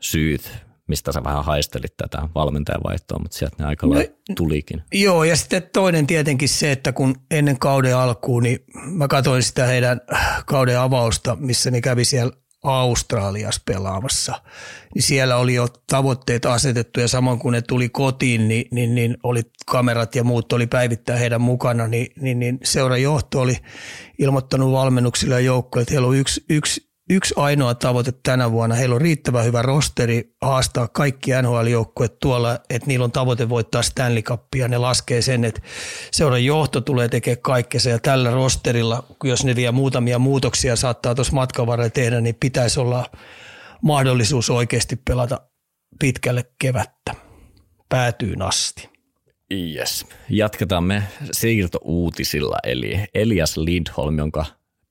syyt, 0.00 0.50
mistä 0.86 1.12
sä 1.12 1.24
vähän 1.24 1.44
haistelit 1.44 1.96
tätä 1.96 2.28
valmentajan 2.34 2.82
vaihtoa, 2.84 3.18
mutta 3.18 3.38
sieltä 3.38 3.56
ne 3.58 3.64
aika 3.68 3.86
no, 3.86 3.94
tulikin. 4.36 4.82
Joo, 4.92 5.24
ja 5.24 5.36
sitten 5.36 5.62
toinen 5.72 6.06
tietenkin 6.06 6.48
se, 6.48 6.72
että 6.72 6.92
kun 6.92 7.14
ennen 7.30 7.58
kauden 7.58 7.96
alkuun, 7.96 8.42
niin 8.42 8.58
mä 8.74 9.08
katsoin 9.08 9.42
sitä 9.42 9.66
heidän 9.66 10.00
kauden 10.46 10.80
avausta, 10.80 11.36
missä 11.40 11.70
ne 11.70 11.80
kävi 11.80 12.04
siellä 12.04 12.32
Australiassa 12.62 13.62
pelaamassa, 13.64 14.42
niin 14.94 15.02
siellä 15.02 15.36
oli 15.36 15.54
jo 15.54 15.68
tavoitteet 15.86 16.46
asetettu 16.46 17.00
ja 17.00 17.08
samoin 17.08 17.38
kun 17.38 17.52
ne 17.52 17.62
tuli 17.62 17.88
kotiin, 17.88 18.48
niin, 18.48 18.66
niin, 18.70 18.94
niin 18.94 19.16
oli 19.22 19.42
kamerat 19.66 20.14
ja 20.14 20.24
muut 20.24 20.52
oli 20.52 20.66
päivittää 20.66 21.16
heidän 21.16 21.40
mukana, 21.40 21.86
niin, 21.86 22.12
niin, 22.20 22.38
niin 22.38 22.58
seuran 22.64 23.02
johto 23.02 23.40
oli 23.40 23.56
ilmoittanut 24.18 24.72
valmennuksille 24.72 25.34
ja 25.34 25.40
joukkoille, 25.40 25.82
että 25.82 25.94
heillä 25.94 26.08
on 26.08 26.16
yksi, 26.16 26.44
yksi 26.48 26.89
yksi 27.10 27.34
ainoa 27.36 27.74
tavoite 27.74 28.12
tänä 28.22 28.52
vuonna. 28.52 28.74
Heillä 28.74 28.94
on 28.94 29.00
riittävän 29.00 29.44
hyvä 29.44 29.62
rosteri 29.62 30.34
haastaa 30.42 30.88
kaikki 30.88 31.30
NHL-joukkueet 31.30 32.18
tuolla, 32.20 32.58
että 32.70 32.86
niillä 32.86 33.04
on 33.04 33.12
tavoite 33.12 33.48
voittaa 33.48 33.82
Stanley 33.82 34.22
Cupia. 34.22 34.68
Ne 34.68 34.78
laskee 34.78 35.22
sen, 35.22 35.44
että 35.44 35.60
seuran 36.12 36.44
johto 36.44 36.80
tulee 36.80 37.08
tekemään 37.08 37.42
kaikkea 37.42 37.80
ja 37.90 37.98
tällä 37.98 38.30
rosterilla, 38.30 39.04
jos 39.24 39.44
ne 39.44 39.56
vielä 39.56 39.72
muutamia 39.72 40.18
muutoksia 40.18 40.76
saattaa 40.76 41.14
tuossa 41.14 41.32
matkan 41.32 41.66
varrella 41.66 41.90
tehdä, 41.90 42.20
niin 42.20 42.36
pitäisi 42.40 42.80
olla 42.80 43.06
mahdollisuus 43.82 44.50
oikeasti 44.50 44.96
pelata 44.96 45.40
pitkälle 46.00 46.44
kevättä 46.58 47.14
päätyyn 47.88 48.42
asti. 48.42 48.88
Yes. 49.52 50.06
Jatketaan 50.28 50.84
me 50.84 51.02
siirtouutisilla, 51.32 52.56
eli 52.64 53.04
Elias 53.14 53.56
Lindholm, 53.56 54.18
jonka 54.18 54.44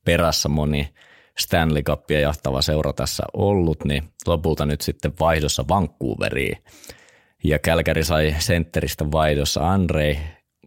perässä 0.05 0.49
moni 0.49 0.93
Stanley 1.39 1.83
Cupia 1.83 2.19
jahtava 2.19 2.61
seura 2.61 2.93
tässä 2.93 3.23
ollut, 3.33 3.85
niin 3.85 4.03
lopulta 4.27 4.65
nyt 4.65 4.81
sitten 4.81 5.13
vaihdossa 5.19 5.65
Vancouveriin. 5.69 6.63
Ja 7.43 7.59
Kälkäri 7.59 8.03
sai 8.03 8.35
sentteristä 8.39 9.11
vaihdossa 9.11 9.71
Andrei 9.71 10.19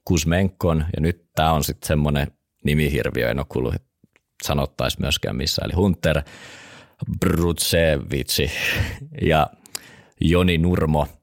Kuzmenkon, 0.05 0.85
ja 0.97 1.01
nyt 1.01 1.33
tämä 1.35 1.53
on 1.53 1.65
sitten 1.65 1.89
semmoinen 1.89 2.27
nimihirviö, 2.65 3.31
en 3.31 3.39
ole 3.39 3.47
kuullut 3.49 3.75
sanottaisi 4.43 5.01
myöskään 5.01 5.37
missä, 5.37 5.63
eli 5.65 5.73
Hunter 5.73 6.23
Brutsevici 7.21 8.51
ja 9.23 9.47
Joni 10.21 10.59
Nurmo– 10.59 11.07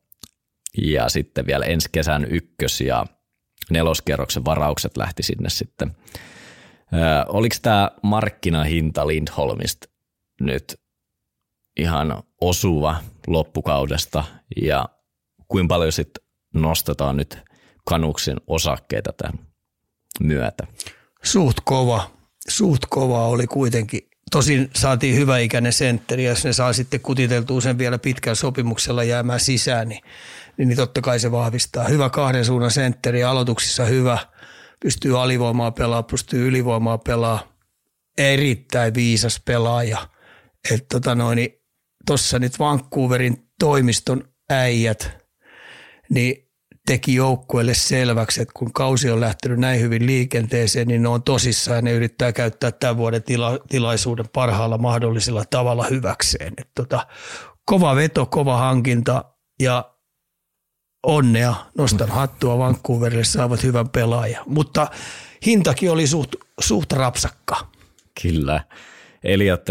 ja 0.77 1.09
sitten 1.09 1.45
vielä 1.45 1.65
ensi 1.65 1.89
kesän 1.91 2.25
ykkös- 2.29 2.81
ja 2.81 3.05
neloskierroksen 3.69 4.45
varaukset 4.45 4.97
lähti 4.97 5.23
sinne 5.23 5.49
sitten. 5.49 5.95
Oliko 7.27 7.55
tämä 7.61 7.91
markkinahinta 8.03 9.07
Lindholmista 9.07 9.87
nyt 10.41 10.79
ihan 11.77 12.23
osuva 12.41 12.95
loppukaudesta 13.27 14.23
ja 14.65 14.89
kuinka 15.47 15.73
paljon 15.73 15.91
sitten 15.91 16.23
nostetaan 16.53 17.17
nyt 17.17 17.39
Kanuksin 17.85 18.37
osakkeita 18.47 19.13
tämän 19.13 19.39
myötä? 20.19 20.67
Suht 21.23 21.57
kova. 21.63 22.11
Suht 22.47 22.81
kova 22.89 23.27
oli 23.27 23.47
kuitenkin. 23.47 24.01
Tosin 24.31 24.69
saatiin 24.75 25.15
hyvä 25.15 25.37
ikäinen 25.37 25.73
sentteri, 25.73 26.25
jos 26.25 26.45
ne 26.45 26.53
saa 26.53 26.73
sitten 26.73 26.99
kutiteltua 26.99 27.61
sen 27.61 27.77
vielä 27.77 27.99
pitkällä 27.99 28.35
sopimuksella 28.35 29.03
jäämään 29.03 29.39
sisään, 29.39 29.89
niin 29.89 30.01
niin 30.57 30.75
totta 30.75 31.01
kai 31.01 31.19
se 31.19 31.31
vahvistaa. 31.31 31.83
Hyvä 31.83 32.09
kahden 32.09 32.45
suunnan 32.45 32.71
sentteri, 32.71 33.23
aloituksissa 33.23 33.85
hyvä, 33.85 34.17
pystyy 34.83 35.21
alivoimaa 35.21 35.71
pelaa, 35.71 36.03
pystyy 36.03 36.47
ylivoimaa 36.47 36.97
pelaa, 36.97 37.53
erittäin 38.17 38.93
viisas 38.93 39.41
pelaaja. 39.45 40.07
Että 40.71 40.85
tota 40.91 41.15
noin, 41.15 41.49
tuossa 42.05 42.39
nyt 42.39 42.59
Vancouverin 42.59 43.49
toimiston 43.59 44.23
äijät, 44.49 45.11
niin 46.09 46.49
teki 46.85 47.15
joukkueelle 47.15 47.73
selväksi, 47.73 48.41
että 48.41 48.51
kun 48.55 48.73
kausi 48.73 49.09
on 49.09 49.19
lähtenyt 49.19 49.59
näin 49.59 49.81
hyvin 49.81 50.05
liikenteeseen, 50.05 50.87
niin 50.87 51.01
ne 51.01 51.07
on 51.07 51.23
tosissaan 51.23 51.75
ja 51.75 51.81
ne 51.81 51.91
yrittää 51.91 52.31
käyttää 52.33 52.71
tämän 52.71 52.97
vuoden 52.97 53.23
tila, 53.23 53.59
tilaisuuden 53.69 54.29
parhaalla 54.33 54.77
mahdollisella 54.77 55.43
tavalla 55.49 55.85
hyväkseen. 55.89 56.53
Et 56.57 56.69
tota, 56.75 57.07
kova 57.65 57.95
veto, 57.95 58.25
kova 58.25 58.57
hankinta 58.57 59.25
ja 59.59 59.93
onnea, 61.03 61.55
nostan 61.77 62.09
hattua 62.09 62.57
Vancouverille, 62.57 63.23
saavat 63.23 63.63
hyvän 63.63 63.89
pelaajan. 63.89 64.43
Mutta 64.47 64.87
hintakin 65.45 65.91
oli 65.91 66.07
suht, 66.07 66.35
suht 66.59 66.91
rapsakka. 66.91 67.67
Kyllä. 68.21 68.63
Eliot 69.23 69.65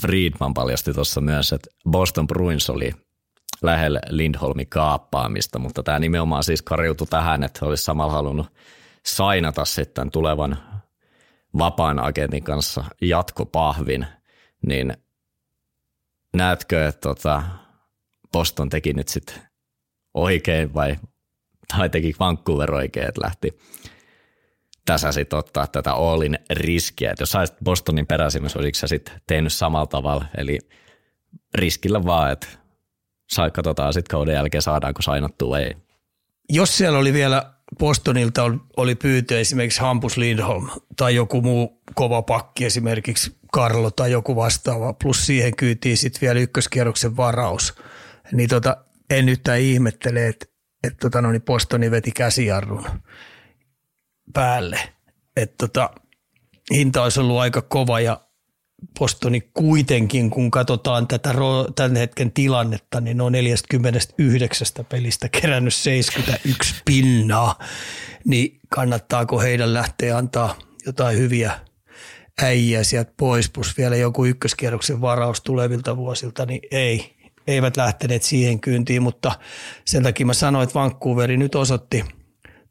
Friedman 0.00 0.54
paljasti 0.54 0.94
tuossa 0.94 1.20
myös, 1.20 1.52
että 1.52 1.70
Boston 1.90 2.26
Bruins 2.26 2.70
oli 2.70 2.92
lähellä 3.62 4.00
Lindholmin 4.08 4.68
kaappaamista, 4.68 5.58
mutta 5.58 5.82
tämä 5.82 5.98
nimenomaan 5.98 6.44
siis 6.44 6.62
karjutui 6.62 7.06
tähän, 7.06 7.42
että 7.42 7.66
olisi 7.66 7.84
samalla 7.84 8.12
halunnut 8.12 8.46
sainata 9.06 9.64
sitten 9.64 10.10
tulevan 10.10 10.58
vapaan 11.58 11.98
agentin 11.98 12.44
kanssa 12.44 12.84
jatkopahvin, 13.00 14.06
niin 14.66 14.96
näetkö, 16.36 16.88
että 16.88 17.00
tota 17.00 17.42
Boston 18.32 18.68
teki 18.68 18.92
nyt 18.92 19.08
sitten 19.08 19.51
oikein 20.14 20.74
vai 20.74 20.96
tai 21.76 21.90
teki 21.90 22.14
Vancouver 22.20 22.74
oikein, 22.74 23.08
että 23.08 23.22
lähti 23.24 23.58
tässä 24.84 25.12
sitten 25.12 25.38
ottaa 25.38 25.66
tätä 25.66 25.92
Allin 25.92 26.38
riskiä. 26.50 27.10
Että 27.10 27.22
jos 27.22 27.30
saisit 27.30 27.56
Bostonin 27.64 28.06
peräsimessä, 28.06 28.58
olisiko 28.58 28.78
sä 28.78 28.86
sitten 28.86 29.20
tehnyt 29.26 29.52
samalla 29.52 29.86
tavalla, 29.86 30.24
eli 30.36 30.58
riskillä 31.54 32.04
vaan, 32.04 32.32
että 32.32 32.46
sai, 33.30 33.50
katsotaan 33.50 33.92
sitten 33.92 34.10
kauden 34.10 34.34
jälkeen 34.34 34.62
saadaanko 34.62 35.02
sainattua 35.02 35.58
ei. 35.58 35.76
Jos 36.50 36.76
siellä 36.78 36.98
oli 36.98 37.12
vielä 37.12 37.52
Bostonilta 37.78 38.42
oli 38.76 38.94
pyytö 38.94 39.40
esimerkiksi 39.40 39.80
Hampus 39.80 40.16
Lindholm 40.16 40.70
tai 40.96 41.14
joku 41.14 41.42
muu 41.42 41.82
kova 41.94 42.22
pakki, 42.22 42.64
esimerkiksi 42.64 43.36
Karlo 43.52 43.90
tai 43.90 44.10
joku 44.10 44.36
vastaava, 44.36 44.92
plus 44.92 45.26
siihen 45.26 45.56
kyytiin 45.56 45.96
sitten 45.96 46.20
vielä 46.20 46.40
ykköskierroksen 46.40 47.16
varaus, 47.16 47.74
niin 48.32 48.48
tota, 48.48 48.76
en 49.12 49.26
nyt 49.26 49.40
ihmettele, 49.60 50.26
että, 50.26 50.46
että 50.84 50.98
tota, 51.00 51.22
no, 51.22 51.32
niin 51.32 51.42
Postoni 51.42 51.90
veti 51.90 52.12
käsijarrun 52.12 52.86
päälle. 54.32 54.80
Että 55.36 55.54
tota, 55.58 55.90
hinta 56.74 57.02
olisi 57.02 57.20
ollut 57.20 57.38
aika 57.38 57.62
kova 57.62 58.00
ja 58.00 58.20
Postoni 58.98 59.40
kuitenkin, 59.40 60.30
kun 60.30 60.50
katsotaan 60.50 61.08
tätä 61.08 61.34
tämän 61.74 61.96
hetken 61.96 62.32
tilannetta, 62.32 63.00
niin 63.00 63.20
on 63.20 63.32
49 63.32 64.66
pelistä 64.88 65.28
kerännyt 65.28 65.74
71 65.74 66.74
pinnaa, 66.84 67.58
niin 68.24 68.60
kannattaako 68.68 69.40
heidän 69.40 69.74
lähteä 69.74 70.16
antaa 70.16 70.58
jotain 70.86 71.18
hyviä 71.18 71.60
äijä 72.42 72.84
sieltä 72.84 73.12
pois, 73.16 73.50
plus 73.50 73.78
vielä 73.78 73.96
joku 73.96 74.24
ykköskierroksen 74.24 75.00
varaus 75.00 75.40
tulevilta 75.40 75.96
vuosilta, 75.96 76.46
niin 76.46 76.60
ei, 76.70 77.16
eivät 77.46 77.76
lähteneet 77.76 78.22
siihen 78.22 78.60
kyyntiin, 78.60 79.02
mutta 79.02 79.32
sen 79.84 80.02
takia 80.02 80.26
mä 80.26 80.34
sanoin, 80.34 80.62
että 80.62 80.78
Vancouveri 80.78 81.36
nyt 81.36 81.54
osoitti 81.54 82.04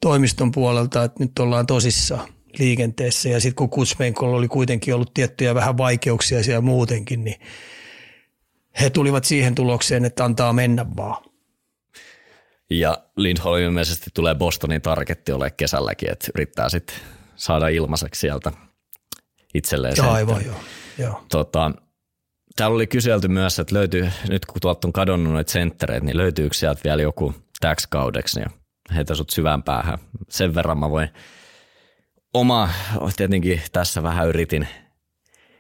toimiston 0.02 0.52
puolelta, 0.52 1.04
että 1.04 1.24
nyt 1.24 1.40
ollaan 1.40 1.68
tosissaan 1.68 2.28
liikenteessä 2.60 3.30
ja 3.30 3.40
sitten 3.40 3.56
kun 3.56 3.70
Kutsmenkolla 3.70 4.38
oli 4.38 4.48
kuitenkin 4.48 4.96
ollut 4.96 5.14
tiettyjä 5.14 5.56
vähän 5.56 5.78
vaikeuksia 5.78 6.44
siellä 6.44 6.62
muutenkin, 6.62 7.24
niin 7.24 7.40
he 8.82 8.90
tulivat 8.90 9.24
siihen 9.24 9.56
tulokseen, 9.56 10.06
että 10.06 10.26
antaa 10.26 10.54
mennä 10.54 10.86
vaan. 10.98 11.24
Ja 12.70 12.98
Lindholm 13.16 13.64
ilmeisesti 13.64 14.10
tulee 14.14 14.36
Bostonin 14.36 14.82
targetti 14.82 15.32
ole 15.32 15.52
kesälläkin, 15.52 16.12
että 16.12 16.28
yrittää 16.36 16.70
sitten 16.70 16.96
saada 17.36 17.68
ilmaiseksi 17.68 18.20
sieltä 18.20 18.52
itselleen. 19.54 19.94
Joo, 19.98 20.12
aivan 20.12 20.46
joo. 20.46 20.56
joo. 20.98 21.24
Tota, 21.32 21.72
Täällä 22.56 22.76
oli 22.76 22.88
kyselty 22.88 23.28
myös, 23.28 23.60
että 23.60 23.76
löytyy, 23.76 24.10
nyt 24.30 24.46
kun 24.46 24.62
tuolta 24.62 24.88
on 24.88 24.94
kadonnut 24.94 25.34
noita 25.34 25.52
senttereitä, 25.52 26.06
niin 26.06 26.18
löytyykö 26.18 26.56
sieltä 26.56 26.82
vielä 26.84 27.02
joku 27.02 27.36
täksi 27.60 27.88
kaudeksi, 27.90 28.40
niin 28.40 28.52
heitä 28.96 29.16
sut 29.16 29.30
syvään 29.30 29.64
päähän. 29.64 29.98
Sen 30.30 30.56
verran 30.56 30.78
mä 30.78 30.90
voin 30.90 31.10
oma, 32.34 32.70
tietenkin 33.18 33.62
tässä 33.72 34.04
vähän 34.04 34.28
yritin 34.28 34.68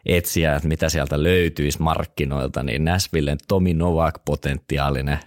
etsiä, 0.05 0.55
että 0.55 0.67
mitä 0.67 0.89
sieltä 0.89 1.23
löytyisi 1.23 1.81
markkinoilta, 1.81 2.63
niin 2.63 2.85
Nashvillen 2.85 3.37
Tomi 3.47 3.73
Novak 3.73 4.15
potentiaalinen 4.25 5.19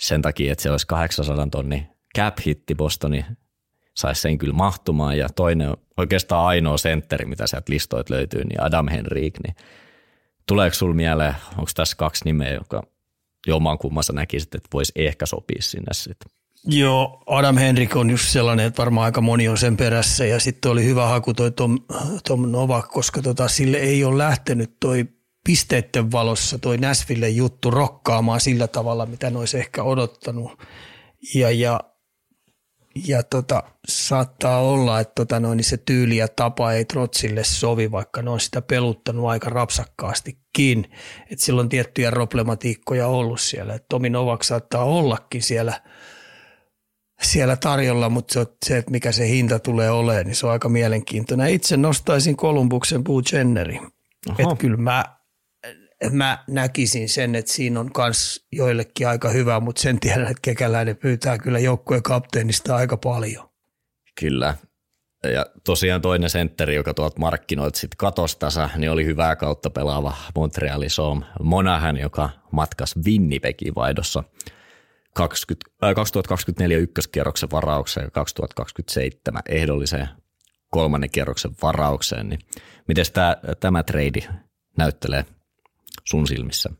sen 0.00 0.22
takia, 0.22 0.52
että 0.52 0.62
se 0.62 0.70
olisi 0.70 0.86
800 0.86 1.46
tonni 1.50 1.86
cap-hitti 2.18 2.74
Bostoni, 2.74 3.24
saisi 3.94 4.20
sen 4.20 4.38
kyllä 4.38 4.54
mahtumaan 4.54 5.18
ja 5.18 5.28
toinen 5.28 5.76
oikeastaan 5.96 6.46
ainoa 6.46 6.78
sentteri, 6.78 7.24
mitä 7.24 7.46
sieltä 7.46 7.72
listoit 7.72 8.10
löytyy, 8.10 8.44
niin 8.44 8.62
Adam 8.62 8.88
Henrik, 8.88 9.34
niin 9.46 9.56
Tuleeko 10.48 10.74
sinulla 10.74 10.96
mieleen, 10.96 11.34
onko 11.50 11.70
tässä 11.74 11.96
kaksi 11.96 12.24
nimeä, 12.24 12.54
joka 12.54 12.82
jomaan 13.46 13.78
kummassa 13.78 14.12
näkisit, 14.12 14.54
että 14.54 14.68
voisi 14.72 14.92
ehkä 14.96 15.26
sopia 15.26 15.62
sinne 15.62 15.92
sitten? 15.92 16.30
Joo, 16.64 17.22
Adam 17.26 17.56
Henrik 17.56 17.96
on 17.96 18.10
just 18.10 18.28
sellainen, 18.28 18.66
että 18.66 18.78
varmaan 18.82 19.04
aika 19.04 19.20
moni 19.20 19.48
on 19.48 19.58
sen 19.58 19.76
perässä 19.76 20.26
ja 20.26 20.40
sitten 20.40 20.70
oli 20.70 20.84
hyvä 20.84 21.06
haku 21.06 21.34
toi 21.34 21.50
Tom, 21.50 21.78
Tom 22.28 22.50
Novak, 22.50 22.88
koska 22.88 23.22
tota, 23.22 23.48
sille 23.48 23.76
ei 23.76 24.04
ole 24.04 24.18
lähtenyt 24.18 24.76
toi 24.80 25.04
pisteiden 25.46 26.12
valossa 26.12 26.58
toi 26.58 26.78
Näsville 26.78 27.28
juttu 27.28 27.70
rokkaamaan 27.70 28.40
sillä 28.40 28.66
tavalla, 28.66 29.06
mitä 29.06 29.30
ne 29.30 29.38
olisi 29.38 29.58
ehkä 29.58 29.82
odottanut. 29.82 30.52
Ja, 31.34 31.50
ja 31.50 31.80
ja 33.04 33.22
tota, 33.22 33.62
saattaa 33.88 34.60
olla, 34.60 35.00
että 35.00 35.12
tota 35.14 35.40
noin, 35.40 35.56
niin 35.56 35.64
se 35.64 35.76
tyyli 35.76 36.16
ja 36.16 36.28
tapa 36.28 36.72
ei 36.72 36.84
Trotsille 36.84 37.44
sovi, 37.44 37.90
vaikka 37.90 38.22
ne 38.22 38.30
on 38.30 38.40
sitä 38.40 38.62
peluttanut 38.62 39.28
aika 39.28 39.50
rapsakkaastikin. 39.50 40.90
Et 41.30 41.38
sillä 41.38 41.60
on 41.60 41.68
tiettyjä 41.68 42.10
problematiikkoja 42.10 43.06
ollut 43.06 43.40
siellä. 43.40 43.74
Et 43.74 43.84
Tomi 43.88 44.10
Novak 44.10 44.42
saattaa 44.42 44.84
ollakin 44.84 45.42
siellä, 45.42 45.80
siellä 47.22 47.56
tarjolla, 47.56 48.08
mutta 48.08 48.34
se, 48.34 48.46
se, 48.66 48.76
että 48.76 48.90
mikä 48.90 49.12
se 49.12 49.28
hinta 49.28 49.58
tulee 49.58 49.90
olemaan, 49.90 50.26
niin 50.26 50.36
se 50.36 50.46
on 50.46 50.52
aika 50.52 50.68
mielenkiintoinen. 50.68 51.50
Itse 51.50 51.76
nostaisin 51.76 52.36
Kolumbuksen 52.36 53.04
Boo 53.04 53.22
Jenneri. 53.32 53.80
Että 54.38 54.56
kyllä 54.58 54.76
mä 54.76 55.15
mä 56.10 56.44
näkisin 56.48 57.08
sen, 57.08 57.34
että 57.34 57.52
siinä 57.52 57.80
on 57.80 57.90
myös 57.96 58.46
joillekin 58.52 59.08
aika 59.08 59.28
hyvä, 59.28 59.60
mutta 59.60 59.82
sen 59.82 60.00
tiedän, 60.00 60.26
että 60.26 60.42
kekäläinen 60.42 60.96
pyytää 60.96 61.38
kyllä 61.38 61.58
joukkueen 61.58 62.02
kapteenista 62.02 62.76
aika 62.76 62.96
paljon. 62.96 63.48
Kyllä. 64.20 64.54
Ja 65.24 65.46
tosiaan 65.64 66.02
toinen 66.02 66.30
sentteri, 66.30 66.74
joka 66.74 66.94
tuolta 66.94 67.20
markkinoit 67.20 67.74
sitten 67.74 67.96
katostasa, 67.96 68.70
niin 68.76 68.90
oli 68.90 69.04
hyvää 69.04 69.36
kautta 69.36 69.70
pelaava 69.70 70.16
Montreali 70.34 70.88
Soom 70.88 71.22
Monahan, 71.42 71.96
joka 71.96 72.30
matkas 72.52 72.94
Winnipegin 73.06 73.74
vaihdossa 73.74 74.24
20, 75.14 75.70
äh, 75.84 75.94
2024 75.94 76.78
ykköskierroksen 76.78 77.50
varaukseen 77.50 78.04
ja 78.04 78.10
2027 78.10 79.42
ehdolliseen 79.48 80.08
kolmannen 80.70 81.10
kierroksen 81.10 81.52
varaukseen. 81.62 82.28
Niin 82.28 82.40
miten 82.88 83.04
tämä, 83.12 83.36
tämä 83.60 83.82
trade 83.82 84.28
näyttelee 84.78 85.24
sun 86.08 86.26
silmissä? 86.26 86.70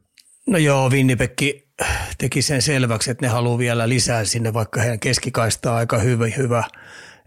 No 0.46 0.58
joo, 0.58 0.90
Winnipeg 0.90 1.32
teki 2.18 2.42
sen 2.42 2.62
selväksi, 2.62 3.10
että 3.10 3.26
ne 3.26 3.28
haluaa 3.28 3.58
vielä 3.58 3.88
lisää 3.88 4.24
sinne, 4.24 4.54
vaikka 4.54 4.80
heidän 4.80 5.00
keskikaista 5.00 5.70
on 5.70 5.76
aika 5.76 5.98
hyvä, 5.98 6.26
hyvä 6.36 6.64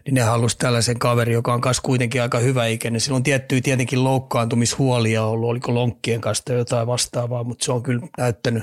niin 0.04 0.14
ne 0.14 0.20
halusi 0.20 0.58
tällaisen 0.58 0.98
kaveri, 0.98 1.32
joka 1.32 1.54
on 1.54 1.60
kanssa 1.60 1.82
kuitenkin 1.82 2.22
aika 2.22 2.38
hyvä 2.38 2.66
ikäinen. 2.66 3.00
Sillä 3.00 3.16
on 3.16 3.22
tiettyjä 3.22 3.60
tietenkin 3.60 4.04
loukkaantumishuolia 4.04 5.24
ollut, 5.24 5.50
oliko 5.50 5.74
lonkkien 5.74 6.20
kanssa 6.20 6.52
jotain 6.52 6.86
vastaavaa, 6.86 7.44
mutta 7.44 7.64
se 7.64 7.72
on 7.72 7.82
kyllä 7.82 8.08
näyttänyt, 8.18 8.62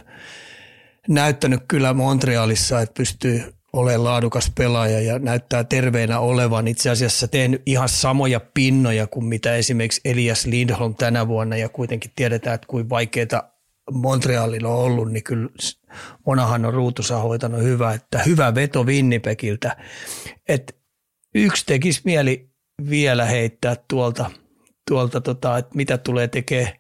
näyttänyt 1.08 1.60
kyllä 1.68 1.94
Montrealissa, 1.94 2.82
että 2.82 2.94
pystyy 2.98 3.57
olemaan 3.74 4.04
laadukas 4.04 4.52
pelaaja 4.58 5.02
ja 5.02 5.20
näyttää 5.20 5.64
terveenä 5.64 6.20
olevan. 6.20 6.68
Itse 6.68 6.90
asiassa 6.90 7.28
teen 7.28 7.60
ihan 7.66 7.90
samoja 7.90 8.40
pinnoja 8.54 9.08
kuin 9.08 9.26
mitä 9.26 9.56
esimerkiksi 9.56 10.02
Elias 10.06 10.46
Lindholm 10.46 10.96
tänä 10.96 11.28
vuonna 11.28 11.58
ja 11.58 11.70
kuitenkin 11.70 12.12
tiedetään, 12.16 12.56
että 12.56 12.68
kuin 12.68 12.90
vaikeita 12.90 13.44
Montrealilla 13.92 14.70
on 14.70 14.84
ollut, 14.84 15.12
niin 15.12 15.24
kyllä 15.24 15.50
Monahan 16.26 16.66
on 16.66 16.74
ruutusa 16.74 17.18
hoitanut 17.18 17.64
hyvä, 17.64 17.94
että 17.94 18.20
hyvä 18.20 18.56
veto 18.56 18.84
Winnipegiltä. 18.84 19.78
Että 20.48 20.74
yksi 21.36 21.66
tekisi 21.66 22.02
mieli 22.04 22.50
vielä 22.90 23.26
heittää 23.26 23.76
tuolta, 23.88 24.32
tuolta 24.90 25.22
tota, 25.22 25.58
että 25.58 25.76
mitä 25.76 25.98
tulee 25.98 26.28
tekemään 26.28 26.74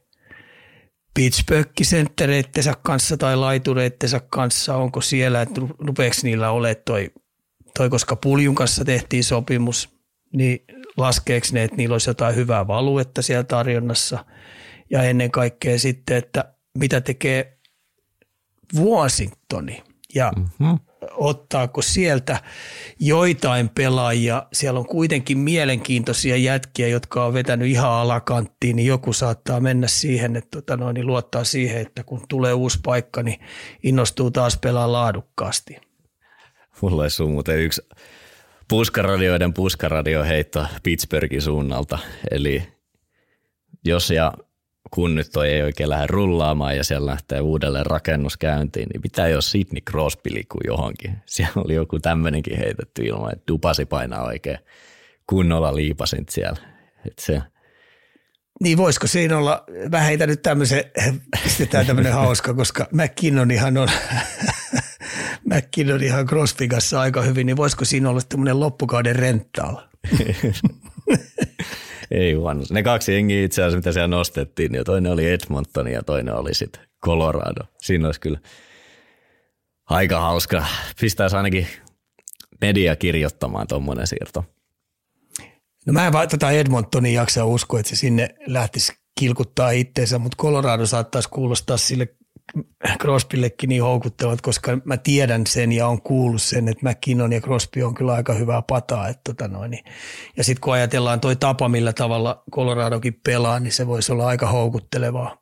Pittsburgh-senttereittensä 1.17 2.73
kanssa 2.83 3.17
tai 3.17 3.35
laitureittensa 3.35 4.19
kanssa, 4.19 4.75
onko 4.75 5.01
siellä, 5.01 5.41
että 5.41 5.61
rupeeko 5.79 6.15
niillä 6.23 6.51
ole 6.51 6.75
toi, 6.75 7.11
toi, 7.77 7.89
koska 7.89 8.15
Puljun 8.15 8.55
kanssa 8.55 8.85
tehtiin 8.85 9.23
sopimus, 9.23 9.89
niin 10.33 10.59
laskeeko 10.97 11.47
ne, 11.51 11.63
että 11.63 11.77
niillä 11.77 11.93
olisi 11.93 12.09
jotain 12.09 12.35
hyvää 12.35 12.67
valuetta 12.67 13.21
siellä 13.21 13.43
tarjonnassa? 13.43 14.25
Ja 14.89 15.03
ennen 15.03 15.31
kaikkea 15.31 15.79
sitten, 15.79 16.17
että 16.17 16.53
mitä 16.77 17.01
tekee 17.01 17.59
Washingtoni 18.75 19.83
ja 20.15 20.31
mm-hmm 20.37 20.86
ottaako 21.11 21.81
sieltä 21.81 22.41
joitain 22.99 23.69
pelaajia. 23.69 24.43
Siellä 24.53 24.79
on 24.79 24.85
kuitenkin 24.85 25.37
mielenkiintoisia 25.37 26.37
jätkiä, 26.37 26.87
jotka 26.87 27.25
on 27.25 27.33
vetänyt 27.33 27.67
ihan 27.67 27.91
alakanttiin, 27.91 28.75
niin 28.75 28.87
joku 28.87 29.13
saattaa 29.13 29.59
mennä 29.59 29.87
siihen, 29.87 30.35
että 30.35 30.61
tota 30.61 30.77
noin, 30.77 30.93
niin 30.93 31.07
luottaa 31.07 31.43
siihen, 31.43 31.81
että 31.81 32.03
kun 32.03 32.21
tulee 32.29 32.53
uusi 32.53 32.79
paikka, 32.83 33.23
niin 33.23 33.39
innostuu 33.83 34.31
taas 34.31 34.57
pelaa 34.57 34.91
laadukkaasti. 34.91 35.77
Mulla 36.81 37.01
olisi 37.01 37.23
muuten 37.23 37.59
yksi 37.59 37.81
puskaradioiden 38.69 39.53
puskaradio 39.53 40.23
heitto 40.23 40.65
Pittsburghin 40.83 41.41
suunnalta. 41.41 41.99
Eli 42.31 42.63
jos 43.85 44.09
ja 44.09 44.33
kun 44.91 45.15
nyt 45.15 45.29
toi 45.31 45.49
ei 45.49 45.61
oikein 45.61 45.89
lähde 45.89 46.07
rullaamaan 46.07 46.77
ja 46.77 46.83
siellä 46.83 47.11
lähtee 47.11 47.41
uudelleen 47.41 47.85
rakennuskäyntiin, 47.85 48.89
niin 48.93 49.01
pitää 49.01 49.27
jo 49.27 49.41
Sidney 49.41 49.81
Crosby 49.81 50.33
liikkuu 50.33 50.61
johonkin. 50.65 51.17
Siellä 51.25 51.53
oli 51.65 51.73
joku 51.75 51.99
tämmöinenkin 51.99 52.57
heitetty 52.57 53.01
ilman, 53.01 53.33
että 53.33 53.43
dupasi 53.47 53.85
painaa 53.85 54.23
oikein 54.23 54.59
kunnolla 55.27 55.75
liipasin 55.75 56.25
siellä. 56.29 56.59
Et 57.07 57.19
se, 57.19 57.41
niin 58.63 58.77
voisiko 58.77 59.07
siinä 59.07 59.37
olla, 59.37 59.63
mä 59.91 59.99
heitän 59.99 60.29
nyt 60.29 60.41
tämmöisen, 60.41 60.83
pistetään 61.43 61.85
tämmöinen 61.85 62.13
hauska, 62.13 62.53
koska 62.53 62.87
ihan 63.51 63.77
on, 63.77 63.87
on 65.93 66.03
ihan 66.03 66.25
Crosby 66.25 66.67
kanssa 66.67 67.01
aika 67.01 67.21
hyvin, 67.21 67.45
niin 67.45 67.57
voisiko 67.57 67.85
siinä 67.85 68.09
olla 68.09 68.21
tämmöinen 68.29 68.59
loppukauden 68.59 69.15
rental? 69.15 69.75
Ei 72.11 72.33
huono. 72.33 72.63
Ne 72.69 72.83
kaksi 72.83 73.13
jengiä 73.13 73.43
itse 73.43 73.61
asiassa, 73.61 73.77
mitä 73.77 73.91
siellä 73.91 74.07
nostettiin, 74.07 74.71
niin 74.71 74.83
toinen 74.83 75.11
oli 75.11 75.31
Edmonton 75.31 75.87
ja 75.87 76.03
toinen 76.03 76.35
oli 76.35 76.53
sitten 76.53 76.81
Colorado. 77.05 77.63
Siinä 77.77 78.07
olisi 78.07 78.19
kyllä 78.19 78.39
aika 79.89 80.19
hauska. 80.19 80.65
Pistäisi 81.01 81.35
ainakin 81.35 81.67
media 82.61 82.95
kirjoittamaan 82.95 83.67
tuommoinen 83.67 84.07
siirto. 84.07 84.45
No 85.85 85.93
mä 85.93 86.07
en 86.07 86.13
vaan 86.13 86.29
tätä 86.29 86.51
Edmontonin 86.51 87.13
jaksa 87.13 87.45
uskoa, 87.45 87.79
että 87.79 87.89
se 87.89 87.95
sinne 87.95 88.29
lähtisi 88.47 88.93
kilkuttaa 89.19 89.71
itteensä, 89.71 90.19
mutta 90.19 90.43
Colorado 90.43 90.85
saattaisi 90.85 91.29
kuulostaa 91.29 91.77
sille 91.77 92.16
Crosbyllekin 93.01 93.69
niin 93.69 93.83
houkuttelevat, 93.83 94.41
koska 94.41 94.77
mä 94.85 94.97
tiedän 94.97 95.47
sen 95.47 95.71
ja 95.71 95.87
on 95.87 96.01
kuullut 96.01 96.41
sen, 96.41 96.67
että 96.67 96.89
McKinnon 96.89 97.33
ja 97.33 97.41
Crosby 97.41 97.83
on 97.83 97.95
kyllä 97.95 98.13
aika 98.13 98.33
hyvää 98.33 98.61
pataa. 98.61 99.07
Että 99.07 99.21
tota 99.23 99.47
noin, 99.47 99.71
niin. 99.71 99.85
Ja 100.37 100.43
sitten 100.43 100.61
kun 100.61 100.73
ajatellaan 100.73 101.19
toi 101.19 101.35
tapa, 101.35 101.69
millä 101.69 101.93
tavalla 101.93 102.43
Coloradokin 102.51 103.19
pelaa, 103.25 103.59
niin 103.59 103.71
se 103.71 103.87
voisi 103.87 104.11
olla 104.11 104.27
aika 104.27 104.47
houkuttelevaa 104.47 105.37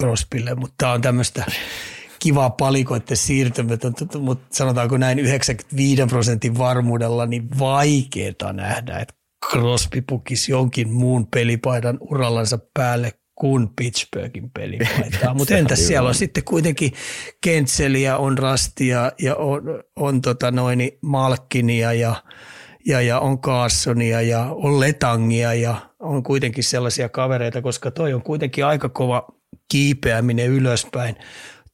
Crosbylle, 0.00 0.54
mutta 0.54 0.74
tämä 0.78 0.92
on 0.92 1.00
tämmöistä 1.00 1.44
kivaa 2.18 2.50
palikoiden 2.50 3.16
siirtymätöntä, 3.16 4.18
mutta 4.18 4.46
sanotaanko 4.56 4.96
näin 4.96 5.18
95 5.18 6.06
prosentin 6.06 6.58
varmuudella, 6.58 7.26
niin 7.26 7.58
vaikeaa 7.58 8.52
nähdä, 8.52 8.98
että 8.98 9.14
Crosby 9.50 10.02
pukisi 10.02 10.52
jonkin 10.52 10.92
muun 10.92 11.26
pelipaidan 11.26 11.98
urallansa 12.00 12.58
päälle 12.74 13.12
kuin 13.40 13.68
Pittsburghin 13.76 14.50
pelipaitaa. 14.50 15.34
Mutta 15.38 15.56
entäs 15.56 15.86
siellä 15.86 16.08
on 16.08 16.14
sitten 16.14 16.44
kuitenkin 16.44 16.92
Kentseliä, 17.40 18.16
on 18.16 18.38
Rastia 18.38 19.12
ja 19.22 19.36
on, 19.36 19.62
on 19.96 20.20
tota 20.20 20.50
noin 20.50 20.92
Malkkinia 21.02 21.92
ja, 21.92 22.14
ja, 22.86 23.00
ja 23.00 23.20
on 23.20 23.40
Carsonia 23.40 24.22
ja 24.22 24.46
on 24.50 24.80
Letangia 24.80 25.54
ja 25.54 25.74
on 25.98 26.22
kuitenkin 26.22 26.64
sellaisia 26.64 27.08
kavereita, 27.08 27.62
koska 27.62 27.90
toi 27.90 28.12
on 28.12 28.22
kuitenkin 28.22 28.66
aika 28.66 28.88
kova 28.88 29.28
kiipeäminen 29.70 30.46
ylöspäin 30.46 31.16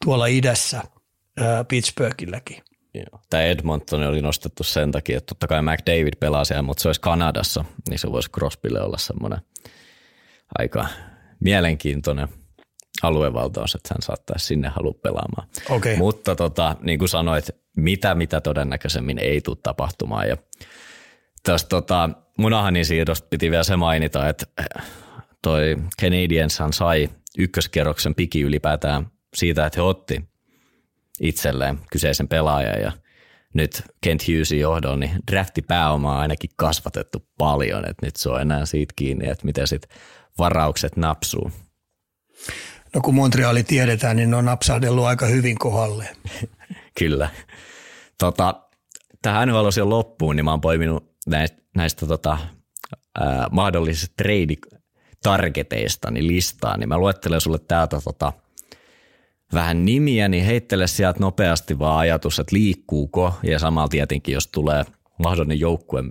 tuolla 0.04 0.26
idässä 0.26 0.82
ää, 1.40 1.64
Pittsburghilläkin. 1.64 2.62
Tämä 3.30 3.42
Edmonton 3.42 4.02
oli 4.02 4.22
nostettu 4.22 4.62
sen 4.62 4.92
takia, 4.92 5.18
että 5.18 5.26
totta 5.26 5.46
kai 5.46 5.62
McDavid 5.62 6.16
pelaa 6.20 6.44
siellä, 6.44 6.62
mutta 6.62 6.82
se 6.82 6.88
olisi 6.88 7.00
Kanadassa, 7.00 7.64
niin 7.88 7.98
se 7.98 8.12
voisi 8.12 8.30
Crosbylle 8.30 8.80
olla 8.80 8.98
semmoinen 8.98 9.38
aika 10.58 10.86
mielenkiintoinen 11.40 12.28
aluevaltaus, 13.02 13.74
että 13.74 13.94
hän 13.94 14.02
saattaisi 14.02 14.46
sinne 14.46 14.68
halua 14.68 14.94
pelaamaan. 15.02 15.48
Okay. 15.70 15.96
Mutta 15.96 16.34
tota, 16.34 16.76
niin 16.80 16.98
kuin 16.98 17.08
sanoit, 17.08 17.50
mitä, 17.76 18.14
mitä 18.14 18.40
todennäköisemmin 18.40 19.18
ei 19.18 19.40
tule 19.40 19.56
tapahtumaan. 19.62 20.28
Ja 20.28 20.36
tästä 21.42 21.68
tota, 21.68 22.10
Munahanin 22.38 22.86
siirrosta 22.86 23.28
piti 23.30 23.50
vielä 23.50 23.64
se 23.64 23.76
mainita, 23.76 24.28
että 24.28 24.46
toi 25.42 25.76
Canadienshan 26.02 26.72
sai 26.72 27.08
ykköskerroksen 27.38 28.14
piki 28.14 28.40
ylipäätään 28.40 29.06
siitä, 29.34 29.66
että 29.66 29.78
he 29.78 29.82
otti 29.82 30.24
itselleen 31.20 31.78
kyseisen 31.90 32.28
pelaajan 32.28 32.80
ja 32.80 32.92
nyt 33.54 33.82
Kent 34.00 34.28
Hughesin 34.28 34.60
johdolla 34.60 34.96
niin 34.96 35.10
draftipääomaa 35.30 36.14
on 36.14 36.20
ainakin 36.20 36.50
kasvatettu 36.56 37.28
paljon, 37.38 37.84
että 37.90 38.06
nyt 38.06 38.16
se 38.16 38.30
on 38.30 38.40
enää 38.40 38.66
siitä 38.66 38.92
kiinni, 38.96 39.28
että 39.28 39.44
miten 39.44 39.68
sitten 39.68 39.98
varaukset 40.38 40.96
napsuu? 40.96 41.50
No 42.94 43.00
kun 43.00 43.14
Montreali 43.14 43.62
tiedetään, 43.62 44.16
niin 44.16 44.30
ne 44.30 44.36
on 44.36 44.44
napsahdellut 44.44 45.04
aika 45.04 45.26
hyvin 45.26 45.58
kohdalle. 45.58 46.08
Kyllä. 46.98 47.28
Tota, 48.18 48.62
tähän 49.22 49.48
jo 49.78 49.90
loppuun, 49.90 50.36
niin 50.36 50.44
mä 50.44 50.50
oon 50.50 50.60
poiminut 50.60 51.16
näistä, 51.26 51.62
näistä 51.76 52.06
tota, 52.06 52.38
ää, 53.20 53.46
mahdollisista 53.50 54.14
trade-targeteista 54.22 56.10
niin 56.10 56.26
listaa, 56.26 56.76
niin 56.76 56.88
mä 56.88 56.98
luettelen 56.98 57.40
sulle 57.40 57.58
täältä 57.58 58.00
tota, 58.04 58.32
vähän 59.52 59.84
nimiä, 59.84 60.28
niin 60.28 60.44
heittele 60.44 60.86
sieltä 60.86 61.20
nopeasti 61.20 61.78
vaan 61.78 61.98
ajatus, 61.98 62.38
että 62.38 62.56
liikkuuko, 62.56 63.34
ja 63.42 63.58
samalla 63.58 63.88
tietenkin, 63.88 64.32
jos 64.32 64.46
tulee 64.46 64.84
mahdollinen 65.24 65.60
joukkue 65.60 66.02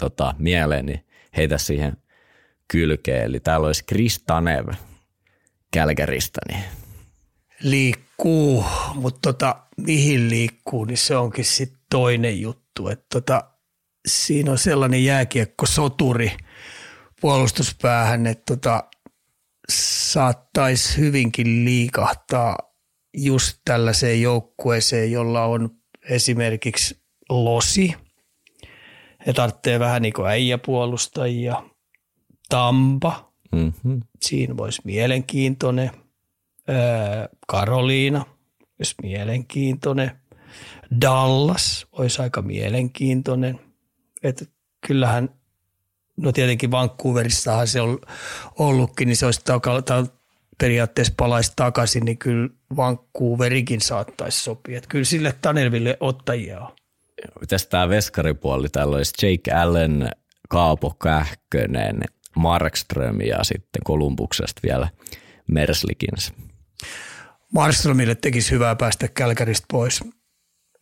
tota, 0.00 0.34
mieleen, 0.38 0.86
niin 0.86 1.06
heitä 1.36 1.58
siihen 1.58 1.96
kylkeen. 2.72 3.24
Eli 3.24 3.40
täällä 3.40 3.66
olisi 3.66 3.84
Kristanev 3.84 4.68
Kälkäristä. 5.72 6.40
Niin. 6.48 6.64
Liikkuu, 7.62 8.64
mutta 8.94 9.20
tota, 9.22 9.56
mihin 9.76 10.30
liikkuu, 10.30 10.84
niin 10.84 10.98
se 10.98 11.16
onkin 11.16 11.44
sitten 11.44 11.78
toinen 11.90 12.40
juttu. 12.40 12.88
Et 12.88 13.06
tota, 13.08 13.44
siinä 14.08 14.50
on 14.50 14.58
sellainen 14.58 15.04
jääkiekko 15.04 15.66
soturi 15.66 16.36
puolustuspäähän, 17.20 18.26
että 18.26 18.56
tota, 18.56 18.84
saattaisi 19.68 20.98
hyvinkin 20.98 21.64
liikahtaa 21.64 22.58
just 23.16 23.58
tällaiseen 23.64 24.22
joukkueeseen, 24.22 25.12
jolla 25.12 25.44
on 25.44 25.70
esimerkiksi 26.10 27.02
losi. 27.28 27.94
He 29.26 29.32
tarvitsee 29.32 29.78
vähän 29.78 30.02
niin 30.02 30.14
kuin 30.14 30.28
äijäpuolustajia. 30.28 31.62
Tampa, 32.52 33.32
Mm-hmm. 33.52 34.00
siinä 34.20 34.56
voisi 34.56 34.82
mielenkiintoinen. 34.84 35.90
Öö, 36.68 36.76
Karoliina 37.46 38.24
olisi 38.78 38.94
mielenkiintoinen. 39.02 40.10
Dallas 41.00 41.86
olisi 41.92 42.22
aika 42.22 42.42
mielenkiintoinen. 42.42 43.60
Et 44.22 44.50
kyllähän, 44.86 45.28
no 46.16 46.32
tietenkin 46.32 46.70
Vancouverissahan 46.70 47.66
se 47.66 47.80
on 47.80 47.98
ollutkin, 48.58 49.08
niin 49.08 49.16
se 49.16 49.26
olisi 49.26 49.40
taka, 49.44 49.82
ta, 49.82 50.06
periaatteessa 50.58 51.14
palaisi 51.16 51.52
takaisin, 51.56 52.04
niin 52.04 52.18
kyllä 52.18 52.48
Vancouverikin 52.76 53.80
saattaisi 53.80 54.40
sopia. 54.40 54.78
Et 54.78 54.86
kyllä 54.86 55.04
sille 55.04 55.34
Tanerville 55.42 55.96
ottajia 56.00 56.60
on. 56.60 56.72
Mitäs 57.40 57.66
tämä 57.66 57.88
veskaripuoli? 57.88 58.68
Täällä 58.68 58.96
olisi 58.96 59.26
Jake 59.26 59.52
Allen, 59.52 60.10
Kaapo 60.48 60.96
Kähkönen, 61.02 62.04
Markström 62.36 63.20
ja 63.20 63.44
sitten 63.44 63.82
Kolumbuksesta 63.84 64.60
vielä 64.64 64.88
Merslikins. 65.48 66.32
Marströmille 67.54 68.14
tekisi 68.14 68.50
hyvää 68.50 68.76
päästä 68.76 69.08
Kälkäristä 69.08 69.66
pois. 69.70 70.00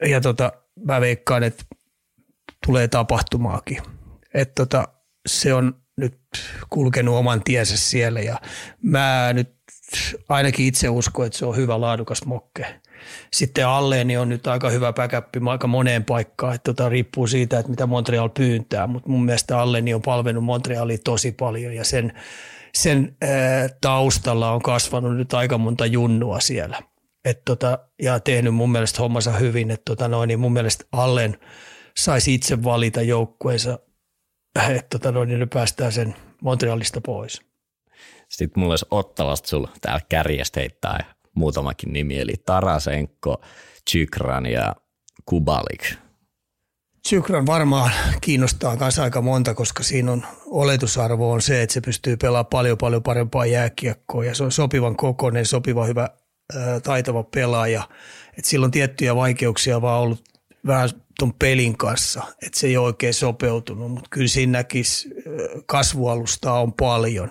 Ja 0.08 0.20
tota, 0.20 0.52
mä 0.84 1.00
veikkaan, 1.00 1.42
että 1.42 1.64
tulee 2.66 2.88
tapahtumaakin. 2.88 3.82
Että 4.34 4.54
tota, 4.54 4.88
se 5.28 5.54
on 5.54 5.82
nyt 5.96 6.18
kulkenut 6.70 7.14
oman 7.14 7.44
tiensä 7.44 7.76
siellä 7.76 8.20
ja 8.20 8.40
mä 8.82 9.30
nyt 9.32 9.54
ainakin 10.28 10.66
itse 10.66 10.88
uskon, 10.88 11.26
että 11.26 11.38
se 11.38 11.46
on 11.46 11.56
hyvä 11.56 11.80
laadukas 11.80 12.24
mokke. 12.24 12.80
Sitten 13.32 13.66
Alleeni 13.66 14.16
on 14.16 14.28
nyt 14.28 14.46
aika 14.46 14.70
hyvä 14.70 14.92
backup 14.92 15.48
aika 15.48 15.66
moneen 15.66 16.04
paikkaan, 16.04 16.54
että 16.54 16.72
tota, 16.72 16.88
riippuu 16.88 17.26
siitä, 17.26 17.58
että 17.58 17.70
mitä 17.70 17.86
Montreal 17.86 18.28
pyyntää, 18.28 18.86
mutta 18.86 19.08
mun 19.08 19.24
mielestä 19.24 19.58
Alleeni 19.58 19.94
on 19.94 20.02
palvennut 20.02 20.44
Montrealia 20.44 20.98
tosi 21.04 21.32
paljon 21.32 21.74
ja 21.74 21.84
sen, 21.84 22.12
sen 22.74 23.16
ää, 23.22 23.68
taustalla 23.80 24.52
on 24.52 24.62
kasvanut 24.62 25.16
nyt 25.16 25.34
aika 25.34 25.58
monta 25.58 25.86
junnua 25.86 26.40
siellä. 26.40 26.82
Et 27.24 27.42
tota, 27.44 27.78
ja 28.02 28.20
tehnyt 28.20 28.54
mun 28.54 28.72
mielestä 28.72 29.02
hommansa 29.02 29.32
hyvin, 29.32 29.70
että 29.70 29.84
tota 29.84 30.08
noin, 30.08 30.28
niin 30.28 30.40
mun 30.40 30.52
mielestä 30.52 30.84
Allen 30.92 31.38
saisi 31.96 32.34
itse 32.34 32.64
valita 32.64 33.02
joukkueensa, 33.02 33.78
että 34.68 34.98
tota 34.98 35.12
noin, 35.12 35.28
niin 35.28 35.48
päästään 35.48 35.92
sen 35.92 36.14
Montrealista 36.42 37.00
pois. 37.00 37.40
Sitten 38.28 38.60
mulla 38.60 38.72
olisi 38.72 38.86
Ottavasta 38.90 39.48
sulla 39.48 39.68
täällä 39.80 40.00
kärjestä 40.08 40.60
heittää 40.60 41.14
muutamakin 41.36 41.92
nimi, 41.92 42.18
eli 42.18 42.34
Tarasenko, 42.46 43.40
Chykran 43.90 44.46
ja 44.46 44.76
Kubalik. 45.24 45.84
Sykran 47.08 47.46
varmaan 47.46 47.90
kiinnostaa 48.20 48.76
myös 48.76 48.98
aika 48.98 49.22
monta, 49.22 49.54
koska 49.54 49.82
siinä 49.82 50.12
on 50.12 50.26
oletusarvo 50.46 51.32
on 51.32 51.42
se, 51.42 51.62
että 51.62 51.74
se 51.74 51.80
pystyy 51.80 52.16
pelaamaan 52.16 52.46
paljon 52.46 52.78
paljon 52.78 53.02
parempaa 53.02 53.46
jääkiekkoa 53.46 54.24
ja 54.24 54.34
se 54.34 54.44
on 54.44 54.52
sopivan 54.52 54.96
kokoinen, 54.96 55.46
sopiva 55.46 55.84
hyvä 55.84 56.08
taitava 56.82 57.22
pelaaja. 57.22 57.88
Et 58.38 58.44
sillä 58.44 58.64
on 58.64 58.70
tiettyjä 58.70 59.16
vaikeuksia 59.16 59.82
vaan 59.82 60.00
ollut 60.00 60.24
vähän 60.66 60.90
tuon 61.18 61.34
pelin 61.34 61.78
kanssa, 61.78 62.22
että 62.42 62.60
se 62.60 62.66
ei 62.66 62.76
ole 62.76 62.86
oikein 62.86 63.14
sopeutunut, 63.14 63.90
mutta 63.90 64.08
kyllä 64.10 64.28
siinä 64.28 64.52
näkisi 64.52 65.08
kasvualustaa 65.66 66.60
on 66.60 66.72
paljon. 66.72 67.30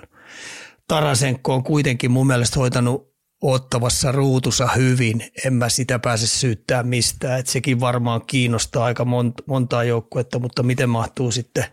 Tarasenko 0.87 1.53
on 1.53 1.63
kuitenkin 1.63 2.11
mun 2.11 2.27
mielestä 2.27 2.59
hoitanut 2.59 3.09
ottavassa 3.41 4.11
ruutussa 4.11 4.67
hyvin. 4.67 5.31
En 5.45 5.53
mä 5.53 5.69
sitä 5.69 5.99
pääse 5.99 6.27
syyttää 6.27 6.83
mistään. 6.83 7.39
että 7.39 7.51
sekin 7.51 7.79
varmaan 7.79 8.21
kiinnostaa 8.25 8.85
aika 8.85 9.05
monta, 9.05 9.43
montaa 9.45 9.83
joukkuetta, 9.83 10.39
mutta 10.39 10.63
miten 10.63 10.89
mahtuu 10.89 11.31
sitten 11.31 11.65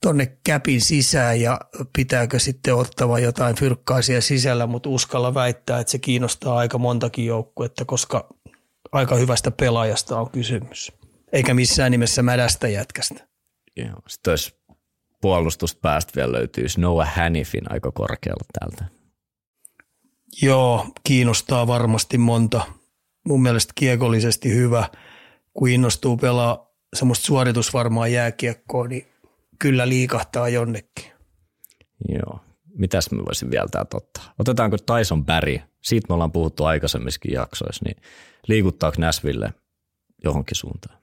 tonne 0.00 0.38
käpin 0.44 0.80
sisään 0.80 1.40
ja 1.40 1.60
pitääkö 1.96 2.38
sitten 2.38 2.74
ottava 2.74 3.18
jotain 3.18 3.56
fyrkkaisia 3.56 4.20
sisällä, 4.20 4.66
mutta 4.66 4.88
uskalla 4.88 5.34
väittää, 5.34 5.80
että 5.80 5.90
se 5.90 5.98
kiinnostaa 5.98 6.56
aika 6.56 6.78
montakin 6.78 7.26
joukkuetta, 7.26 7.84
koska 7.84 8.28
aika 8.92 9.14
hyvästä 9.14 9.50
pelaajasta 9.50 10.20
on 10.20 10.30
kysymys. 10.30 10.92
Eikä 11.32 11.54
missään 11.54 11.90
nimessä 11.90 12.22
mädästä 12.22 12.68
jätkästä. 12.68 13.26
Joo. 13.76 14.02
Sitten 14.08 14.32
olisi 14.32 14.54
puolustusta 15.20 15.78
päästä 15.82 16.12
vielä 16.16 16.32
löytyisi 16.32 16.80
Noah 16.80 17.14
Hannifin 17.16 17.72
aika 17.72 17.92
korkealla 17.92 18.44
täältä. 18.58 19.01
Joo, 20.42 20.86
kiinnostaa 21.04 21.66
varmasti 21.66 22.18
monta. 22.18 22.62
Mun 23.26 23.42
mielestä 23.42 23.72
kiekollisesti 23.74 24.54
hyvä, 24.54 24.88
kun 25.54 25.68
innostuu 25.68 26.16
pelaa 26.16 26.66
semmoista 26.96 27.26
suoritusvarmaa 27.26 28.08
jääkiekkoa, 28.08 28.88
niin 28.88 29.06
kyllä 29.58 29.88
liikahtaa 29.88 30.48
jonnekin. 30.48 31.12
Joo. 32.08 32.40
Mitäs 32.78 33.10
me 33.10 33.24
voisin 33.24 33.50
vielä 33.50 33.68
täältä 33.70 33.96
ottaa? 33.96 34.34
Otetaanko 34.38 34.76
Tyson 34.78 35.24
Barry? 35.24 35.58
Siitä 35.82 36.06
me 36.08 36.14
ollaan 36.14 36.32
puhuttu 36.32 36.64
aikaisemmissakin 36.64 37.32
jaksoissa, 37.32 37.84
niin 37.84 37.96
liikuttaako 38.46 38.96
Näsville 39.00 39.52
johonkin 40.24 40.56
suuntaan? 40.56 41.01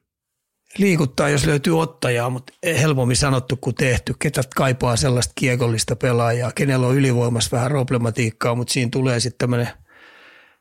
Liikuttaa, 0.77 1.29
jos 1.29 1.45
löytyy 1.45 1.79
ottajaa, 1.79 2.29
mutta 2.29 2.53
helpommin 2.81 3.17
sanottu 3.17 3.57
kuin 3.61 3.75
tehty. 3.75 4.13
Ketä 4.19 4.41
kaipaa 4.55 4.95
sellaista 4.95 5.33
kiekollista 5.35 5.95
pelaajaa, 5.95 6.51
kenellä 6.51 6.87
on 6.87 6.95
ylivoimassa 6.95 7.57
vähän 7.57 7.71
problematiikkaa, 7.71 8.55
mutta 8.55 8.73
siinä 8.73 8.89
tulee 8.91 9.19
sitten 9.19 9.37
tämmöinen, 9.37 9.67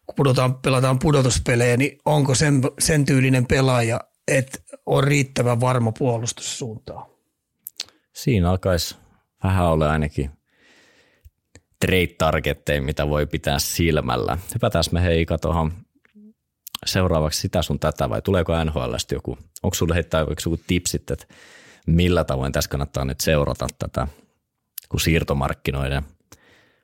kun 0.07 0.15
pudotaan, 0.17 0.55
pelataan 0.55 0.99
pudotuspelejä, 0.99 1.77
niin 1.77 1.99
onko 2.05 2.35
sen, 2.35 2.63
sen 2.79 3.05
tyylinen 3.05 3.47
pelaaja, 3.47 4.01
että 4.29 4.59
on 4.87 5.05
riittävän 5.05 5.61
varma 5.61 5.93
puolustussuuntaan? 5.93 7.07
Siinä 8.13 8.51
alkaisi 8.51 8.97
vähän 9.45 9.67
olla 9.67 9.91
ainakin 9.91 10.31
trade 11.81 12.15
targetteja, 12.19 12.83
mitä 12.83 13.09
voi 13.09 13.27
pitää 13.27 13.59
silmällä. 13.59 14.39
Hypätään 14.55 14.85
me 14.91 15.03
hei 15.03 15.27
tuohon 15.41 15.73
seuraavaksi 16.93 17.41
sitä 17.41 17.63
sun 17.63 17.79
tätä 17.79 18.11
vai 18.11 18.23
tuleeko 18.23 18.65
NHLstä 18.65 19.15
joku, 19.15 19.39
onko 19.63 19.75
sulle 19.75 19.95
heittää 19.95 20.21
joku 20.21 20.61
tipsit, 20.67 21.11
että 21.11 21.27
millä 21.87 22.25
tavoin 22.25 22.53
tässä 22.53 22.71
kannattaa 22.71 23.05
nyt 23.05 23.21
seurata 23.21 23.67
tätä, 23.79 24.07
kun 24.89 25.01
siirtomarkkinoiden 25.01 26.03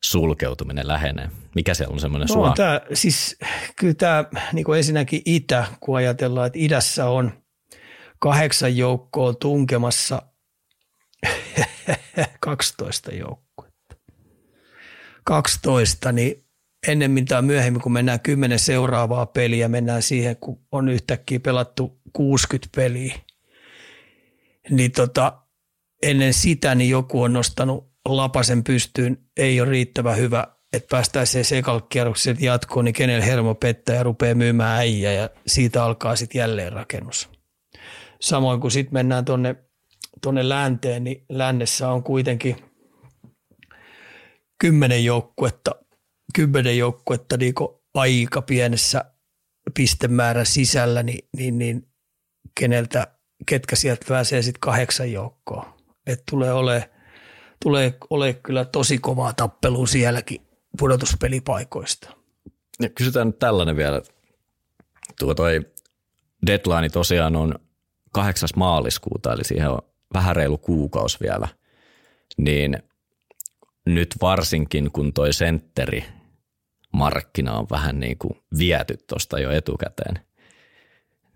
sulkeutuminen 0.05 0.89
lähenee? 0.89 1.31
Mikä 1.55 1.75
se 1.75 1.87
on 1.89 2.01
semmoinen 2.01 2.29
no, 2.29 2.35
sua? 2.35 2.53
Tää, 2.57 2.81
siis 2.95 3.37
kyllä 3.77 3.95
tämä 3.95 4.25
niin 4.53 4.65
kuin 4.65 4.77
ensinnäkin 4.77 5.23
itä, 5.25 5.65
kun 5.81 5.97
ajatellaan, 5.97 6.47
että 6.47 6.59
idässä 6.59 7.09
on 7.09 7.33
kahdeksan 8.19 8.77
joukkoa 8.77 9.35
tunkemassa 9.35 10.23
12 12.41 13.15
joukkuetta. 13.15 13.97
12, 15.25 16.13
niin 16.13 16.44
ennemmin 16.89 17.25
tai 17.25 17.43
myöhemmin, 17.43 17.83
kun 17.83 17.93
mennään 17.93 18.21
kymmenen 18.21 18.59
seuraavaa 18.59 19.27
peliä, 19.27 19.69
mennään 19.69 20.03
siihen, 20.03 20.37
kun 20.37 20.61
on 20.73 20.89
yhtäkkiä 20.89 21.41
pelattu 21.41 22.01
60 22.13 22.69
peliä, 22.77 23.15
niin 24.71 24.93
tota, 24.93 25.33
ennen 26.03 26.35
sitä 26.35 26.75
niin 26.75 26.91
joku 26.91 27.23
on 27.23 27.33
nostanut 27.33 27.95
lapasen 28.09 28.65
pystyyn, 28.65 29.19
ei 29.37 29.61
ole 29.61 29.71
riittävän 29.71 30.17
hyvä, 30.17 30.47
että 30.73 30.89
päästään 30.91 31.27
se 31.27 31.43
jatkoon, 32.41 32.85
niin 32.85 32.93
kenellä 32.93 33.25
hermo 33.25 33.55
pettää 33.55 33.97
ja 33.97 34.03
rupeaa 34.03 34.35
myymään 34.35 34.79
äijä 34.79 35.13
ja 35.13 35.31
siitä 35.47 35.85
alkaa 35.85 36.17
sitten 36.17 36.39
jälleen 36.39 36.73
rakennus. 36.73 37.29
Samoin 38.21 38.61
kun 38.61 38.71
sitten 38.71 38.95
mennään 38.95 39.25
tuonne 39.25 39.57
tonne 40.21 40.49
länteen, 40.49 41.05
niin 41.05 41.25
lännessä 41.29 41.89
on 41.91 42.03
kuitenkin 42.03 42.57
kymmenen 44.59 45.05
joukkuetta 45.05 45.75
kymmenen 46.35 46.79
joukkuetta 46.79 47.37
niin 47.37 47.55
aika 47.95 48.43
pienessä 48.43 49.05
pistemäärän 49.75 50.47
sisällä, 50.47 51.03
niin, 51.03 51.29
niin, 51.37 51.59
niin 51.59 51.89
keneltä, 52.55 53.07
ketkä 53.47 53.77
sieltä 53.77 54.07
pääsee 54.09 54.43
sitten 54.43 54.61
kahdeksan 54.61 55.13
joukkoa. 55.13 55.77
Et 56.07 56.23
tulee 56.31 56.53
ole, 56.53 56.91
tulee 57.63 57.97
ole 58.11 58.35
kyllä 58.35 58.65
tosi 58.65 58.99
kovaa 58.99 59.33
tappelua 59.33 59.87
sielläkin 59.87 60.41
pudotuspelipaikoista. 60.79 62.11
Ja 62.83 62.89
kysytään 62.89 63.27
nyt 63.27 63.39
tällainen 63.39 63.77
vielä. 63.77 64.03
Tuo 65.19 65.35
toi 65.35 65.61
deadline 66.47 66.89
tosiaan 66.89 67.37
on 67.37 67.55
8. 68.13 68.49
maaliskuuta, 68.57 69.33
eli 69.33 69.45
siihen 69.45 69.71
on 69.71 69.79
vähän 70.15 70.37
reilu 70.37 70.59
kuukausi 70.59 71.19
vielä. 71.21 71.49
Niin 72.39 72.79
nyt 73.87 74.15
varsinkin, 74.21 74.91
kun 74.93 75.13
toi 75.13 75.33
sentteri 75.33 76.05
markkina 76.95 77.59
on 77.59 77.67
vähän 77.71 78.01
niin 78.01 78.19
kuin 78.19 78.39
viety 78.59 78.97
tuosta 79.09 79.39
jo 79.39 79.51
etukäteen, 79.51 80.21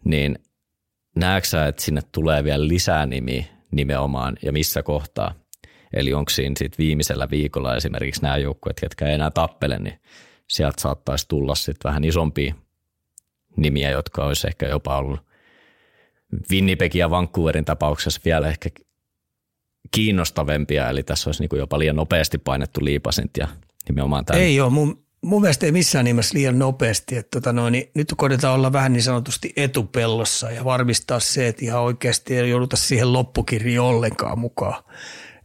niin 0.04 0.38
näetkö 1.16 1.66
että 1.66 1.82
sinne 1.82 2.00
tulee 2.12 2.44
vielä 2.44 2.68
lisää 2.68 3.06
nimi 3.06 3.48
nimenomaan 3.70 4.36
ja 4.42 4.52
missä 4.52 4.82
kohtaa, 4.82 5.34
Eli 5.92 6.14
onko 6.14 6.30
siinä 6.30 6.54
sit 6.58 6.78
viimeisellä 6.78 7.30
viikolla 7.30 7.76
esimerkiksi 7.76 8.22
nämä 8.22 8.36
joukkueet, 8.36 8.78
jotka 8.82 9.06
ei 9.06 9.14
enää 9.14 9.30
tappele, 9.30 9.78
niin 9.78 10.00
sieltä 10.48 10.80
saattaisi 10.80 11.28
tulla 11.28 11.54
sitten 11.54 11.88
vähän 11.88 12.04
isompia 12.04 12.54
nimiä, 13.56 13.90
jotka 13.90 14.24
olisi 14.24 14.46
ehkä 14.46 14.68
jopa 14.68 14.98
ollut 14.98 15.20
Winnipegin 16.50 17.00
ja 17.00 17.10
Vancouverin 17.10 17.64
tapauksessa 17.64 18.20
vielä 18.24 18.48
ehkä 18.48 18.70
kiinnostavempia, 19.90 20.88
eli 20.88 21.02
tässä 21.02 21.28
olisi 21.28 21.42
niin 21.42 21.58
jopa 21.58 21.78
liian 21.78 21.96
nopeasti 21.96 22.38
painettu 22.38 22.84
liipasint 22.84 23.36
ja 23.36 23.48
nimenomaan 23.88 24.24
tämän. 24.24 24.42
Ei 24.42 24.60
ole, 24.60 24.70
mun, 24.70 25.06
mun 25.28 25.40
mielestä 25.40 25.66
ei 25.66 25.72
missään 25.72 26.04
nimessä 26.04 26.38
liian 26.38 26.58
nopeasti. 26.58 27.16
Että 27.16 27.40
tota 27.40 27.52
noin, 27.52 27.72
niin 27.72 27.90
nyt 27.94 28.14
koitetaan 28.16 28.54
olla 28.54 28.72
vähän 28.72 28.92
niin 28.92 29.02
sanotusti 29.02 29.52
etupellossa 29.56 30.50
ja 30.50 30.64
varmistaa 30.64 31.20
se, 31.20 31.48
että 31.48 31.64
ihan 31.64 31.82
oikeasti 31.82 32.36
ei 32.36 32.50
jouduta 32.50 32.76
siihen 32.76 33.12
loppukirjaan 33.12 33.86
ollenkaan 33.86 34.38
mukaan. 34.38 34.84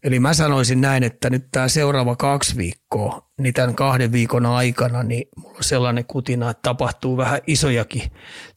Eli 0.03 0.19
mä 0.19 0.33
sanoisin 0.33 0.81
näin, 0.81 1.03
että 1.03 1.29
nyt 1.29 1.47
tämä 1.51 1.67
seuraava 1.67 2.15
kaksi 2.15 2.57
viikkoa, 2.57 3.29
niin 3.41 3.53
tämän 3.53 3.75
kahden 3.75 4.11
viikon 4.11 4.45
aikana, 4.45 5.03
niin 5.03 5.27
mulla 5.37 5.57
on 5.57 5.63
sellainen 5.63 6.05
kutina, 6.05 6.49
että 6.49 6.61
tapahtuu 6.61 7.17
vähän 7.17 7.39
isojakin 7.47 8.11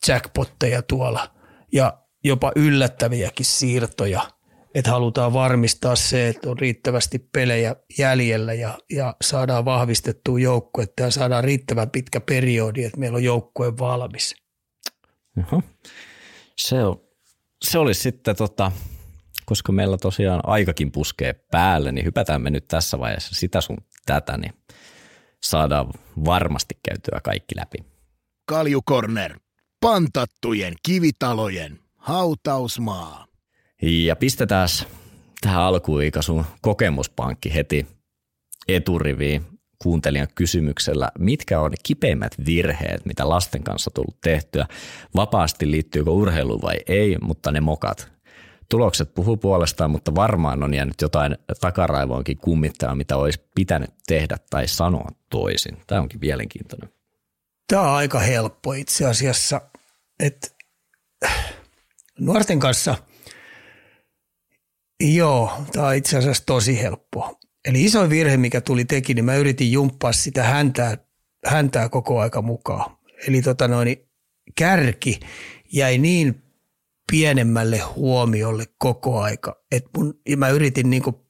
jackpotteja 0.08 0.82
tuolla 0.82 1.30
ja 1.72 1.98
jopa 2.24 2.52
yllättäviäkin 2.56 3.46
siirtoja– 3.46 4.20
että 4.76 4.90
halutaan 4.90 5.32
varmistaa 5.32 5.96
se, 5.96 6.28
että 6.28 6.50
on 6.50 6.58
riittävästi 6.58 7.18
pelejä 7.18 7.76
jäljellä 7.98 8.54
ja, 8.54 8.78
ja 8.90 9.16
saadaan 9.22 9.64
vahvistettua 9.64 10.38
joukkuetta 10.38 11.02
ja 11.02 11.10
saadaan 11.10 11.44
riittävän 11.44 11.90
pitkä 11.90 12.20
periodi, 12.20 12.84
että 12.84 12.98
meillä 12.98 13.16
on 13.16 13.24
joukkue 13.24 13.78
valmis. 13.78 14.34
Oho. 15.38 15.62
Se, 16.58 16.84
on, 16.84 17.00
se 17.64 17.78
olisi 17.78 18.00
sitten, 18.00 18.36
tota, 18.36 18.72
koska 19.44 19.72
meillä 19.72 19.98
tosiaan 19.98 20.40
aikakin 20.44 20.92
puskee 20.92 21.32
päälle, 21.32 21.92
niin 21.92 22.04
hypätään 22.04 22.42
me 22.42 22.50
nyt 22.50 22.68
tässä 22.68 22.98
vaiheessa 22.98 23.34
sitä 23.34 23.60
sun 23.60 23.78
tätä, 24.06 24.36
niin 24.36 24.52
saadaan 25.42 25.86
varmasti 26.24 26.78
käytyä 26.88 27.20
kaikki 27.24 27.56
läpi. 27.56 27.78
Kaljukorner, 28.46 29.40
pantattujen 29.80 30.74
kivitalojen 30.82 31.78
hautausmaa. 31.96 33.25
Ja 33.82 34.16
pistetään 34.16 34.68
tähän 35.40 35.62
alkuun 35.62 36.02
sun 36.20 36.44
kokemuspankki 36.60 37.54
heti 37.54 37.86
eturiviin 38.68 39.46
kuuntelijan 39.78 40.28
kysymyksellä, 40.34 41.10
mitkä 41.18 41.60
on 41.60 41.72
kipeimmät 41.82 42.34
virheet, 42.46 43.06
mitä 43.06 43.28
lasten 43.28 43.62
kanssa 43.62 43.90
tullut 43.94 44.20
tehtyä, 44.20 44.66
vapaasti 45.14 45.70
liittyykö 45.70 46.10
urheiluun 46.10 46.62
vai 46.62 46.76
ei, 46.86 47.16
mutta 47.22 47.52
ne 47.52 47.60
mokat. 47.60 48.08
Tulokset 48.68 49.14
puhuu 49.14 49.36
puolestaan, 49.36 49.90
mutta 49.90 50.14
varmaan 50.14 50.62
on 50.62 50.74
jäänyt 50.74 51.00
jotain 51.02 51.38
takaraivoonkin 51.60 52.38
kummittaa, 52.38 52.94
mitä 52.94 53.16
olisi 53.16 53.40
pitänyt 53.54 53.90
tehdä 54.06 54.36
tai 54.50 54.68
sanoa 54.68 55.08
toisin. 55.30 55.76
Tämä 55.86 56.00
onkin 56.00 56.20
mielenkiintoinen. 56.20 56.90
Tämä 57.68 57.82
on 57.82 57.96
aika 57.96 58.18
helppo 58.18 58.72
itse 58.72 59.06
asiassa, 59.06 59.60
että 60.20 60.48
nuorten 62.18 62.60
kanssa– 62.60 62.94
Joo, 65.00 65.52
tämä 65.72 65.86
on 65.86 65.94
itse 65.94 66.18
asiassa 66.18 66.42
tosi 66.46 66.82
helppo. 66.82 67.38
Eli 67.64 67.84
iso 67.84 68.10
virhe, 68.10 68.36
mikä 68.36 68.60
tuli 68.60 68.84
teki, 68.84 69.14
niin 69.14 69.24
mä 69.24 69.34
yritin 69.36 69.72
jumppaa 69.72 70.12
sitä 70.12 70.42
häntää, 70.42 70.98
häntää 71.46 71.88
koko 71.88 72.20
aika 72.20 72.42
mukaan. 72.42 72.96
Eli 73.28 73.42
tota 73.42 73.68
noin, 73.68 73.96
kärki 74.58 75.20
jäi 75.72 75.98
niin 75.98 76.42
pienemmälle 77.12 77.78
huomiolle 77.78 78.64
koko 78.78 79.20
aika, 79.20 79.62
että 79.72 79.90
mun, 79.96 80.20
mä 80.36 80.48
yritin 80.48 80.90
niinku 80.90 81.26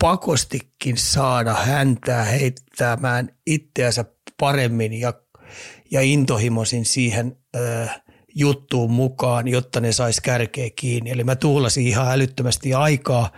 pakostikin 0.00 0.96
saada 0.96 1.54
häntää 1.54 2.24
heittämään 2.24 3.36
itseänsä 3.46 4.04
paremmin 4.40 4.92
ja, 4.92 5.12
ja 5.90 6.00
intohimoisin 6.00 6.84
siihen 6.84 7.36
äh, 7.56 8.02
juttuun 8.34 8.90
mukaan, 8.90 9.48
jotta 9.48 9.80
ne 9.80 9.92
sais 9.92 10.20
kärkeä 10.20 10.70
kiinni. 10.76 11.10
Eli 11.10 11.24
mä 11.24 11.36
tuhlasin 11.36 11.86
ihan 11.86 12.12
älyttömästi 12.12 12.74
aikaa 12.74 13.30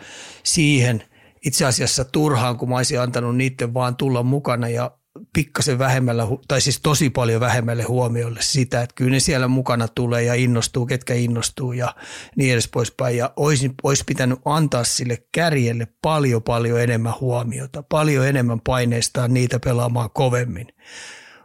siihen 0.42 1.02
itse 1.46 1.64
asiassa 1.64 2.04
turhaan, 2.04 2.56
kun 2.56 2.68
mä 2.68 2.76
olisin 2.76 3.00
antanut 3.00 3.36
niiden 3.36 3.74
vaan 3.74 3.96
tulla 3.96 4.22
mukana 4.22 4.68
ja 4.68 4.90
pikkasen 5.32 5.78
vähemmällä, 5.78 6.26
tai 6.48 6.60
siis 6.60 6.80
tosi 6.80 7.10
paljon 7.10 7.40
vähemmälle 7.40 7.82
huomiolle 7.82 8.38
sitä, 8.42 8.82
että 8.82 8.94
kyllä 8.94 9.10
ne 9.10 9.20
siellä 9.20 9.48
mukana 9.48 9.88
tulee 9.88 10.22
ja 10.22 10.34
innostuu, 10.34 10.86
ketkä 10.86 11.14
innostuu 11.14 11.72
ja 11.72 11.94
niin 12.36 12.52
edes 12.52 12.68
poispäin. 12.68 13.16
Ja 13.16 13.32
olisi, 13.36 13.70
olisi 13.82 14.04
pitänyt 14.06 14.38
antaa 14.44 14.84
sille 14.84 15.22
kärjelle 15.32 15.88
paljon 16.02 16.42
paljon 16.42 16.80
enemmän 16.80 17.14
huomiota, 17.20 17.82
paljon 17.82 18.26
enemmän 18.26 18.60
paineistaa 18.60 19.28
niitä 19.28 19.60
pelaamaan 19.60 20.10
kovemmin. 20.10 20.66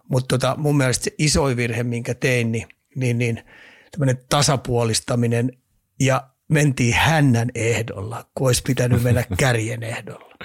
Mutta 0.10 0.38
tota, 0.38 0.56
mun 0.58 0.78
mielestä 0.78 1.04
se 1.04 1.12
isoin 1.18 1.58
virhe, 1.58 1.84
minkä 1.84 2.14
tein, 2.14 2.52
niin 2.52 2.68
niin, 2.98 3.18
niin 3.18 3.44
tämmöinen 3.92 4.18
tasapuolistaminen 4.30 5.52
ja 6.00 6.30
mentiin 6.48 6.94
hännän 6.94 7.50
ehdolla, 7.56 8.26
kun 8.36 8.48
olisi 8.48 8.64
pitänyt 8.68 9.04
mennä 9.04 9.24
kärjen 9.40 9.84
ehdolla. 9.84 10.36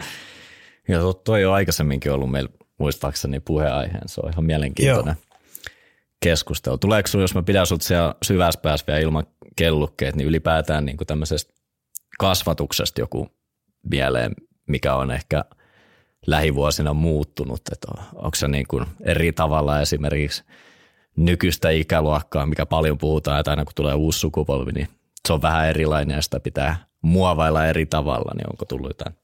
Ja 0.88 0.98
toi 1.24 1.44
on 1.44 1.54
aikaisemminkin 1.54 2.12
ollut 2.12 2.30
meillä 2.30 2.50
muistaakseni 2.78 3.40
puheenaiheen, 3.40 4.08
se 4.08 4.20
on 4.24 4.30
ihan 4.30 4.44
mielenkiintoinen 4.44 5.16
Joo. 5.30 5.38
keskustelu. 6.22 6.78
Tuleeko 6.78 7.06
sinulla, 7.06 7.24
jos 7.24 7.34
mä 7.34 7.42
pidän 7.42 7.66
sinut 7.66 7.82
siellä 7.82 8.14
syvässä 8.22 8.60
päässä 8.60 8.86
vielä 8.86 9.00
ilman 9.00 9.26
kellukkeet, 9.56 10.16
niin 10.16 10.28
ylipäätään 10.28 10.84
niin 10.84 10.96
tämmöisestä 11.06 11.54
kasvatuksesta 12.18 13.00
joku 13.00 13.28
mieleen, 13.90 14.34
mikä 14.68 14.94
on 14.94 15.10
ehkä 15.10 15.44
lähivuosina 16.26 16.94
muuttunut, 16.94 17.60
että 17.72 17.88
onko 18.14 18.34
se 18.34 18.48
niin 18.48 18.66
kuin 18.68 18.86
eri 19.00 19.32
tavalla 19.32 19.80
esimerkiksi– 19.80 20.44
nykyistä 21.16 21.70
ikäluokkaa, 21.70 22.46
mikä 22.46 22.66
paljon 22.66 22.98
puhutaan, 22.98 23.40
että 23.40 23.50
aina 23.50 23.64
kun 23.64 23.72
tulee 23.74 23.94
uusi 23.94 24.18
sukupolvi, 24.18 24.72
niin 24.72 24.88
se 25.26 25.32
on 25.32 25.42
vähän 25.42 25.68
erilainen 25.68 26.14
ja 26.14 26.22
sitä 26.22 26.40
pitää 26.40 26.86
muovailla 27.02 27.66
eri 27.66 27.86
tavalla, 27.86 28.32
niin 28.34 28.50
onko 28.50 28.64
tullut 28.64 28.90
jotain 28.90 29.14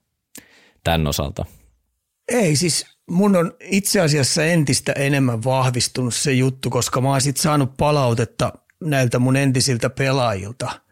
tämän 0.85 1.07
osalta? 1.07 1.45
Ei, 2.29 2.57
siis 2.57 2.87
mun 3.11 3.37
on 3.37 3.53
itse 3.61 4.01
asiassa 4.01 4.45
entistä 4.45 4.93
enemmän 4.93 5.45
vahvistunut 5.45 6.15
se 6.15 6.33
juttu, 6.33 6.71
koska 6.71 7.01
mä 7.01 7.09
oon 7.09 7.21
sit 7.21 7.37
saanut 7.37 7.77
palautetta 7.77 8.53
näiltä 8.85 9.19
mun 9.19 9.37
entisiltä 9.37 9.91
pelaajilta– 9.91 10.71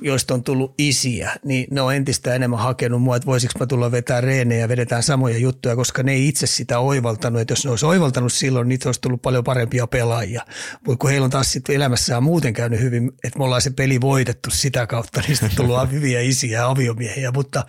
joista 0.00 0.34
on 0.34 0.44
tullut 0.44 0.74
isiä, 0.78 1.36
niin 1.44 1.66
ne 1.70 1.80
on 1.80 1.94
entistä 1.94 2.34
enemmän 2.34 2.58
hakenut 2.58 3.02
mua, 3.02 3.16
että 3.16 3.26
voisiko 3.26 3.52
mä 3.60 3.66
tulla 3.66 3.90
vetää 3.90 4.20
reenejä 4.20 4.60
ja 4.60 4.68
vedetään 4.68 5.02
samoja 5.02 5.38
juttuja, 5.38 5.76
koska 5.76 6.02
ne 6.02 6.12
ei 6.12 6.28
itse 6.28 6.46
sitä 6.46 6.78
oivaltanut, 6.78 7.40
että 7.40 7.52
jos 7.52 7.64
ne 7.64 7.70
olisi 7.70 7.86
oivaltanut 7.86 8.32
silloin, 8.32 8.68
niin 8.68 8.80
olisi 8.84 9.00
tullut 9.00 9.22
paljon 9.22 9.44
parempia 9.44 9.86
pelaajia. 9.86 10.42
Mutta 10.86 11.00
kun 11.00 11.10
heillä 11.10 11.24
on 11.24 11.30
taas 11.30 11.52
sitten 11.52 11.76
elämässään 11.76 12.22
muuten 12.22 12.52
käynyt 12.52 12.80
hyvin, 12.80 13.12
että 13.24 13.38
me 13.38 13.44
ollaan 13.44 13.62
se 13.62 13.70
peli 13.70 14.00
voitettu 14.00 14.50
sitä 14.50 14.86
kautta, 14.86 15.20
niin 15.20 15.36
sitten 15.36 15.56
tullut 15.56 15.90
hyviä 15.92 16.20
isiä 16.20 16.58
ja 16.58 16.68
aviomiehiä, 16.68 17.32
mutta 17.32 17.66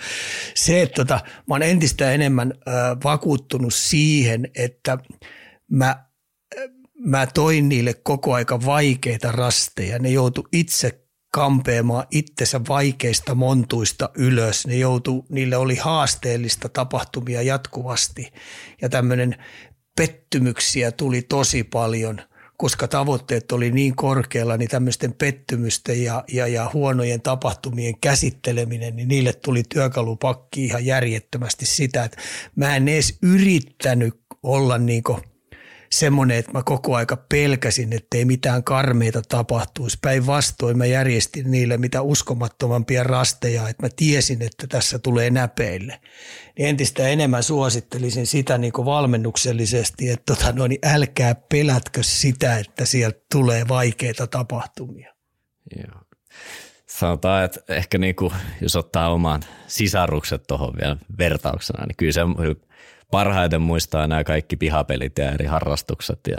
se, 0.56 0.82
että 0.82 0.96
tota, 0.96 1.20
mä 1.48 1.56
oon 1.56 1.64
entistä 1.64 2.12
enemmän 2.12 2.54
äh, 2.68 2.74
vakuuttunut 3.04 3.74
siihen, 3.74 4.48
että 4.56 4.98
mä 5.72 6.10
mä 7.06 7.28
toin 7.28 7.70
niille 7.70 7.94
koko 7.94 8.34
aika 8.34 8.66
vaikeita 8.66 9.32
rasteja. 9.32 10.00
Ne 10.00 10.10
joutu 10.10 10.48
itse 10.52 11.09
kampeamaan 11.32 12.08
itsensä 12.12 12.62
vaikeista 12.70 13.36
montuista 13.36 14.10
ylös. 14.16 14.68
Ne 14.68 14.76
joutu, 14.76 15.26
niille 15.30 15.58
oli 15.58 15.76
haasteellista 15.76 16.70
tapahtumia 16.70 17.42
jatkuvasti 17.42 18.34
ja 18.82 18.90
tämmöinen 18.90 19.36
pettymyksiä 19.96 20.92
tuli 20.92 21.22
tosi 21.22 21.64
paljon, 21.64 22.22
koska 22.58 22.88
tavoitteet 22.88 23.52
oli 23.52 23.72
niin 23.72 23.96
korkealla, 23.96 24.58
niin 24.58 24.70
tämmöisten 24.70 25.14
pettymysten 25.14 26.04
ja, 26.04 26.24
ja, 26.32 26.48
ja 26.48 26.72
huonojen 26.74 27.22
tapahtumien 27.22 28.00
käsitteleminen, 28.02 28.96
niin 28.96 29.08
niille 29.08 29.34
tuli 29.34 29.64
työkalupakki 29.70 30.66
ihan 30.66 30.86
järjettömästi 30.86 31.66
sitä, 31.66 32.04
että 32.04 32.18
mä 32.56 32.76
en 32.76 32.88
edes 32.88 33.18
yrittänyt 33.22 34.22
olla 34.44 34.78
niin 34.78 35.04
kuin 35.04 35.22
semmoinen, 35.92 36.38
että 36.38 36.52
mä 36.52 36.64
koko 36.64 36.96
aika 36.96 37.18
pelkäsin, 37.30 37.94
että 37.94 38.18
ei 38.18 38.26
mitään 38.26 38.64
karmeita 38.64 39.22
tapahtuisi. 39.22 39.98
Päinvastoin 40.02 40.78
mä 40.78 40.86
järjestin 40.86 41.52
niille 41.52 41.78
mitä 41.78 42.02
uskomattomampia 42.02 43.04
rasteja, 43.04 43.70
että 43.70 43.84
mä 43.84 43.90
tiesin, 43.96 44.42
että 44.42 44.68
tässä 44.68 45.00
tulee 45.00 45.30
näpeille. 45.30 46.02
Niin 46.58 46.70
entistä 46.70 47.08
enemmän 47.08 47.44
suosittelisin 47.44 48.28
sitä 48.28 48.58
niin 48.58 48.74
valmennuksellisesti, 48.74 50.10
että 50.10 50.36
tota, 50.36 50.52
no 50.52 50.68
niin 50.68 50.80
älkää 50.86 51.36
pelätkö 51.36 52.04
sitä, 52.04 52.58
että 52.58 52.86
sieltä 52.86 53.20
tulee 53.32 53.68
vaikeita 53.68 54.28
tapahtumia. 54.28 55.14
Joo. 55.76 56.02
Sanotaan, 56.88 57.46
että 57.46 57.60
ehkä 57.74 57.98
niin 57.98 58.16
kuin, 58.16 58.34
jos 58.62 58.76
ottaa 58.76 59.14
oman 59.14 59.42
sisarukset 59.68 60.44
tuohon 60.48 60.74
vielä 60.82 60.98
vertauksena, 61.18 61.86
niin 61.86 61.96
kyllä 61.96 62.12
se 62.12 62.22
parhaiten 63.12 63.62
muistaa 63.62 64.08
nämä 64.08 64.24
kaikki 64.24 64.58
pihapelit 64.58 65.18
ja 65.18 65.32
eri 65.32 65.46
harrastukset 65.46 66.20
ja 66.28 66.38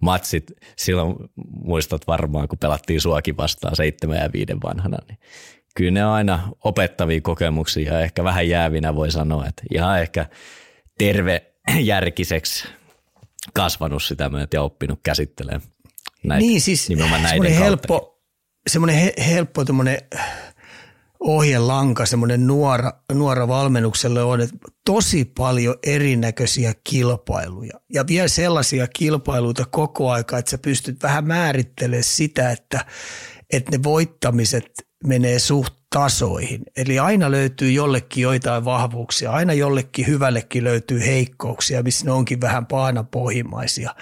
matsit. 0.00 0.52
Silloin 0.76 1.16
muistat 1.64 2.06
varmaan, 2.06 2.48
kun 2.48 2.58
pelattiin 2.58 3.00
suakin 3.00 3.36
vastaan 3.36 3.76
seitsemän 3.76 4.18
ja 4.18 4.32
viiden 4.32 4.62
vanhana, 4.62 4.98
niin 5.08 5.18
kyllä 5.74 5.90
ne 5.90 6.06
on 6.06 6.12
aina 6.12 6.48
opettavia 6.64 7.20
kokemuksia 7.20 7.92
ja 7.92 8.00
ehkä 8.00 8.24
vähän 8.24 8.48
jäävinä 8.48 8.94
voi 8.94 9.10
sanoa, 9.10 9.46
että 9.46 9.62
ihan 9.74 10.00
ehkä 10.00 10.26
tervejärkiseksi 10.98 12.68
kasvanut 13.54 14.02
sitä 14.02 14.28
myötä 14.28 14.56
ja 14.56 14.62
oppinut 14.62 15.00
käsittelemään 15.02 15.62
näitä, 16.24 16.40
niin, 16.40 16.60
siis 16.60 16.88
nimenomaan 16.88 17.22
näiden 17.22 17.52
helppo, 17.52 18.20
semmoinen 18.68 18.96
he, 18.96 19.12
helppo 19.26 19.64
ohjelanka, 21.20 22.06
semmoinen 22.06 22.46
nuora, 22.46 22.92
nuora 23.12 23.48
valmennukselle 23.48 24.22
on, 24.22 24.40
että 24.40 24.56
tosi 24.84 25.24
paljon 25.24 25.74
erinäköisiä 25.86 26.74
kilpailuja. 26.84 27.80
Ja 27.94 28.06
vielä 28.06 28.28
sellaisia 28.28 28.86
kilpailuita 28.86 29.64
koko 29.70 30.10
aika, 30.10 30.38
että 30.38 30.50
sä 30.50 30.58
pystyt 30.58 31.02
vähän 31.02 31.26
määrittelemään 31.26 32.04
sitä, 32.04 32.50
että, 32.50 32.84
että 33.52 33.70
ne 33.70 33.82
voittamiset 33.82 34.72
menee 35.06 35.38
suht 35.38 35.77
tasoihin. 35.90 36.62
Eli 36.76 36.98
aina 36.98 37.30
löytyy 37.30 37.70
jollekin 37.70 38.22
joitain 38.22 38.64
vahvuuksia, 38.64 39.30
aina 39.30 39.52
jollekin 39.52 40.06
hyvällekin 40.06 40.64
löytyy 40.64 41.00
heikkouksia, 41.00 41.82
missä 41.82 42.04
ne 42.04 42.12
onkin 42.12 42.40
vähän 42.40 42.66
paanapohjimaisia. 42.66 43.94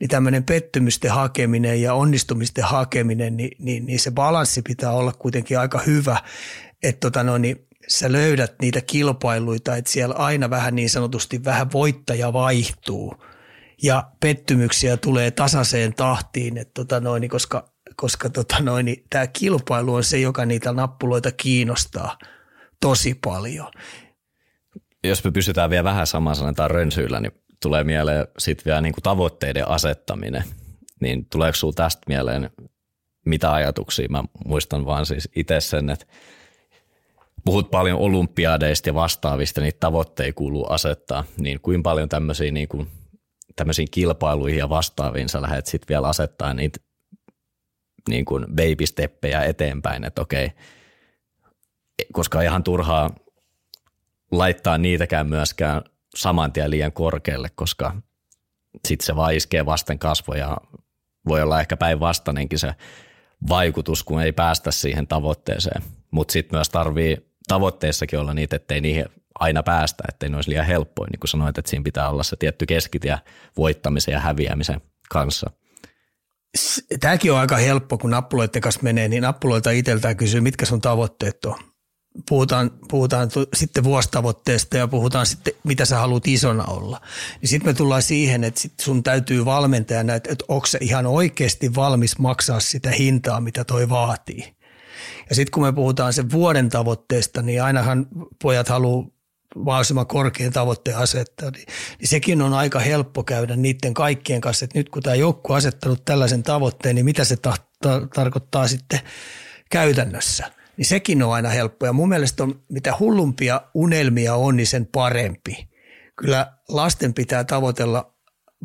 Niin 0.00 0.10
tämmöinen 0.10 0.44
pettymysten 0.44 1.10
hakeminen 1.10 1.82
ja 1.82 1.94
onnistumisten 1.94 2.64
hakeminen, 2.64 3.36
niin, 3.36 3.50
niin, 3.58 3.86
niin 3.86 4.00
se 4.00 4.10
balanssi 4.10 4.62
pitää 4.62 4.90
olla 4.90 5.12
kuitenkin 5.12 5.58
aika 5.58 5.80
hyvä, 5.86 6.18
että 6.82 7.00
tota 7.00 7.22
no, 7.22 7.38
niin 7.38 7.66
sä 7.88 8.12
löydät 8.12 8.54
niitä 8.62 8.80
kilpailuita, 8.80 9.76
että 9.76 9.90
siellä 9.90 10.14
aina 10.14 10.50
vähän 10.50 10.76
niin 10.76 10.90
sanotusti 10.90 11.44
vähän 11.44 11.72
voittaja 11.72 12.32
vaihtuu 12.32 13.14
ja 13.82 14.10
pettymyksiä 14.20 14.96
tulee 14.96 15.30
tasaiseen 15.30 15.94
tahtiin, 15.94 16.58
että 16.58 16.74
tota 16.74 17.00
noin, 17.00 17.20
niin 17.20 17.30
koska 17.30 17.73
koska 17.96 18.30
tota 18.30 18.56
noin, 18.60 18.86
niin 18.86 19.04
tämä 19.10 19.26
kilpailu 19.26 19.94
on 19.94 20.04
se, 20.04 20.18
joka 20.18 20.46
niitä 20.46 20.72
nappuloita 20.72 21.32
kiinnostaa 21.32 22.18
tosi 22.80 23.14
paljon. 23.24 23.70
Jos 25.04 25.24
me 25.24 25.30
pysytään 25.30 25.70
vielä 25.70 25.84
vähän 25.84 26.06
samaan 26.06 26.36
sanotaan 26.36 26.70
rönsyillä, 26.70 27.20
niin 27.20 27.32
tulee 27.62 27.84
mieleen 27.84 28.26
sitten 28.38 28.64
vielä 28.64 28.80
niin 28.80 28.92
kuin 28.92 29.02
tavoitteiden 29.02 29.68
asettaminen. 29.68 30.44
Niin 31.00 31.26
tuleeko 31.32 31.56
sinulla 31.56 31.74
tästä 31.74 32.02
mieleen 32.08 32.50
mitä 33.26 33.52
ajatuksia? 33.52 34.08
Mä 34.10 34.24
muistan 34.44 34.86
vaan 34.86 35.06
siis 35.06 35.28
itse 35.36 35.60
sen, 35.60 35.90
että 35.90 36.06
puhut 37.44 37.70
paljon 37.70 37.98
olympiadeista 37.98 38.88
ja 38.88 38.94
vastaavista, 38.94 39.60
niin 39.60 39.72
tavoitteita 39.80 40.36
kuuluu 40.36 40.66
asettaa. 40.70 41.24
Niin 41.38 41.60
kuinka 41.60 41.88
paljon 41.88 42.08
tämmöisiä 42.08 42.50
niin 42.50 42.68
kuin, 42.68 42.88
tämmöisiin 43.56 43.88
kilpailuihin 43.90 44.58
ja 44.58 44.68
vastaaviin 44.68 45.28
sä 45.28 45.42
lähdet 45.42 45.66
sitten 45.66 45.88
vielä 45.88 46.08
asettaa 46.08 46.54
niitä 46.54 46.80
niin 48.08 48.24
kuin 48.24 48.46
baby-steppejä 48.46 49.42
eteenpäin, 49.42 50.04
että 50.04 50.22
okei, 50.22 50.50
koska 52.12 52.42
ihan 52.42 52.64
turhaa 52.64 53.10
laittaa 54.30 54.78
niitäkään 54.78 55.26
myöskään 55.26 55.82
saman 56.16 56.52
tien 56.52 56.70
liian 56.70 56.92
korkealle, 56.92 57.50
koska 57.54 57.96
sitten 58.88 59.06
se 59.06 59.16
vaan 59.16 59.34
iskee 59.34 59.66
vasten 59.66 59.98
kasvoja. 59.98 60.56
Voi 61.28 61.42
olla 61.42 61.60
ehkä 61.60 61.76
päinvastainenkin 61.76 62.58
se 62.58 62.74
vaikutus, 63.48 64.02
kun 64.02 64.22
ei 64.22 64.32
päästä 64.32 64.70
siihen 64.70 65.06
tavoitteeseen. 65.06 65.82
Mutta 66.10 66.32
sitten 66.32 66.56
myös 66.56 66.68
tarvii 66.68 67.16
tavoitteissakin 67.48 68.18
olla 68.18 68.34
niitä, 68.34 68.56
ettei 68.56 68.80
niihin 68.80 69.04
aina 69.38 69.62
päästä, 69.62 70.04
ettei 70.08 70.28
ne 70.28 70.36
olisi 70.36 70.50
liian 70.50 70.66
helppoja. 70.66 71.08
Niin 71.10 71.20
kuin 71.20 71.28
sanoit, 71.28 71.58
että 71.58 71.70
siinä 71.70 71.82
pitää 71.82 72.10
olla 72.10 72.22
se 72.22 72.36
tietty 72.36 72.66
keskitie 72.66 73.18
voittamisen 73.56 74.12
ja 74.12 74.20
häviämisen 74.20 74.80
kanssa– 75.10 75.50
tämäkin 77.00 77.32
on 77.32 77.38
aika 77.38 77.56
helppo, 77.56 77.98
kun 77.98 78.10
nappuloiden 78.10 78.62
kanssa 78.62 78.80
menee, 78.82 79.08
niin 79.08 79.22
nappuloita 79.22 79.70
itseltään 79.70 80.16
kysyy, 80.16 80.40
mitkä 80.40 80.66
sun 80.66 80.80
tavoitteet 80.80 81.44
on. 81.44 81.58
Puhutaan, 82.28 82.70
puhutaan 82.88 83.30
sitten 83.54 83.84
vuostavoitteesta 83.84 84.76
ja 84.76 84.88
puhutaan 84.88 85.26
sitten, 85.26 85.54
mitä 85.64 85.84
sä 85.84 85.98
haluat 85.98 86.28
isona 86.28 86.64
olla. 86.64 87.00
Niin 87.40 87.48
sitten 87.48 87.68
me 87.68 87.74
tullaan 87.74 88.02
siihen, 88.02 88.44
että 88.44 88.60
sit 88.60 88.80
sun 88.80 89.02
täytyy 89.02 89.44
valmentajana, 89.44 90.14
että, 90.14 90.32
että 90.32 90.44
onko 90.48 90.66
se 90.66 90.78
ihan 90.80 91.06
oikeasti 91.06 91.74
valmis 91.74 92.18
maksaa 92.18 92.60
sitä 92.60 92.90
hintaa, 92.90 93.40
mitä 93.40 93.64
toi 93.64 93.88
vaatii. 93.88 94.54
Ja 95.28 95.34
sitten 95.34 95.50
kun 95.50 95.62
me 95.62 95.72
puhutaan 95.72 96.12
sen 96.12 96.30
vuoden 96.30 96.68
tavoitteesta, 96.68 97.42
niin 97.42 97.62
ainahan 97.62 98.06
pojat 98.42 98.68
haluaa 98.68 99.06
mahdollisimman 99.54 100.06
korkean 100.06 100.52
tavoitteen 100.52 100.96
asettaa, 100.96 101.50
niin, 101.50 101.66
niin 101.98 102.08
sekin 102.08 102.42
on 102.42 102.52
aika 102.52 102.78
helppo 102.78 103.24
käydä 103.24 103.56
niiden 103.56 103.94
kaikkien 103.94 104.40
kanssa, 104.40 104.64
että 104.64 104.78
nyt 104.78 104.88
kun 104.88 105.02
tämä 105.02 105.16
joukku 105.16 105.52
on 105.52 105.58
asettanut 105.58 106.04
tällaisen 106.04 106.42
tavoitteen, 106.42 106.94
niin 106.94 107.04
mitä 107.04 107.24
se 107.24 107.36
ta- 107.36 107.56
ta- 107.82 108.08
tarkoittaa 108.14 108.68
sitten 108.68 109.00
käytännössä. 109.70 110.50
Niin 110.76 110.86
sekin 110.86 111.22
on 111.22 111.32
aina 111.32 111.48
helppo 111.48 111.86
ja 111.86 111.92
mun 111.92 112.08
mielestä 112.08 112.42
on, 112.42 112.62
mitä 112.68 112.94
hullumpia 113.00 113.60
unelmia 113.74 114.34
on, 114.34 114.56
niin 114.56 114.66
sen 114.66 114.86
parempi. 114.86 115.68
Kyllä 116.16 116.52
lasten 116.68 117.14
pitää 117.14 117.44
tavoitella 117.44 118.14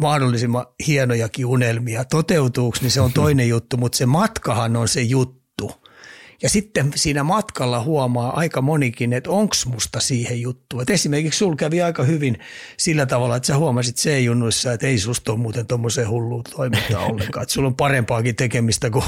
mahdollisimman 0.01 0.65
hienojakin 0.87 1.45
unelmia. 1.45 2.05
Toteutuuko, 2.05 2.77
niin 2.81 2.91
se 2.91 3.01
on 3.01 3.13
toinen 3.13 3.49
juttu, 3.49 3.77
mutta 3.77 3.97
se 3.97 4.05
matkahan 4.05 4.75
on 4.75 4.87
se 4.87 5.01
juttu 5.01 5.38
ja 6.43 6.49
sitten 6.49 6.91
siinä 6.95 7.23
matkalla 7.23 7.83
huomaa 7.83 8.37
aika 8.37 8.61
monikin, 8.61 9.13
että 9.13 9.29
onko 9.29 9.55
musta 9.65 9.99
siihen 9.99 10.41
juttu. 10.41 10.79
Et 10.79 10.89
esimerkiksi 10.89 11.37
sul 11.37 11.55
kävi 11.55 11.81
aika 11.81 12.03
hyvin 12.03 12.39
sillä 12.77 13.05
tavalla, 13.05 13.35
että 13.35 13.47
sä 13.47 13.57
huomasit 13.57 13.95
C-junnuissa, 13.95 14.73
että 14.73 14.87
ei 14.87 14.99
susta 14.99 15.31
ole 15.31 15.39
muuten 15.39 15.67
tuommoiseen 15.67 16.09
hulluun 16.09 16.43
toimintaa 16.43 17.05
ollenkaan. 17.05 17.43
Että 17.43 17.53
sulla 17.53 17.67
on 17.67 17.75
parempaakin 17.75 18.35
tekemistä 18.35 18.89
kuin 18.89 19.05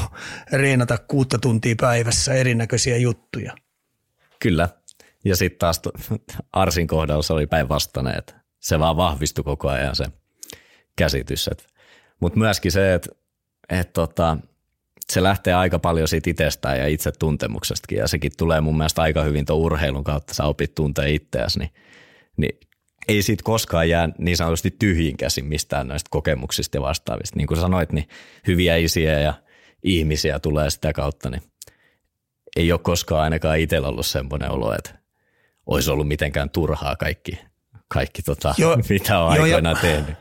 reenata 0.51 0.97
kuutta 0.97 1.39
tuntia 1.39 1.75
päivässä 1.81 2.33
erinäköisiä 2.33 2.97
juttuja. 2.97 3.53
Kyllä. 4.39 4.69
Ja 5.25 5.35
sitten 5.35 5.59
taas 5.59 5.81
Arsin 6.53 6.87
kohdalla 6.87 7.23
se 7.23 7.33
oli 7.33 7.47
päinvastainen, 7.47 8.17
että 8.17 8.33
se 8.59 8.79
vaan 8.79 8.97
vahvistui 8.97 9.43
koko 9.43 9.69
ajan 9.69 9.95
se 9.95 10.05
käsitys. 10.95 11.49
Mutta 12.19 12.39
myöskin 12.39 12.71
se, 12.71 12.93
että 12.93 13.09
et 13.69 13.93
tota, 13.93 14.37
se 15.09 15.23
lähtee 15.23 15.53
aika 15.53 15.79
paljon 15.79 16.07
siitä 16.07 16.29
itsestään 16.29 16.79
ja 16.79 16.87
itse 16.87 17.11
tuntemuksestakin 17.11 17.97
ja 17.97 18.07
sekin 18.07 18.31
tulee 18.37 18.61
mun 18.61 18.77
mielestä 18.77 19.01
aika 19.01 19.23
hyvin 19.23 19.45
tuon 19.45 19.59
urheilun 19.59 20.03
kautta, 20.03 20.33
sä 20.33 20.43
opit 20.43 20.75
tuntee 20.75 21.11
itseäsi, 21.11 21.59
niin, 21.59 21.71
niin 22.37 22.59
ei 23.07 23.21
siitä 23.21 23.43
koskaan 23.43 23.89
jää 23.89 24.09
niin 24.17 24.37
sanotusti 24.37 24.75
tyhjin 24.79 25.17
käsin 25.17 25.45
mistään 25.45 25.87
näistä 25.87 26.07
kokemuksista 26.11 26.77
ja 26.77 26.81
vastaavista. 26.81 27.37
Niin 27.37 27.47
kuin 27.47 27.59
sanoit, 27.59 27.91
niin 27.91 28.07
hyviä 28.47 28.75
isiä 28.75 29.19
ja 29.19 29.33
ihmisiä 29.83 30.39
tulee 30.39 30.69
sitä 30.69 30.93
kautta, 30.93 31.29
niin 31.29 31.41
ei 32.55 32.71
ole 32.71 32.79
koskaan 32.83 33.23
ainakaan 33.23 33.59
itsellä 33.59 33.87
ollut 33.87 34.05
semmoinen 34.05 34.51
olo, 34.51 34.73
että 34.73 34.91
olisi 35.65 35.91
ollut 35.91 36.07
mitenkään 36.07 36.49
turhaa 36.49 36.95
kaikki, 36.95 37.39
kaikki 37.87 38.21
tota, 38.21 38.55
jo, 38.57 38.77
mitä 38.89 39.19
on 39.19 39.35
jo, 39.35 39.43
aikoinaan 39.43 39.75
ja, 39.75 39.81
tehnyt. 39.81 40.15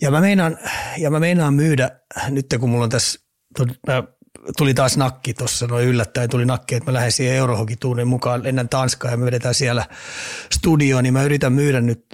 Ja 0.00 0.10
mä, 0.10 0.20
meinaan, 0.20 0.58
ja 0.98 1.10
mä 1.10 1.20
meinaan 1.20 1.54
myydä, 1.54 1.90
nyt 2.28 2.46
kun 2.60 2.70
mulla 2.70 2.84
on 2.84 2.90
tässä 2.90 3.27
mä 3.86 4.02
tuli 4.56 4.74
taas 4.74 4.96
nakki 4.96 5.34
tuossa, 5.34 5.66
noin 5.66 5.86
yllättäen 5.86 6.30
tuli 6.30 6.44
nakki, 6.44 6.74
että 6.74 6.90
mä 6.90 6.94
lähden 6.94 7.12
siihen 7.12 7.36
Eurohokituunin 7.36 8.08
mukaan, 8.08 8.42
lennän 8.42 8.68
Tanskaan 8.68 9.12
ja 9.12 9.16
me 9.16 9.24
vedetään 9.24 9.54
siellä 9.54 9.86
studioon, 10.52 11.04
niin 11.04 11.12
mä 11.12 11.22
yritän 11.22 11.52
myydä 11.52 11.80
nyt 11.80 12.06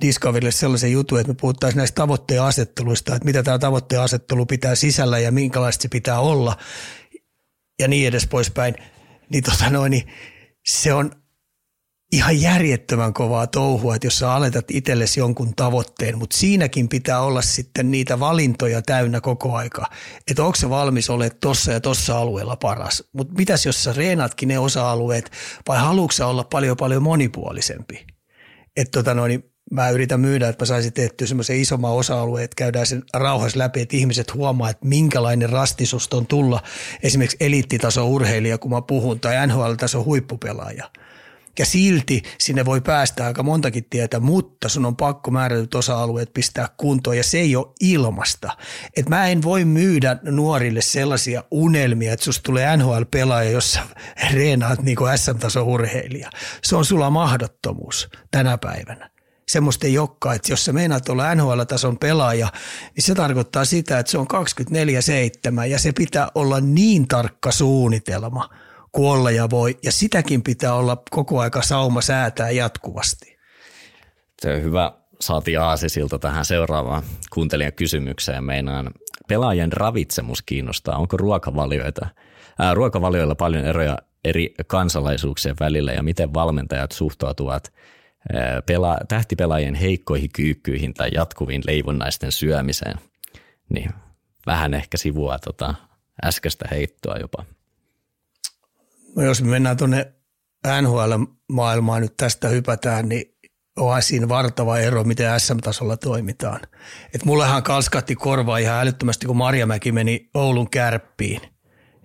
Discoverille 0.00 0.52
sellaisen 0.52 0.92
jutun, 0.92 1.20
että 1.20 1.32
me 1.32 1.36
puhuttaisiin 1.40 1.78
näistä 1.78 1.94
tavoitteen 1.94 2.42
asetteluista, 2.42 3.14
että 3.14 3.26
mitä 3.26 3.42
tämä 3.42 3.58
tavoitteen 3.58 4.02
asettelu 4.02 4.46
pitää 4.46 4.74
sisällä 4.74 5.18
ja 5.18 5.32
minkälaista 5.32 5.82
se 5.82 5.88
pitää 5.88 6.20
olla 6.20 6.56
ja 7.78 7.88
niin 7.88 8.08
edes 8.08 8.26
poispäin. 8.26 8.74
Niin, 9.30 9.44
tota 9.44 9.70
noin, 9.70 9.90
niin 9.90 10.06
se 10.66 10.94
on 10.94 11.19
ihan 12.12 12.40
järjettömän 12.40 13.14
kovaa 13.14 13.46
touhua, 13.46 13.94
että 13.94 14.06
jos 14.06 14.18
sä 14.18 14.32
aletat 14.32 14.64
itsellesi 14.70 15.20
jonkun 15.20 15.54
tavoitteen, 15.56 16.18
mutta 16.18 16.36
siinäkin 16.36 16.88
pitää 16.88 17.20
olla 17.20 17.42
sitten 17.42 17.90
niitä 17.90 18.20
valintoja 18.20 18.82
täynnä 18.82 19.20
koko 19.20 19.56
aika. 19.56 19.86
Että 20.30 20.44
onko 20.44 20.56
se 20.56 20.70
valmis 20.70 21.10
olemaan 21.10 21.38
tuossa 21.40 21.72
ja 21.72 21.80
tuossa 21.80 22.18
alueella 22.18 22.56
paras. 22.56 23.04
Mutta 23.12 23.34
mitäs 23.34 23.66
jos 23.66 23.84
sä 23.84 23.92
reenatkin 23.92 24.48
ne 24.48 24.58
osa-alueet 24.58 25.30
vai 25.68 25.78
haluatko 25.78 26.26
olla 26.26 26.44
paljon 26.44 26.76
paljon 26.76 27.02
monipuolisempi? 27.02 28.06
Että 28.76 28.98
tota 28.98 29.14
noin, 29.14 29.44
mä 29.70 29.90
yritän 29.90 30.20
myydä, 30.20 30.48
että 30.48 30.62
mä 30.62 30.66
saisin 30.66 30.92
tehtyä 30.92 31.26
semmoisen 31.26 31.60
isomman 31.60 31.92
osa-alueen, 31.92 32.44
että 32.44 32.54
käydään 32.56 32.86
sen 32.86 33.02
rauhassa 33.14 33.58
läpi, 33.58 33.80
että 33.80 33.96
ihmiset 33.96 34.34
huomaa, 34.34 34.70
että 34.70 34.86
minkälainen 34.86 35.50
rastisusta 35.50 36.16
on 36.16 36.26
tulla 36.26 36.62
esimerkiksi 37.02 37.36
eliittitaso 37.40 38.08
urheilija, 38.08 38.58
kun 38.58 38.70
mä 38.70 38.82
puhun, 38.82 39.20
tai 39.20 39.46
NHL-taso 39.46 40.04
huippupelaaja– 40.04 40.90
ja 41.58 41.66
silti 41.66 42.22
sinne 42.38 42.64
voi 42.64 42.80
päästä 42.80 43.26
aika 43.26 43.42
montakin 43.42 43.84
tietä, 43.90 44.20
mutta 44.20 44.68
sun 44.68 44.86
on 44.86 44.96
pakko 44.96 45.30
määrätyt 45.30 45.74
osa-alueet 45.74 46.32
pistää 46.32 46.68
kuntoon 46.76 47.16
ja 47.16 47.24
se 47.24 47.38
ei 47.38 47.56
ole 47.56 47.66
ilmasta. 47.80 48.56
Et 48.96 49.08
mä 49.08 49.26
en 49.26 49.42
voi 49.42 49.64
myydä 49.64 50.16
nuorille 50.22 50.80
sellaisia 50.80 51.44
unelmia, 51.50 52.12
että 52.12 52.24
susta 52.24 52.42
tulee 52.42 52.76
NHL-pelaaja, 52.76 53.50
jossa 53.50 53.80
reenaat 54.32 54.82
niin 54.82 54.96
kuin 54.96 55.18
SM-tason 55.18 55.64
urheilija. 55.64 56.30
Se 56.62 56.76
on 56.76 56.84
sulla 56.84 57.10
mahdottomuus 57.10 58.08
tänä 58.30 58.58
päivänä 58.58 59.10
semmoista 59.48 59.86
ei 59.86 59.98
olekaan, 59.98 60.36
että 60.36 60.52
jos 60.52 60.64
sä 60.64 60.72
meinaat 60.72 61.08
olla 61.08 61.34
NHL-tason 61.34 61.98
pelaaja, 61.98 62.52
niin 62.96 63.04
se 63.04 63.14
tarkoittaa 63.14 63.64
sitä, 63.64 63.98
että 63.98 64.12
se 64.12 64.18
on 64.18 64.26
24-7 65.60 65.64
ja 65.66 65.78
se 65.78 65.92
pitää 65.92 66.28
olla 66.34 66.60
niin 66.60 67.08
tarkka 67.08 67.52
suunnitelma– 67.52 68.48
kuolla 68.92 69.30
ja 69.30 69.50
voi, 69.50 69.78
ja 69.82 69.92
sitäkin 69.92 70.42
pitää 70.42 70.74
olla 70.74 71.02
koko 71.10 71.40
aika 71.40 71.62
sauma 71.62 72.00
säätää 72.00 72.50
jatkuvasti. 72.50 73.38
Se 74.42 74.54
on 74.54 74.62
hyvä. 74.62 74.92
Saatiin 75.20 75.60
aasisilta 75.60 76.18
tähän 76.18 76.44
seuraavaan 76.44 77.02
kuuntelijan 77.32 77.72
kysymykseen. 77.72 78.44
Meinaan 78.44 78.90
pelaajien 79.28 79.72
ravitsemus 79.72 80.42
kiinnostaa. 80.42 80.98
Onko 80.98 81.16
ruokavalioita, 81.16 82.06
ää, 82.58 82.74
ruokavalioilla 82.74 83.34
paljon 83.34 83.64
eroja 83.64 83.98
eri 84.24 84.54
kansalaisuuksien 84.66 85.56
välillä 85.60 85.92
ja 85.92 86.02
miten 86.02 86.34
valmentajat 86.34 86.92
suhtautuvat 86.92 87.72
pela, 88.66 88.98
tähtipelaajien 89.08 89.74
heikkoihin 89.74 90.30
kyykkyihin 90.32 90.94
tai 90.94 91.10
jatkuviin 91.14 91.62
leivonnaisten 91.66 92.32
syömiseen. 92.32 92.98
Niin 93.68 93.90
vähän 94.46 94.74
ehkä 94.74 94.96
sivua 94.96 95.38
tota, 95.38 95.74
äskeistä 96.24 96.68
heittoa 96.70 97.16
jopa. 97.16 97.44
No 99.16 99.22
jos 99.22 99.42
me 99.42 99.48
mennään 99.48 99.76
tuonne 99.76 100.14
NHL-maailmaan 100.82 102.02
nyt 102.02 102.16
tästä 102.16 102.48
hypätään, 102.48 103.08
niin 103.08 103.24
on 103.76 104.02
siinä 104.02 104.28
vartava 104.28 104.78
ero, 104.78 105.04
miten 105.04 105.40
SM-tasolla 105.40 105.96
toimitaan. 105.96 106.60
Et 107.14 107.24
mullehan 107.24 107.62
kalskatti 107.62 108.14
korvaa 108.14 108.58
ihan 108.58 108.80
älyttömästi, 108.80 109.26
kun 109.26 109.36
Marjamäki 109.36 109.92
meni 109.92 110.30
Oulun 110.34 110.70
kärppiin, 110.70 111.40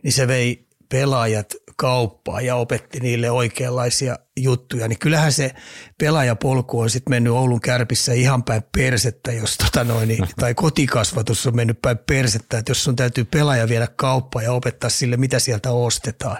niin 0.03 0.13
se 0.13 0.27
vei 0.27 0.67
pelaajat 0.89 1.53
kauppaa 1.75 2.41
ja 2.41 2.55
opetti 2.55 2.99
niille 2.99 3.31
oikeanlaisia 3.31 4.19
juttuja, 4.39 4.87
niin 4.87 4.99
kyllähän 4.99 5.31
se 5.31 5.51
pelaajapolku 5.97 6.79
on 6.79 6.89
sitten 6.89 7.11
mennyt 7.11 7.33
Oulun 7.33 7.61
kärpissä 7.61 8.13
ihan 8.13 8.43
päin 8.43 8.63
persettä, 8.77 9.31
jos 9.31 9.57
tota 9.57 9.83
noin, 9.83 10.07
niin, 10.07 10.27
tai 10.39 10.53
kotikasvatus 10.53 11.47
on 11.47 11.55
mennyt 11.55 11.81
päin 11.81 11.97
persettä, 11.97 12.57
että 12.57 12.69
jos 12.71 12.83
sun 12.83 12.95
täytyy 12.95 13.25
pelaaja 13.25 13.69
viedä 13.69 13.87
kauppaa 13.95 14.41
ja 14.41 14.51
opettaa 14.51 14.89
sille, 14.89 15.17
mitä 15.17 15.39
sieltä 15.39 15.71
ostetaan. 15.71 16.37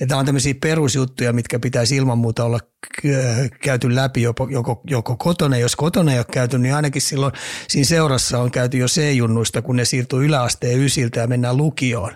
Että 0.00 0.16
on 0.16 0.26
tämmöisiä 0.26 0.54
perusjuttuja, 0.60 1.32
mitkä 1.32 1.58
pitäisi 1.58 1.96
ilman 1.96 2.18
muuta 2.18 2.44
olla 2.44 2.60
käyty 3.62 3.94
läpi 3.94 4.22
joko, 4.22 4.48
joko, 4.50 4.80
joko 4.84 5.16
kotona, 5.16 5.56
jos 5.56 5.76
kotona 5.76 6.12
ei 6.12 6.18
ole 6.18 6.26
käyty, 6.32 6.58
niin 6.58 6.74
ainakin 6.74 7.02
silloin 7.02 7.32
siinä 7.68 7.86
seurassa 7.86 8.38
on 8.38 8.50
käyty 8.50 8.78
jo 8.78 8.86
C-junnuista, 8.86 9.62
kun 9.62 9.76
ne 9.76 9.84
siirtyy 9.84 10.24
yläasteen 10.24 10.80
ysiltä 10.80 11.20
ja 11.20 11.26
mennään 11.26 11.56
lukioon 11.56 12.12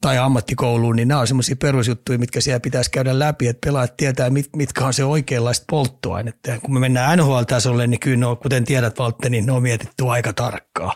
tai 0.00 0.18
ammattikouluun, 0.18 0.96
niin 0.96 1.08
nämä 1.08 1.20
on 1.20 1.26
semmoisia 1.26 1.56
perusjuttuja, 1.56 2.18
mitkä 2.18 2.40
siellä 2.40 2.60
pitäisi 2.60 2.90
käydä 2.90 3.18
läpi, 3.18 3.46
että 3.46 3.66
pelaajat 3.66 3.96
tietää, 3.96 4.30
mit, 4.30 4.48
mitkä 4.56 4.84
on 4.84 4.94
se 4.94 5.04
oikeanlaista 5.04 5.64
polttoainetta. 5.70 6.50
Ja 6.50 6.60
kun 6.60 6.74
me 6.74 6.80
mennään 6.80 7.18
NHL-tasolle, 7.18 7.86
niin 7.86 8.00
kyllä 8.00 8.16
ne 8.16 8.26
on, 8.26 8.38
kuten 8.38 8.64
tiedät 8.64 8.98
Valtte, 8.98 9.28
niin 9.28 9.46
ne 9.46 9.52
on 9.52 9.62
mietitty 9.62 10.08
aika 10.08 10.32
tarkkaa. 10.32 10.92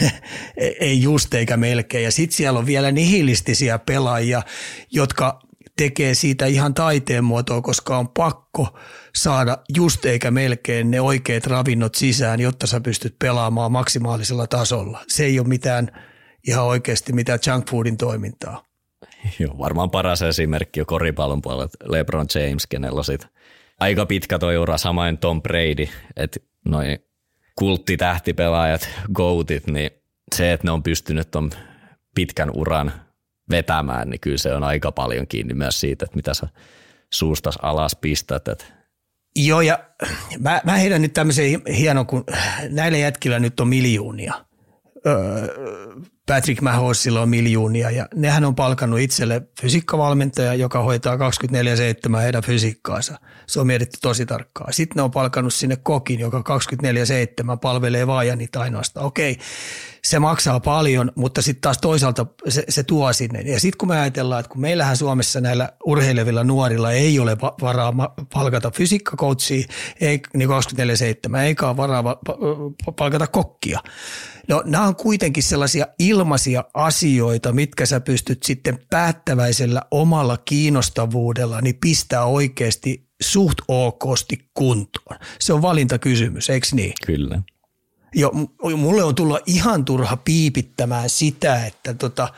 ei 0.80 1.02
just 1.02 1.34
eikä 1.34 1.56
melkein. 1.56 2.04
Ja 2.04 2.12
sitten 2.12 2.36
siellä 2.36 2.58
on 2.58 2.66
vielä 2.66 2.92
nihilistisiä 2.92 3.78
pelaajia, 3.78 4.42
jotka 4.90 5.40
tekee 5.76 6.14
siitä 6.14 6.46
ihan 6.46 6.74
taiteen 6.74 7.24
muotoa, 7.24 7.62
koska 7.62 7.98
on 7.98 8.08
pakko 8.08 8.78
saada 9.14 9.58
just 9.76 10.04
eikä 10.04 10.30
melkein 10.30 10.90
ne 10.90 11.00
oikeat 11.00 11.46
ravinnot 11.46 11.94
sisään, 11.94 12.40
jotta 12.40 12.66
sä 12.66 12.80
pystyt 12.80 13.16
pelaamaan 13.18 13.72
maksimaalisella 13.72 14.46
tasolla. 14.46 15.04
Se 15.08 15.24
ei 15.24 15.38
ole 15.38 15.48
mitään– 15.48 15.90
ihan 16.48 16.64
oikeasti 16.64 17.12
mitä 17.12 17.38
junk 17.46 17.70
foodin 17.70 17.96
toimintaa. 17.96 18.64
Joo, 19.38 19.58
varmaan 19.58 19.90
paras 19.90 20.22
esimerkki 20.22 20.80
on 20.80 20.86
koripallon 20.86 21.42
puolella 21.42 21.68
LeBron 21.84 22.26
James, 22.34 22.66
kenellä 22.66 23.02
sit 23.02 23.26
aika 23.80 24.06
pitkä 24.06 24.38
toi 24.38 24.56
ura, 24.56 24.78
samoin 24.78 25.18
Tom 25.18 25.42
Brady, 25.42 25.88
että 26.16 26.40
noin 26.68 26.98
kulttitähtipelaajat, 27.58 28.88
goatit, 29.14 29.66
niin 29.66 29.90
se, 30.34 30.52
että 30.52 30.66
ne 30.66 30.70
on 30.70 30.82
pystynyt 30.82 31.30
ton 31.30 31.50
pitkän 32.14 32.50
uran 32.54 32.92
vetämään, 33.50 34.10
niin 34.10 34.20
kyllä 34.20 34.38
se 34.38 34.54
on 34.54 34.64
aika 34.64 34.92
paljon 34.92 35.26
kiinni 35.26 35.54
myös 35.54 35.80
siitä, 35.80 36.04
että 36.04 36.16
mitä 36.16 36.34
sä 36.34 36.48
suustas 37.12 37.58
alas 37.62 37.96
pistät. 38.00 38.48
Että 38.48 38.64
Joo, 39.36 39.60
ja 39.60 39.78
mä, 40.38 40.60
mä 40.64 40.76
heidän 40.76 41.02
nyt 41.02 41.12
tämmöisen 41.12 41.62
hienon, 41.78 42.06
kun 42.06 42.24
näillä 42.70 42.98
jätkillä 42.98 43.38
nyt 43.38 43.60
on 43.60 43.68
miljoonia. 43.68 44.34
Öö, 45.06 45.46
Patrick 46.28 46.60
Mahosilla 46.60 47.20
on 47.20 47.28
miljoonia 47.28 47.90
ja 47.90 48.08
nehän 48.14 48.44
on 48.44 48.54
palkannut 48.54 49.00
itselle 49.00 49.42
fysiikkavalmentaja, 49.60 50.54
joka 50.54 50.82
hoitaa 50.82 51.16
24-7 51.16 52.16
heidän 52.16 52.42
fysiikkaansa. 52.42 53.18
Se 53.46 53.60
on 53.60 53.66
mietitty 53.66 53.98
tosi 54.02 54.26
tarkkaan. 54.26 54.72
Sitten 54.72 54.96
ne 54.96 55.02
on 55.02 55.10
palkannut 55.10 55.54
sinne 55.54 55.76
kokin, 55.76 56.20
joka 56.20 56.42
24-7 57.54 57.58
palvelee 57.62 58.06
vaan 58.06 58.26
ja 58.26 58.36
niitä 58.36 58.60
ainoastaan. 58.60 59.06
Okei, 59.06 59.38
se 60.04 60.18
maksaa 60.18 60.60
paljon, 60.60 61.12
mutta 61.14 61.42
sitten 61.42 61.60
taas 61.60 61.78
toisaalta 61.78 62.26
se, 62.48 62.64
se 62.68 62.82
tuo 62.82 63.12
sinne. 63.12 63.40
Ja 63.40 63.60
sitten 63.60 63.78
kun 63.78 63.88
me 63.88 64.00
ajatellaan, 64.00 64.40
että 64.40 64.52
kun 64.52 64.60
meillähän 64.60 64.96
Suomessa 64.96 65.40
näillä 65.40 65.68
urheilevilla 65.86 66.44
nuorilla 66.44 66.92
ei 66.92 67.18
ole 67.18 67.36
varaa 67.40 67.92
palkata 68.34 68.70
fysiikkakoutsia, 68.70 69.66
ei, 70.00 70.20
niin 70.34 70.48
24-7, 70.48 71.36
eikä 71.36 71.68
ole 71.68 71.76
varaa 71.76 72.04
palkata 72.96 73.26
kokkia, 73.26 73.80
No 74.48 74.62
nämä 74.66 74.84
on 74.84 74.96
kuitenkin 74.96 75.42
sellaisia 75.42 75.86
ilmaisia 75.98 76.64
asioita, 76.74 77.52
mitkä 77.52 77.86
sä 77.86 78.00
pystyt 78.00 78.42
sitten 78.42 78.78
päättäväisellä 78.90 79.82
omalla 79.90 80.36
kiinnostavuudella 80.36 81.60
niin 81.60 81.78
pistää 81.80 82.24
oikeasti 82.24 83.08
suht 83.22 83.58
okosti 83.68 84.38
kuntoon. 84.54 85.18
Se 85.40 85.52
on 85.52 85.62
valintakysymys, 85.62 86.50
eikö 86.50 86.66
niin? 86.72 86.92
Kyllä. 87.06 87.42
Jo, 88.14 88.32
mulle 88.76 89.04
on 89.04 89.14
tullut 89.14 89.38
ihan 89.46 89.84
turha 89.84 90.16
piipittämään 90.16 91.10
sitä, 91.10 91.66
että 91.66 91.94
tota, 91.94 92.28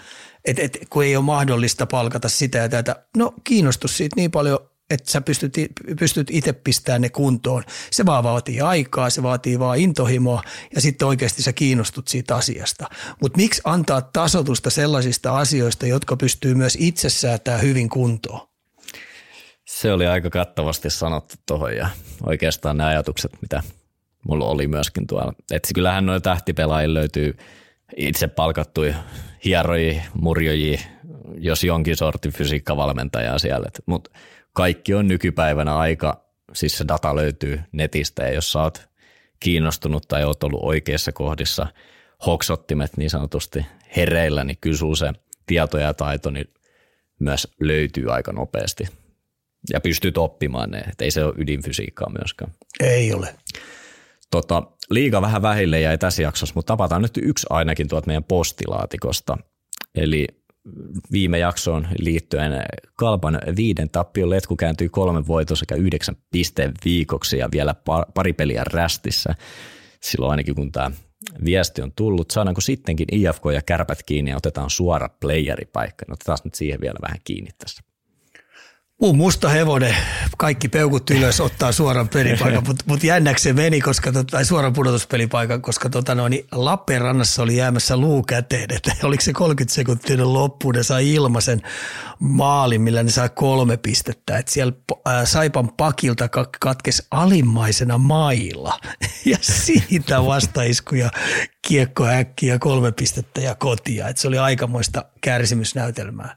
et, 0.45 0.59
et, 0.59 0.79
kun 0.91 1.05
ei 1.05 1.17
ole 1.17 1.25
mahdollista 1.25 1.87
palkata 1.87 2.29
sitä 2.29 2.59
ja 2.59 2.69
tätä. 2.69 3.05
No 3.17 3.35
kiinnostus 3.45 3.97
siitä 3.97 4.17
niin 4.17 4.31
paljon 4.31 4.71
että 4.91 5.11
sä 5.11 5.21
pystyt, 5.21 5.55
pystyt 5.99 6.29
itse 6.31 6.53
pistämään 6.53 7.01
ne 7.01 7.09
kuntoon. 7.09 7.65
Se 7.91 8.07
vaan 8.07 8.25
vaatii 8.25 8.61
aikaa, 8.61 9.11
se 9.11 9.23
vaatii 9.23 9.59
vaan 9.59 9.79
intohimoa 9.79 10.43
ja 10.75 10.81
sitten 10.81 11.09
oikeasti 11.09 11.43
sä 11.43 11.53
kiinnostut 11.53 12.09
siitä 12.09 12.37
asiasta. 12.37 12.87
Mutta 13.23 13.37
miksi 13.37 13.61
antaa 13.65 14.03
tasotusta 14.03 14.71
sellaisista 14.71 15.39
asioista, 15.39 15.87
jotka 15.87 16.17
pystyy 16.17 16.55
myös 16.55 16.77
itse 16.81 17.11
säätää 17.11 17.59
hyvin 17.59 17.89
kuntoon? 17.89 18.49
Se 19.67 19.93
oli 19.93 20.07
aika 20.07 20.31
kattavasti 20.31 20.91
sanottu 20.91 21.35
tuohon 21.47 21.77
ja 21.77 21.91
oikeastaan 22.27 22.77
ne 22.77 22.85
ajatukset, 22.85 23.33
mitä 23.43 23.63
mulla 24.29 24.45
oli 24.45 24.69
myöskin 24.69 25.07
tuolla. 25.07 25.33
Että 25.51 25.69
kyllähän 25.75 26.07
noilla 26.07 26.21
tähtipelaajilla 26.21 26.95
löytyy 26.95 27.37
itse 27.97 28.27
palkattuja 28.27 28.95
hierojia, 29.45 30.03
murjojia, 30.15 30.81
jos 31.39 31.65
jonkin 31.65 31.97
sortin 31.97 32.33
fysiikkavalmentajaa 32.33 33.39
siellä. 33.39 33.67
Mutta 33.87 34.11
kaikki 34.53 34.95
on 34.95 35.09
nykypäivänä 35.09 35.77
aika, 35.77 36.25
siis 36.53 36.79
se 36.79 36.85
data 36.89 37.17
löytyy 37.17 37.61
netistä 37.73 38.23
ja 38.23 38.33
jos 38.33 38.53
sä 38.53 38.63
oot 38.63 38.89
kiinnostunut 39.41 40.09
tai 40.09 40.25
oot 40.25 40.43
ollut 40.43 40.61
oikeassa 40.63 41.13
kohdissa 41.13 41.67
hoksottimet 42.27 42.97
niin 42.97 43.11
sanotusti 43.11 43.67
hereillä, 43.97 44.45
niin 44.45 44.59
kyllä 44.61 44.97
se 44.97 45.13
tieto 45.47 45.79
ja 45.79 45.95
taito 45.95 46.31
niin 46.31 46.47
myös 47.19 47.49
löytyy 47.61 48.13
aika 48.13 48.33
nopeasti 48.33 48.89
ja 49.73 49.81
pystyt 49.81 50.19
oppimaan 50.19 50.71
ne, 50.71 50.79
että 50.79 51.05
ei 51.05 51.11
se 51.11 51.25
ole 51.25 51.35
ydinfysiikkaa 51.37 52.11
myöskään. 52.11 52.53
Ei 52.81 53.15
ole. 53.15 53.35
Tota, 54.31 54.63
liiga 54.91 55.23
vähän 55.23 55.43
vähille 55.43 55.81
jäi 55.81 55.99
tässä 55.99 56.23
jaksossa, 56.23 56.53
mutta 56.55 56.73
tapataan 56.73 57.03
nyt 57.03 57.17
yksi 57.23 57.47
ainakin 57.51 57.89
tuolta 57.89 58.07
meidän 58.07 58.25
postilaatikosta. 58.25 59.39
Eli 59.95 60.27
viime 61.13 61.39
jaksoon 61.39 61.89
liittyen 61.99 62.53
Kalpan 62.97 63.41
viiden 63.57 63.91
tappion 63.91 64.31
letku 64.31 64.57
kääntyi 64.57 64.89
kolmen 64.89 65.27
voiton 65.27 65.57
sekä 65.57 65.75
yhdeksän 65.75 66.17
pisteen 66.31 66.73
viikoksi 66.85 67.39
ja 67.39 67.49
vielä 67.53 67.75
pari 68.15 68.33
peliä 68.33 68.65
rästissä. 68.65 69.35
Silloin 70.03 70.31
ainakin 70.31 70.55
kun 70.55 70.73
tämä 70.73 70.91
viesti 71.45 71.83
on 71.83 71.93
tullut, 71.97 72.31
saadaanko 72.31 72.61
sittenkin 72.61 73.07
IFK 73.13 73.43
ja 73.55 73.63
kärpät 73.63 74.03
kiinni 74.03 74.31
ja 74.31 74.37
otetaan 74.37 74.71
suora 74.71 75.09
playeripaikka. 75.21 76.05
No 76.09 76.13
otetaan 76.13 76.39
nyt 76.45 76.55
siihen 76.55 76.81
vielä 76.81 76.99
vähän 77.03 77.19
kiinni 77.25 77.51
tässä. 77.59 77.83
Muu 79.01 79.13
musta 79.13 79.49
hevonen, 79.49 79.97
kaikki 80.39 80.69
peukut 80.69 81.11
ylös, 81.11 81.41
ottaa 81.41 81.73
suoran 81.73 82.09
pelipaikan, 82.09 82.65
mutta 82.67 82.85
mut 82.89 83.05
jännäksi 83.05 83.43
se 83.43 83.53
meni, 83.53 83.81
koska, 83.81 84.13
tota, 84.13 84.31
tai 84.31 84.45
suoran 84.45 84.73
pudotuspelipaikan, 84.73 85.63
koska 85.63 85.91
tota, 85.91 86.15
no, 86.15 86.29
niin 86.29 86.47
Lappeenrannassa 86.53 87.43
oli 87.43 87.57
jäämässä 87.57 87.97
luu 87.97 88.23
käteen, 88.23 88.75
että 88.75 88.93
oliko 89.07 89.21
se 89.21 89.33
30 89.33 89.75
sekuntia 89.75 90.33
loppuun, 90.33 90.75
ne 90.75 90.83
sai 90.83 91.15
ilmaisen 91.15 91.63
maalin, 92.19 92.83
millä 92.83 93.03
ne 93.03 93.11
sai 93.11 93.31
kolme 93.35 93.77
pistettä, 93.77 94.39
että 94.39 94.53
siellä 94.53 94.73
ää, 95.05 95.27
Saipan 95.27 95.69
pakilta 95.77 96.29
katkes 96.61 97.07
alimmaisena 97.11 97.99
mailla. 97.99 98.79
Ja 99.25 99.39
siitä 99.41 100.25
vastaiskuja 100.25 101.11
kiekko 101.69 102.07
äkkiä 102.07 102.59
kolme 102.59 102.93
pistettä 102.93 103.41
ja 103.41 103.55
kotia. 103.55 104.09
Et 104.09 104.17
se 104.17 104.29
oli 104.29 104.39
aikamoista 104.39 105.05
kärsimysnäytelmää. 105.21 106.37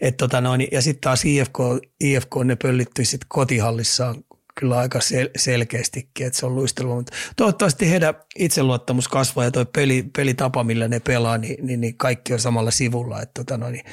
Et 0.00 0.16
tota 0.16 0.40
noin, 0.40 0.68
ja 0.72 0.82
sitten 0.82 1.00
taas 1.00 1.24
IFK, 1.24 1.58
IFK 2.00 2.36
ne 2.44 2.56
pöllittyi 2.56 3.04
sit 3.04 3.20
kotihallissaan 3.28 4.24
kyllä 4.58 4.78
aika 4.78 4.98
sel- 4.98 5.30
selkeästikin, 5.36 6.26
että 6.26 6.38
se 6.38 6.46
on 6.46 6.54
luistelua. 6.54 6.94
Mutta 6.94 7.12
toivottavasti 7.36 7.90
heidän 7.90 8.14
itseluottamus 8.38 9.08
kasvaa 9.08 9.44
ja 9.44 9.50
toi 9.50 9.66
peli, 9.66 10.02
pelitapa, 10.16 10.64
millä 10.64 10.88
ne 10.88 11.00
pelaa, 11.00 11.38
niin, 11.38 11.66
niin, 11.66 11.80
niin 11.80 11.96
kaikki 11.96 12.32
on 12.32 12.40
samalla 12.40 12.70
sivulla. 12.70 13.22
Että 13.22 13.44
tota 13.44 13.56
no, 13.56 13.70
niin 13.70 13.84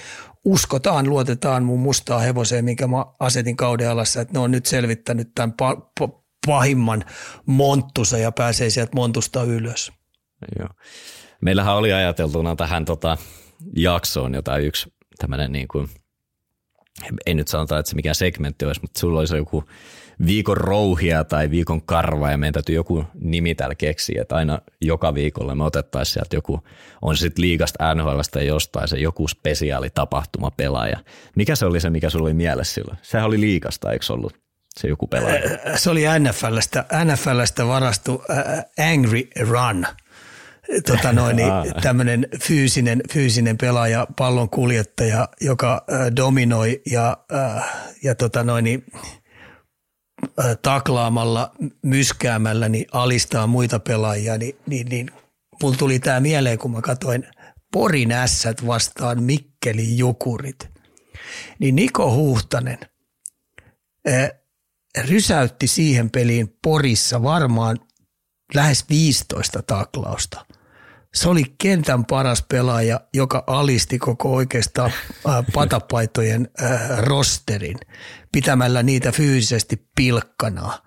uskotaan, 0.45 1.09
luotetaan 1.09 1.63
mun 1.63 1.79
mustaa 1.79 2.19
hevoseen, 2.19 2.65
minkä 2.65 2.87
mä 2.87 3.05
asetin 3.19 3.57
kauden 3.57 3.89
alassa, 3.89 4.21
että 4.21 4.33
ne 4.33 4.39
on 4.39 4.51
nyt 4.51 4.65
selvittänyt 4.65 5.31
tämän 5.35 5.53
pa- 5.61 5.81
pa- 6.03 6.21
pahimman 6.47 7.05
monttusa 7.45 8.17
ja 8.17 8.31
pääsee 8.31 8.69
sieltä 8.69 8.95
montusta 8.95 9.43
ylös. 9.43 9.91
Joo. 10.59 10.69
Meillähän 11.41 11.75
oli 11.75 11.93
ajateltuna 11.93 12.55
tähän 12.55 12.85
tota, 12.85 13.17
jaksoon 13.75 14.33
jotain 14.33 14.65
yksi 14.65 14.93
tämmöinen 15.17 15.51
niin 15.51 15.67
kuin, 15.67 15.89
ei 17.25 17.33
nyt 17.33 17.47
sanota, 17.47 17.79
että 17.79 17.89
se 17.89 17.95
mikään 17.95 18.15
segmentti 18.15 18.65
olisi, 18.65 18.81
mutta 18.81 18.99
sulla 18.99 19.19
olisi 19.19 19.35
joku 19.35 19.63
viikon 20.25 20.57
rouhia 20.57 21.23
tai 21.23 21.49
viikon 21.49 21.81
karva 21.81 22.31
ja 22.31 22.37
meidän 22.37 22.53
täytyy 22.53 22.75
joku 22.75 23.05
nimi 23.13 23.55
täällä 23.55 23.75
keksiä, 23.75 24.21
että 24.21 24.35
aina 24.35 24.59
joka 24.81 25.13
viikolla 25.13 25.55
me 25.55 25.63
otettaisiin 25.63 26.13
sieltä 26.13 26.35
joku, 26.35 26.59
on 27.01 27.17
sitten 27.17 27.41
liigasta 27.41 27.95
NHLstä 27.95 28.31
tai 28.31 28.47
jostain 28.47 28.87
se 28.87 28.97
joku 28.97 29.27
spesiaali 29.27 29.89
tapahtuma 29.89 30.51
pelaaja. 30.51 30.97
Mikä 31.35 31.55
se 31.55 31.65
oli 31.65 31.79
se, 31.79 31.89
mikä 31.89 32.09
sulla 32.09 32.25
oli 32.25 32.33
mielessä 32.33 32.73
silloin? 32.73 32.97
Sehän 33.01 33.27
oli 33.27 33.39
liigasta, 33.39 33.91
eikö 33.91 34.05
ollut 34.09 34.33
se 34.79 34.87
joku 34.87 35.07
pelaaja? 35.07 35.41
Se 35.75 35.89
oli 35.89 36.03
NFLstä, 36.19 36.85
NFLstä 37.05 37.67
varastu 37.67 38.13
uh, 38.13 38.21
Angry 38.93 39.27
Run– 39.39 39.87
tota 40.87 41.13
noin, 41.21 41.35
niin, 41.35 41.51
tämmöinen 41.81 42.27
fyysinen, 42.43 43.01
fyysinen 43.13 43.57
pelaaja, 43.57 44.07
pallon 44.17 44.49
kuljettaja, 44.49 45.29
joka 45.41 45.85
äh, 45.93 46.15
dominoi 46.15 46.81
ja, 46.91 47.17
äh, 47.33 47.63
ja 48.03 48.15
tota 48.15 48.43
noin, 48.43 48.63
niin, 48.63 48.85
äh, 50.39 50.57
taklaamalla, 50.61 51.51
myskäämällä 51.81 52.69
niin 52.69 52.85
alistaa 52.91 53.47
muita 53.47 53.79
pelaajia, 53.79 54.37
niin, 54.37 54.55
niin, 54.65 54.87
niin 54.87 55.11
mulla 55.63 55.77
tuli 55.77 55.99
tämä 55.99 56.19
mieleen, 56.19 56.57
kun 56.57 56.71
mä 56.71 56.81
katsoin 56.81 57.27
Porin 57.71 58.11
ässät 58.11 58.67
vastaan 58.67 59.23
Mikkelin 59.23 59.97
jukurit. 59.97 60.69
Niin 61.59 61.75
Niko 61.75 62.15
Huhtanen 62.15 62.77
äh, 64.07 64.31
rysäytti 65.01 65.67
siihen 65.67 66.09
peliin 66.09 66.57
Porissa 66.61 67.23
varmaan 67.23 67.79
lähes 68.53 68.85
15 68.89 69.61
taklausta. 69.61 70.45
Se 71.15 71.29
oli 71.29 71.43
kentän 71.57 72.05
paras 72.05 72.41
pelaaja, 72.49 72.99
joka 73.13 73.43
alisti 73.47 73.99
koko 73.99 74.33
oikeastaan 74.33 74.91
äh, 75.29 75.45
patapaitojen 75.53 76.49
äh, 76.63 76.99
rosterin 76.99 77.77
pitämällä 78.31 78.83
niitä 78.83 79.11
fyysisesti 79.11 79.87
pilkkana. 79.95 80.79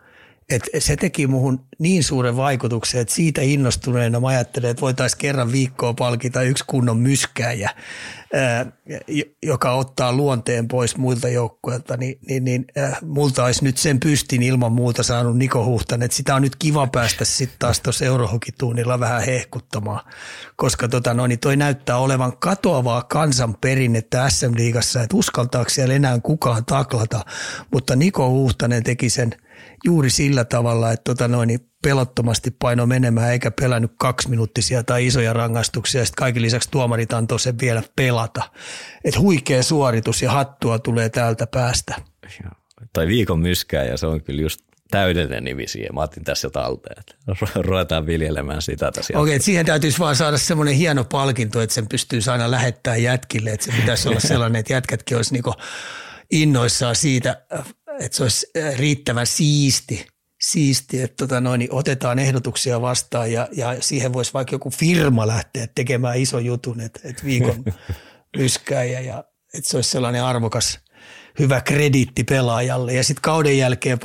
Et 0.50 0.62
se 0.78 0.96
teki 0.96 1.26
muhun 1.26 1.66
niin 1.78 2.04
suuren 2.04 2.36
vaikutuksen, 2.36 3.00
että 3.00 3.14
siitä 3.14 3.40
innostuneena 3.40 4.20
mä 4.20 4.28
ajattelin, 4.28 4.70
että 4.70 4.80
voitaisiin 4.80 5.18
kerran 5.18 5.52
viikkoa 5.52 5.94
palkita 5.94 6.42
yksi 6.42 6.64
kunnon 6.66 6.96
myskääjä, 6.96 7.70
joka 9.42 9.72
ottaa 9.72 10.12
luonteen 10.12 10.68
pois 10.68 10.96
muilta 10.96 11.28
joukkueilta, 11.28 11.96
niin, 11.96 12.18
niin, 12.28 12.44
niin 12.44 12.66
multa 13.02 13.44
olisi 13.44 13.64
nyt 13.64 13.78
sen 13.78 14.00
pystin 14.00 14.42
ilman 14.42 14.72
muuta 14.72 15.02
saanut 15.02 15.36
Niko 15.36 15.64
Huhtan, 15.64 16.02
että 16.02 16.16
sitä 16.16 16.34
on 16.34 16.42
nyt 16.42 16.56
kiva 16.56 16.86
päästä 16.86 17.24
sitten 17.24 17.58
taas 17.58 17.80
tuossa 17.80 18.04
eurohokituunilla 18.04 19.00
vähän 19.00 19.22
hehkuttamaan, 19.22 20.12
koska 20.56 20.88
tota, 20.88 21.14
no, 21.14 21.26
niin 21.26 21.38
toi 21.38 21.56
näyttää 21.56 21.98
olevan 21.98 22.36
katoavaa 22.38 23.02
kansanperinnettä 23.02 24.28
SM-liigassa, 24.30 25.02
että 25.02 25.16
uskaltaako 25.16 25.70
siellä 25.70 25.94
enää 25.94 26.20
kukaan 26.20 26.64
taklata, 26.64 27.24
mutta 27.72 27.96
Niko 27.96 28.30
Huhtanen 28.30 28.82
teki 28.82 29.10
sen– 29.10 29.34
juuri 29.84 30.10
sillä 30.10 30.44
tavalla, 30.44 30.92
että 30.92 31.04
tota 31.04 31.28
noin, 31.28 31.46
niin 31.46 31.60
pelottomasti 31.82 32.50
paino 32.50 32.86
menemään 32.86 33.32
eikä 33.32 33.50
pelännyt 33.50 33.92
kaksi 33.98 34.30
minuuttisia 34.30 34.82
tai 34.82 35.06
isoja 35.06 35.32
rangaistuksia. 35.32 36.04
Sitten 36.04 36.18
kaiken 36.18 36.42
lisäksi 36.42 36.70
tuomarit 36.70 37.12
antoi 37.12 37.40
sen 37.40 37.58
vielä 37.60 37.82
pelata. 37.96 38.42
Et 39.04 39.18
huikea 39.18 39.62
suoritus 39.62 40.22
ja 40.22 40.30
hattua 40.30 40.78
tulee 40.78 41.08
täältä 41.08 41.46
päästä. 41.46 41.94
Tai 42.92 43.06
viikon 43.06 43.40
myskää 43.40 43.84
ja 43.84 43.96
se 43.96 44.06
on 44.06 44.22
kyllä 44.22 44.42
just 44.42 44.60
täydellinen 44.90 45.44
nimi 45.44 45.66
siihen. 45.66 45.94
Mä 45.94 46.00
otin 46.00 46.24
tässä 46.24 46.46
jo 46.46 46.50
talteen, 46.50 46.96
että 47.00 47.14
ruvetaan 47.54 48.06
viljelemään 48.06 48.62
sitä 48.62 48.92
tässä. 48.92 49.18
Okei, 49.18 49.34
okay, 49.34 49.44
siihen 49.44 49.66
täytyisi 49.66 49.98
vaan 49.98 50.16
saada 50.16 50.38
semmoinen 50.38 50.74
hieno 50.74 51.04
palkinto, 51.04 51.60
että 51.60 51.74
sen 51.74 51.88
pystyy 51.88 52.20
aina 52.32 52.50
lähettämään 52.50 53.02
jätkille, 53.02 53.50
että 53.50 53.66
se 53.66 53.72
pitäisi 53.72 54.08
olla 54.08 54.20
sellainen, 54.30 54.60
että 54.60 54.72
jätkätkin 54.72 55.16
olisi 55.16 55.32
niinku 55.32 55.54
innoissaan 56.30 56.96
siitä 56.96 57.42
että 58.00 58.16
se 58.16 58.22
olisi 58.22 58.46
äh, 58.56 58.78
riittävän 58.78 59.26
siisti, 59.26 60.06
siisti 60.40 61.02
että 61.02 61.16
tota 61.16 61.40
noin, 61.40 61.58
niin 61.58 61.72
otetaan 61.72 62.18
ehdotuksia 62.18 62.80
vastaan 62.80 63.32
ja, 63.32 63.48
ja 63.52 63.82
siihen 63.82 64.12
voisi 64.12 64.32
vaikka 64.32 64.54
joku 64.54 64.70
firma 64.70 65.26
lähteä 65.26 65.66
tekemään 65.74 66.18
iso 66.18 66.38
jutun, 66.38 66.80
että, 66.80 67.00
että 67.04 67.24
viikon 67.24 67.64
myskääjä 68.38 69.00
ja 69.00 69.24
että 69.54 69.70
se 69.70 69.76
olisi 69.76 69.90
sellainen 69.90 70.24
arvokas, 70.24 70.78
hyvä 71.38 71.60
krediitti 71.60 72.24
pelaajalle 72.24 72.92
ja 72.92 73.04
sitten 73.04 73.22
kauden 73.22 73.58
jälkeen 73.58 73.98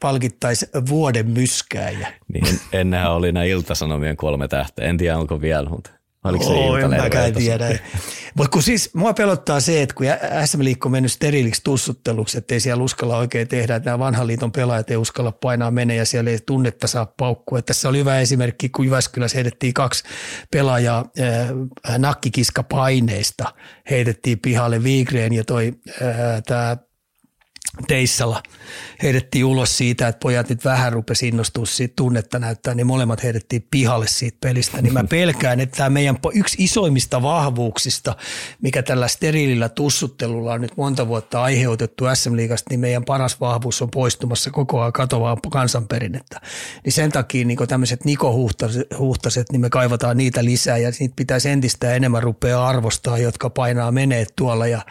palkittaisi 0.00 0.66
vuoden 0.88 1.30
myskääjä. 1.30 2.12
Niin, 2.32 2.60
ennenhän 2.72 3.12
oli 3.12 3.32
nämä 3.32 3.44
iltasanomien 3.44 4.16
kolme 4.16 4.48
tähteä, 4.48 4.88
en 4.88 4.96
tiedä 4.96 5.18
onko 5.18 5.40
vielä, 5.40 5.68
mutta 5.68 5.90
Oliko 6.24 6.44
se 6.44 6.50
oh, 6.50 6.78
en 6.78 6.90
mäkään 6.90 7.32
tiedä. 7.32 7.78
Mutta 8.34 8.50
kun 8.50 8.62
siis 8.62 8.94
mua 8.94 9.12
pelottaa 9.12 9.60
se, 9.60 9.82
että 9.82 9.94
kun 9.94 10.06
SM 10.44 10.64
Liikko 10.64 10.88
on 10.88 10.92
mennyt 10.92 11.12
steriiliksi 11.12 11.60
tussutteluksi, 11.64 12.38
että 12.38 12.54
ei 12.54 12.60
siellä 12.60 12.84
uskalla 12.84 13.16
oikein 13.16 13.48
tehdä, 13.48 13.76
että 13.76 13.90
nämä 13.90 13.98
vanhan 13.98 14.26
liiton 14.26 14.52
pelaajat 14.52 14.90
ei 14.90 14.96
uskalla 14.96 15.32
painaa 15.32 15.70
menee 15.70 15.96
ja 15.96 16.04
siellä 16.04 16.30
ei 16.30 16.38
tunnetta 16.46 16.86
saa 16.86 17.06
paukkua. 17.06 17.62
Tässä 17.62 17.88
oli 17.88 17.98
hyvä 17.98 18.20
esimerkki, 18.20 18.68
kun 18.68 18.84
Jyväskylässä 18.84 19.36
heitettiin 19.36 19.74
kaksi 19.74 20.04
pelaajaa 20.50 21.04
äh, 21.20 21.98
nakkikiska 21.98 22.62
paineista. 22.62 23.54
Heitettiin 23.90 24.38
pihalle 24.38 24.78
Wigren 24.78 25.32
ja 25.32 25.44
toi 25.44 25.72
äh, 26.02 26.42
tämä 26.46 26.76
Teissalla 27.88 28.42
heitettiin 29.02 29.44
ulos 29.44 29.78
siitä, 29.78 30.08
että 30.08 30.20
pojat 30.20 30.48
nyt 30.48 30.64
vähän 30.64 30.92
rupesi 30.92 31.28
innostua 31.28 31.66
siitä 31.66 31.92
tunnetta 31.96 32.38
näyttää, 32.38 32.74
niin 32.74 32.86
molemmat 32.86 33.22
heitettiin 33.22 33.66
pihalle 33.70 34.06
siitä 34.06 34.38
pelistä. 34.40 34.82
Niin 34.82 34.92
mä 34.92 35.04
pelkään, 35.04 35.60
että 35.60 35.76
tämä 35.76 35.90
meidän 35.90 36.18
yksi 36.34 36.64
isoimmista 36.64 37.22
vahvuuksista, 37.22 38.16
mikä 38.62 38.82
tällä 38.82 39.08
steriilillä 39.08 39.68
tussuttelulla 39.68 40.52
on 40.52 40.60
nyt 40.60 40.76
monta 40.76 41.08
vuotta 41.08 41.42
aiheutettu 41.42 42.04
SM 42.14 42.36
Liigasta, 42.36 42.70
niin 42.70 42.80
meidän 42.80 43.04
paras 43.04 43.40
vahvuus 43.40 43.82
on 43.82 43.90
poistumassa 43.90 44.50
koko 44.50 44.80
ajan 44.80 44.92
katoavaa 44.92 45.36
kansanperinnettä. 45.50 46.40
Niin 46.84 46.92
sen 46.92 47.12
takia 47.12 47.44
niin 47.44 47.58
tämmöiset 47.68 48.04
Niko 48.04 48.32
Huhtaset, 48.98 49.52
niin 49.52 49.60
me 49.60 49.70
kaivataan 49.70 50.16
niitä 50.16 50.44
lisää 50.44 50.78
ja 50.78 50.90
niitä 50.98 51.16
pitäisi 51.16 51.48
entistä 51.48 51.94
enemmän 51.94 52.22
rupea 52.22 52.66
arvostaa, 52.66 53.18
jotka 53.18 53.50
painaa 53.50 53.92
menee 53.92 54.26
tuolla 54.36 54.66
ja 54.66 54.82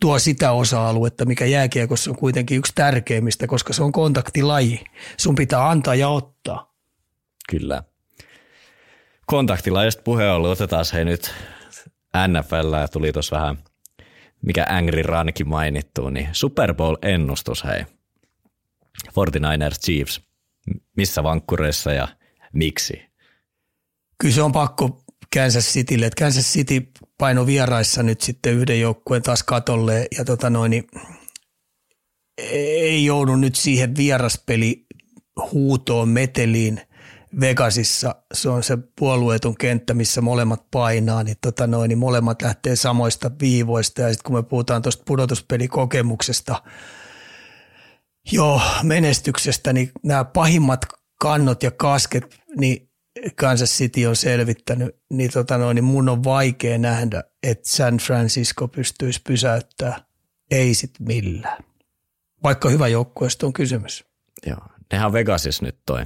tuo 0.00 0.18
sitä 0.18 0.52
osa-aluetta, 0.52 1.24
mikä 1.24 1.46
jääkiekossa 1.46 2.10
on 2.10 2.16
kuitenkin 2.16 2.33
yksi 2.50 2.72
tärkeimmistä, 2.74 3.46
koska 3.46 3.72
se 3.72 3.82
on 3.82 3.92
kontaktilaji. 3.92 4.84
Sun 5.16 5.34
pitää 5.34 5.68
antaa 5.68 5.94
ja 5.94 6.08
ottaa. 6.08 6.74
Kyllä. 7.50 7.82
Kontaktilajista 9.26 10.02
puheen 10.02 10.32
ollut, 10.32 10.50
otetaan 10.50 10.84
hei 10.92 11.04
nyt 11.04 11.34
NFL 12.28 12.72
ja 12.80 12.88
tuli 12.88 13.12
tuossa 13.12 13.36
vähän, 13.36 13.58
mikä 14.42 14.66
Angry 14.68 15.02
Rankin 15.02 15.48
mainittu, 15.48 16.10
niin 16.10 16.28
Super 16.32 16.74
Bowl-ennustus 16.74 17.64
hei. 17.64 17.84
49ers 19.08 19.78
Chiefs, 19.84 20.20
missä 20.96 21.22
vankkureissa 21.22 21.92
ja 21.92 22.08
miksi? 22.52 23.02
Kyllä 24.18 24.34
se 24.34 24.42
on 24.42 24.52
pakko 24.52 25.04
Kansas 25.34 25.72
Citylle, 25.72 26.06
että 26.06 26.24
Kansas 26.24 26.52
City 26.52 26.88
paino 27.18 27.46
vieraissa 27.46 28.02
nyt 28.02 28.20
sitten 28.20 28.54
yhden 28.54 28.80
joukkueen 28.80 29.22
taas 29.22 29.42
katolle 29.42 30.06
ja 30.18 30.24
tota 30.24 30.50
noin, 30.50 30.70
niin 30.70 30.84
ei 32.38 33.04
joudu 33.04 33.36
nyt 33.36 33.54
siihen 33.54 33.96
vieraspeli 33.96 34.86
huutoon 35.52 36.08
meteliin 36.08 36.80
Vegasissa. 37.40 38.14
Se 38.34 38.48
on 38.48 38.62
se 38.62 38.78
puolueetun 38.98 39.54
kenttä, 39.54 39.94
missä 39.94 40.20
molemmat 40.20 40.70
painaa, 40.70 41.22
niin, 41.22 41.36
tota 41.40 41.66
noin, 41.66 41.88
niin 41.88 41.98
molemmat 41.98 42.42
lähtee 42.42 42.76
samoista 42.76 43.30
viivoista. 43.40 44.02
Ja 44.02 44.08
sitten 44.08 44.26
kun 44.26 44.36
me 44.36 44.42
puhutaan 44.42 44.82
tuosta 44.82 45.02
pudotuspelikokemuksesta, 45.06 46.62
joo, 48.32 48.60
menestyksestä, 48.82 49.72
niin 49.72 49.92
nämä 50.02 50.24
pahimmat 50.24 50.80
kannot 51.20 51.62
ja 51.62 51.70
kasket, 51.70 52.40
niin 52.56 52.90
Kansas 53.34 53.70
City 53.70 54.06
on 54.06 54.16
selvittänyt, 54.16 54.96
niin, 55.12 55.30
tota 55.30 55.58
noin, 55.58 55.74
niin 55.74 55.84
mun 55.84 56.08
on 56.08 56.24
vaikea 56.24 56.78
nähdä, 56.78 57.24
että 57.42 57.68
San 57.68 57.96
Francisco 57.96 58.68
pystyisi 58.68 59.20
pysäyttämään. 59.26 60.00
Ei 60.50 60.74
sit 60.74 60.90
millään 61.00 61.64
vaikka 62.44 62.68
hyvä 62.68 62.88
joukkueesta 62.88 63.46
on 63.46 63.52
kysymys. 63.52 64.04
Joo, 64.46 64.60
nehän 64.92 65.06
on 65.06 65.12
Vegasissa 65.12 65.64
nyt 65.64 65.78
toi 65.86 66.04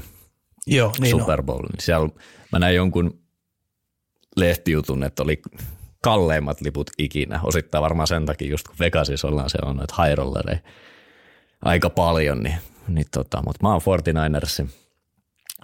Joo, 0.66 0.92
niin 1.00 1.10
Super 1.10 1.42
Bowl. 1.42 1.64
On. 1.64 1.68
Siellä 1.78 2.08
mä 2.52 2.58
näin 2.58 2.76
jonkun 2.76 3.20
lehtijutun, 4.36 5.04
että 5.04 5.22
oli 5.22 5.42
kalleimmat 6.02 6.60
liput 6.60 6.90
ikinä. 6.98 7.40
Osittain 7.42 7.82
varmaan 7.82 8.06
sen 8.06 8.26
takia, 8.26 8.50
just 8.50 8.68
kun 8.68 8.76
Vegasissa 8.80 9.28
ollaan, 9.28 9.50
siellä 9.50 9.70
on 9.70 9.76
noita 9.76 9.94
hairollereja 9.96 10.60
aika 11.62 11.90
paljon, 11.90 12.42
niin 12.42 12.56
Niin 12.88 13.06
tota, 13.12 13.42
mutta 13.46 13.66
mä 13.66 13.72
oon 13.72 13.80
49ersin 13.80 14.68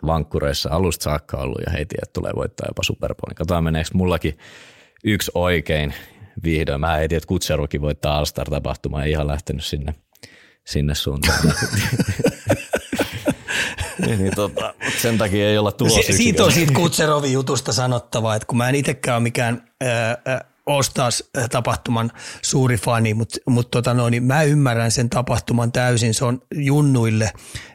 vankkureissa 0.07 0.69
alusta 0.73 1.03
saakka 1.03 1.37
ollut 1.37 1.63
ja 1.67 1.73
heti, 1.73 1.95
että 2.03 2.13
tulee 2.13 2.33
voittaa 2.37 2.67
jopa 2.69 2.83
Super 2.83 3.15
Bowl. 3.15 3.29
Niin 3.31 3.37
katsotaan 3.37 3.65
meneekö 3.65 3.91
mullakin 3.95 4.39
yksi 5.05 5.31
oikein 5.35 5.95
vihdoin. 6.45 6.81
Mä 6.81 6.97
heitin, 6.97 7.17
että 7.17 7.27
Kutserukin 7.27 7.81
voittaa 7.81 8.19
All-Star-tapahtuma, 8.19 9.03
ei 9.03 9.11
ihan 9.11 9.27
lähtenyt 9.27 9.65
sinne, 9.65 9.95
sinne 10.65 10.95
suuntaan. 10.95 11.39
niin, 14.07 14.19
niin, 14.19 14.35
tota, 14.37 14.75
sen 15.03 15.19
takia 15.19 15.51
ei 15.51 15.59
olla 15.59 15.73
tulossa. 15.73 16.03
Si- 16.03 16.13
siitä 16.13 16.45
on 16.45 16.53
siitä 16.53 16.73
Kutserovin 16.73 17.33
jutusta 17.33 17.73
sanottava, 17.73 18.35
että 18.35 18.47
kun 18.47 18.59
mä 18.59 18.69
en 18.69 18.75
itsekään 18.75 19.17
ole 19.17 19.23
mikään 19.23 19.69
ää, 19.81 20.45
All-Stars-tapahtuman 20.67 22.11
suuri 22.43 22.77
fani, 22.77 23.15
mutta 23.15 23.39
mut 23.47 23.71
tota 23.71 24.11
niin 24.11 24.25
mä 24.25 24.43
ymmärrän 24.43 24.91
sen 24.91 25.11
tapahtuman 25.11 25.73
täysin. 25.73 26.15
Se 26.15 26.25
on 26.25 26.43
junnuille, 26.55 27.31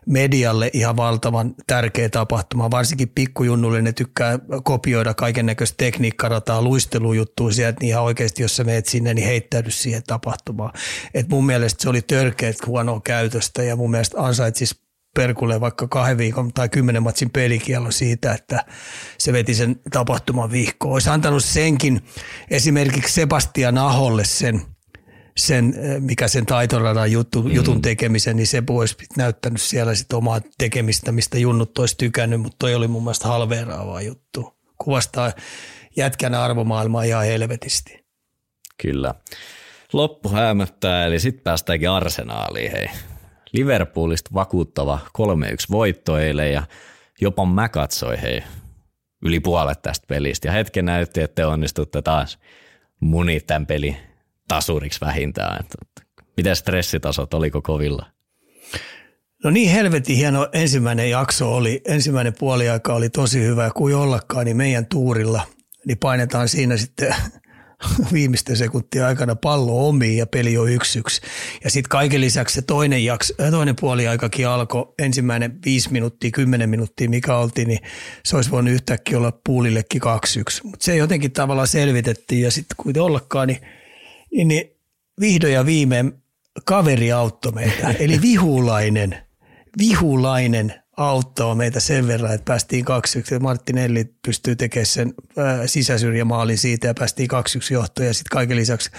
medialle 0.06 0.70
ihan 0.74 0.98
valtavan 0.98 1.56
tärkeä 1.68 2.10
tapahtuma. 2.10 2.72
Varsinkin 2.72 3.10
pikkujunnuille 3.10 3.82
ne 3.82 3.94
tykkää 3.94 4.40
kopioida 4.64 5.14
kaiken 5.14 5.45
näköistä 5.45 5.76
tekniikkarataa, 5.78 6.61
luistelujuttuja 6.61 7.53
sieltä, 7.53 7.78
niin 7.80 7.90
ihan 7.90 8.03
oikeasti 8.03 8.41
jos 8.41 8.56
sä 8.56 8.64
meet 8.64 8.86
sinne, 8.86 9.14
niin 9.14 9.28
heittäydy 9.28 9.72
siihen 9.72 10.03
tapahtumaan. 10.07 10.74
Et 11.14 11.30
mun 11.30 11.45
mielestä 11.45 11.84
se 11.84 11.90
oli 11.90 12.02
törkeät 12.02 12.56
huonoa 12.66 13.02
käytöstä 13.02 13.64
ja 13.64 13.76
mun 13.76 13.91
mielestä 13.91 14.22
ansaitsisi 14.22 14.89
Perkulle 15.15 15.61
vaikka 15.61 15.88
kahden 15.88 16.18
viikon 16.18 16.53
tai 16.53 16.69
kymmenen 16.69 17.03
matsin 17.03 17.30
pelikielon 17.30 17.94
siitä, 17.94 18.34
että 18.34 18.65
se 19.18 19.34
veti 19.34 19.53
sen 19.53 19.80
tapahtuman 19.91 20.52
vihkoon. 20.52 20.94
Olisi 20.94 21.10
antanut 21.10 21.44
senkin 21.44 22.02
esimerkiksi 22.49 23.14
Sebastian 23.14 23.77
Aholle 23.77 24.26
sen, 24.26 24.61
sen 25.38 25.73
mikä 25.99 26.27
sen 26.27 26.45
taitoradan 26.45 27.11
juttu, 27.11 27.44
mm. 27.44 27.52
jutun 27.52 27.81
tekemisen, 27.81 28.36
niin 28.36 28.48
se 28.48 28.64
olisi 28.69 28.95
näyttänyt 29.18 29.61
siellä 29.61 29.95
sit 29.95 30.14
omaa 30.14 30.41
tekemistä, 30.57 31.11
mistä 31.11 31.38
junnut 31.38 31.77
olisi 31.77 31.98
tykännyt, 31.98 32.41
mutta 32.41 32.56
toi 32.60 32.76
oli 32.76 32.88
mun 32.88 33.03
mielestä 33.03 33.27
halveeraava 33.27 34.02
juttu. 34.02 34.60
Kuvastaa 34.77 35.31
jätkän 35.95 36.36
arvomaailmaa 36.36 37.03
ihan 37.03 37.26
helvetisti. 37.26 38.06
Kyllä. 38.81 39.14
Loppu 39.94 40.30
hämöttää, 40.30 41.06
eli 41.06 41.19
sitten 41.19 41.44
päästäänkin 41.44 41.90
arsenaaliin, 41.90 42.72
hei. 42.72 42.90
Liverpoolista 43.52 44.30
vakuuttava 44.34 45.00
3-1 45.18 45.22
voitto 45.72 46.18
eilen 46.18 46.54
ja 46.54 46.64
jopa 47.22 47.46
mä 47.46 47.70
katsoin 47.70 48.20
hei 48.20 48.44
yli 49.26 49.40
puolet 49.40 49.82
tästä 49.82 50.08
pelistä. 50.08 50.48
Ja 50.48 50.52
hetken 50.52 50.86
näytti, 50.86 51.22
että 51.22 51.36
te 51.36 51.46
onnistutte 51.46 52.02
taas 52.02 52.40
munit 53.00 53.48
tämän 53.48 53.66
peli 53.66 53.98
tasuriksi 54.48 55.02
vähintään. 55.02 55.66
Miten 56.38 56.56
stressitasot, 56.56 57.34
oliko 57.34 57.62
kovilla? 57.62 58.06
No 59.44 59.50
niin 59.50 59.72
helvetin 59.72 60.16
hieno 60.18 60.48
ensimmäinen 60.54 61.10
jakso 61.10 61.56
oli. 61.56 61.82
Ensimmäinen 61.86 62.34
puoliaika 62.40 62.94
oli 62.94 63.10
tosi 63.10 63.44
hyvä. 63.44 63.72
Kuin 63.76 63.96
ollakaan, 63.96 64.46
niin 64.46 64.58
meidän 64.58 64.86
tuurilla 64.86 65.42
niin 65.88 65.98
painetaan 65.98 66.50
siinä 66.50 66.78
sitten 66.78 67.16
viimeisten 68.14 68.57
sekuntien 68.57 69.06
aikana 69.06 69.35
pallo 69.35 69.88
omiin 69.88 70.18
ja 70.18 70.27
peli 70.27 70.57
on 70.57 70.72
yksi 70.72 70.99
yksi. 70.99 71.22
Ja 71.64 71.69
sitten 71.69 71.89
kaiken 71.89 72.22
lisäksi 72.22 72.56
se 72.56 72.61
toinen, 72.61 73.06
jakso, 73.06 73.34
äh, 73.41 73.51
toinen 73.51 73.76
puoliaikakin 73.80 74.47
alkoi, 74.47 74.93
ensimmäinen 74.99 75.60
viisi 75.65 75.91
minuuttia, 75.91 76.31
kymmenen 76.31 76.69
minuuttia, 76.69 77.10
mikä 77.10 77.35
oltiin, 77.35 77.68
niin 77.68 77.80
se 78.26 78.35
olisi 78.35 78.51
voinut 78.51 78.73
yhtäkkiä 78.73 79.18
olla 79.18 79.39
puulillekin 79.45 80.01
kaksi 80.01 80.39
yksi. 80.39 80.64
Mutta 80.64 80.84
se 80.84 80.95
jotenkin 80.95 81.31
tavallaan 81.31 81.68
selvitettiin 81.68 82.41
ja 82.41 82.51
sitten 82.51 82.76
kuitenkin 82.77 83.01
ollakaan, 83.01 83.47
niin, 83.47 83.60
niin, 84.31 84.47
niin 84.47 84.72
vihdoin 85.19 85.53
ja 85.53 85.65
viimein 85.65 86.14
kaveri 86.65 87.11
auttoi 87.11 87.51
meitä. 87.51 87.95
Eli 87.99 88.22
vihulainen, 88.22 89.18
vihulainen 89.77 90.73
auttaa 91.00 91.56
meitä 91.56 91.80
sen 91.80 92.08
verran, 92.08 92.34
että 92.34 92.46
päästiin 92.46 92.86
2-1. 93.38 93.40
Martinelli 93.40 94.06
pystyy 94.26 94.56
tekemään 94.56 94.86
sen 94.86 95.14
sisäsyrjämaalin 95.66 96.58
siitä 96.58 96.88
ja 96.88 96.94
päästiin 96.94 97.30
2-1 97.32 97.74
johtoon 97.74 98.08
ja 98.08 98.14
sitten 98.14 98.32
kaiken 98.32 98.58
lisäksi 98.58 98.90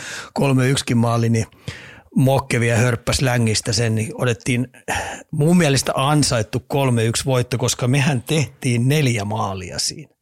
3-1 0.93 0.95
maali, 0.95 1.29
niin 1.29 1.47
Mokke 2.17 2.61
vielä 2.61 2.79
hörppäs 2.79 3.21
längistä 3.21 3.73
sen, 3.73 3.95
niin 3.95 4.13
odettiin 4.15 4.69
mun 5.31 5.57
mielestä 5.57 5.93
ansaittu 5.95 6.59
3-1 6.59 6.77
voitto, 7.25 7.59
koska 7.59 7.89
mehän 7.89 8.23
tehtiin 8.23 8.89
neljä 8.89 9.25
maalia 9.25 9.79
siinä. 9.79 10.15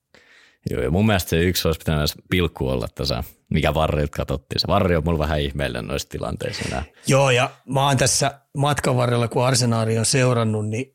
Joo, 0.71 0.83
ja 0.83 0.91
mun 0.91 1.07
mielestä 1.07 1.31
se 1.31 1.37
yksi 1.37 1.69
olisi 1.69 1.79
pitänyt 1.79 2.11
pilkku 2.31 2.69
olla 2.69 2.89
tässä 2.95 3.25
mikä 3.51 3.75
varrilta 3.75 4.17
katsottiin. 4.17 4.61
Se 4.61 4.67
varri 4.67 4.97
on 4.97 5.05
mulla 5.05 5.19
vähän 5.19 5.41
ihmeellinen 5.41 5.87
noissa 5.87 6.09
tilanteissa 6.09 6.65
enää. 6.69 6.85
Joo, 7.07 7.31
ja 7.31 7.51
mä 7.69 7.87
oon 7.87 7.97
tässä 7.97 8.41
matkan 8.57 8.97
varrella, 8.97 9.29
kun 9.29 9.47
Arsenaari 9.47 9.99
on 9.99 10.05
seurannut, 10.05 10.69
niin 10.69 10.95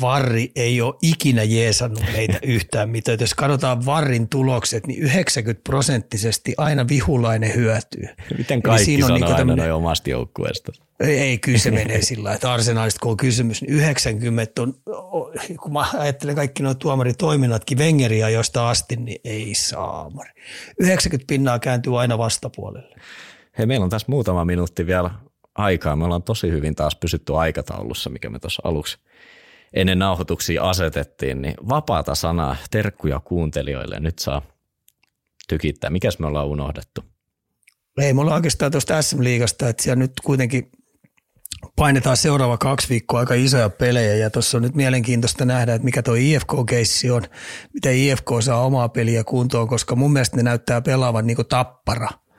varri 0.00 0.52
ei 0.56 0.80
ole 0.80 0.94
ikinä 1.02 1.42
jeesannut 1.42 2.04
meitä 2.12 2.38
yhtään 2.54 2.88
mitään. 2.90 3.18
Jos 3.20 3.34
katsotaan 3.34 3.86
varrin 3.86 4.28
tulokset, 4.28 4.86
niin 4.86 5.02
90 5.02 5.62
prosenttisesti 5.64 6.54
aina 6.56 6.88
vihulainen 6.88 7.54
hyötyy. 7.54 8.08
Miten 8.38 8.62
kaikki 8.62 8.84
siinä 8.84 9.06
on 9.06 9.20
sanoo 9.20 9.44
niin 9.44 9.60
aina 9.60 9.74
omasta 9.74 10.10
joukkueesta? 10.10 10.72
Ei, 11.00 11.38
kyllä 11.38 11.58
se 11.58 11.70
menee 11.70 12.02
sillä 12.02 12.24
lailla, 12.24 12.34
että 12.34 12.52
arsenaalista 12.52 13.00
kun 13.00 13.10
on 13.10 13.16
kysymys, 13.16 13.62
niin 13.62 13.72
90 13.72 14.62
on, 14.62 14.74
kun 15.60 15.72
mä 15.72 15.84
ajattelen 15.98 16.36
kaikki 16.36 16.62
nuo 16.62 16.74
tuomaritoiminnatkin 16.74 17.78
Wengeria 17.78 18.30
josta 18.30 18.70
asti, 18.70 18.96
niin 18.96 19.20
ei 19.24 19.54
saamari. 19.54 20.30
90 20.78 21.26
pinnaa 21.28 21.58
kääntyy 21.58 22.00
aina 22.00 22.18
vastapuolelle. 22.18 22.96
Hei, 23.58 23.66
meillä 23.66 23.84
on 23.84 23.90
tässä 23.90 24.06
muutama 24.08 24.44
minuutti 24.44 24.86
vielä 24.86 25.10
aikaa. 25.54 25.96
Me 25.96 26.04
ollaan 26.04 26.22
tosi 26.22 26.50
hyvin 26.50 26.74
taas 26.74 26.96
pysytty 26.96 27.36
aikataulussa, 27.36 28.10
mikä 28.10 28.30
me 28.30 28.38
tuossa 28.38 28.62
aluksi 28.64 28.98
ennen 29.72 29.98
nauhoituksia 29.98 30.62
asetettiin, 30.62 31.42
niin 31.42 31.54
vapaata 31.68 32.14
sanaa, 32.14 32.56
terkkuja 32.70 33.20
kuuntelijoille. 33.20 34.00
Nyt 34.00 34.18
saa 34.18 34.42
tykittää. 35.48 35.90
Mikäs 35.90 36.18
me 36.18 36.26
ollaan 36.26 36.46
unohdettu? 36.46 37.04
Ei, 37.98 38.12
me 38.12 38.20
ollaan 38.20 38.36
oikeastaan 38.36 38.72
tuosta 38.72 39.02
SM-liigasta, 39.02 39.68
että 39.68 39.82
siellä 39.82 39.98
nyt 39.98 40.12
kuitenkin 40.24 40.70
painetaan 41.76 42.16
seuraava 42.16 42.58
kaksi 42.58 42.88
viikkoa 42.88 43.20
aika 43.20 43.34
isoja 43.34 43.70
pelejä 43.70 44.14
ja 44.14 44.30
tuossa 44.30 44.58
on 44.58 44.62
nyt 44.62 44.74
mielenkiintoista 44.74 45.44
nähdä, 45.44 45.74
että 45.74 45.84
mikä 45.84 46.02
tuo 46.02 46.14
IFK-keissi 46.14 47.10
on, 47.10 47.22
miten 47.74 47.96
IFK 47.96 48.28
saa 48.40 48.64
omaa 48.64 48.88
peliä 48.88 49.24
kuntoon, 49.24 49.68
koska 49.68 49.96
mun 49.96 50.12
mielestä 50.12 50.36
ne 50.36 50.42
näyttää 50.42 50.80
pelaavan 50.80 51.26
niin 51.26 51.46
tappara– 51.48 52.08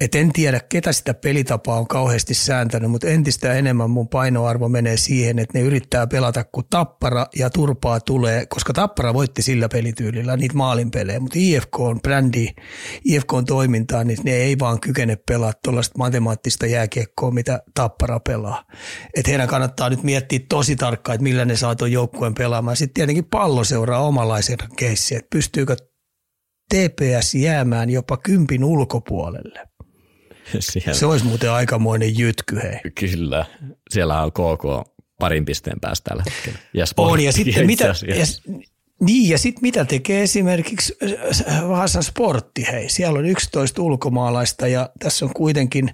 et 0.00 0.14
en 0.14 0.32
tiedä, 0.32 0.60
ketä 0.68 0.92
sitä 0.92 1.14
pelitapaa 1.14 1.78
on 1.78 1.88
kauheasti 1.88 2.34
sääntänyt, 2.34 2.90
mutta 2.90 3.06
entistä 3.06 3.54
enemmän 3.54 3.90
mun 3.90 4.08
painoarvo 4.08 4.68
menee 4.68 4.96
siihen, 4.96 5.38
että 5.38 5.58
ne 5.58 5.64
yrittää 5.64 6.06
pelata, 6.06 6.44
kun 6.44 6.64
tappara 6.70 7.26
ja 7.36 7.50
turpaa 7.50 8.00
tulee, 8.00 8.46
koska 8.46 8.72
tappara 8.72 9.14
voitti 9.14 9.42
sillä 9.42 9.68
pelityylillä 9.68 10.36
niitä 10.36 10.54
maalinpelejä, 10.54 11.20
mutta 11.20 11.38
IFK 11.38 11.80
on 11.80 12.00
brändi, 12.00 12.48
IFK 13.04 13.32
on 13.32 13.44
toimintaa, 13.44 14.04
niin 14.04 14.18
ne 14.24 14.32
ei 14.32 14.58
vaan 14.58 14.80
kykene 14.80 15.16
pelaa 15.16 15.52
tuollaista 15.64 15.98
matemaattista 15.98 16.66
jääkiekkoa, 16.66 17.30
mitä 17.30 17.62
tappara 17.74 18.20
pelaa. 18.20 18.64
Et 19.14 19.26
heidän 19.26 19.48
kannattaa 19.48 19.90
nyt 19.90 20.02
miettiä 20.02 20.40
tosi 20.48 20.76
tarkkaan, 20.76 21.14
että 21.14 21.22
millä 21.22 21.44
ne 21.44 21.56
saa 21.56 21.74
tuon 21.74 21.92
joukkueen 21.92 22.34
pelaamaan. 22.34 22.76
Sitten 22.76 22.94
tietenkin 22.94 23.24
pallo 23.24 23.64
seuraa 23.64 24.06
omalaisen 24.06 24.58
keissiä, 24.76 25.18
että 25.18 25.28
pystyykö 25.32 25.76
TPS 26.74 27.34
jäämään 27.34 27.90
jopa 27.90 28.16
kympin 28.16 28.64
ulkopuolelle. 28.64 29.69
Siellä. 30.60 30.94
Se 30.94 31.06
olisi 31.06 31.24
muuten 31.24 31.50
aikamoinen 31.50 32.18
jytky, 32.18 32.56
hei. 32.56 32.92
Kyllä. 32.94 33.46
Siellä 33.90 34.22
on 34.22 34.32
KK 34.32 34.90
parin 35.18 35.44
pisteen 35.44 35.80
päästä 35.80 36.10
tällä 36.10 36.22
hetkellä. 36.26 36.58
Ja 36.74 36.84
on, 36.96 37.20
ja 37.20 37.32
sitten 37.32 37.66
mitä, 37.66 37.84
ja, 37.84 38.24
niin, 39.00 39.30
ja 39.30 39.38
sitten 39.38 39.62
mitä 39.62 39.84
tekee 39.84 40.22
esimerkiksi 40.22 40.96
äh, 41.48 41.68
Vaasan 41.68 42.02
sportti, 42.02 42.66
hei. 42.72 42.88
Siellä 42.88 43.18
on 43.18 43.26
11 43.26 43.82
ulkomaalaista 43.82 44.68
ja 44.68 44.90
tässä 44.98 45.24
on 45.24 45.32
kuitenkin, 45.34 45.90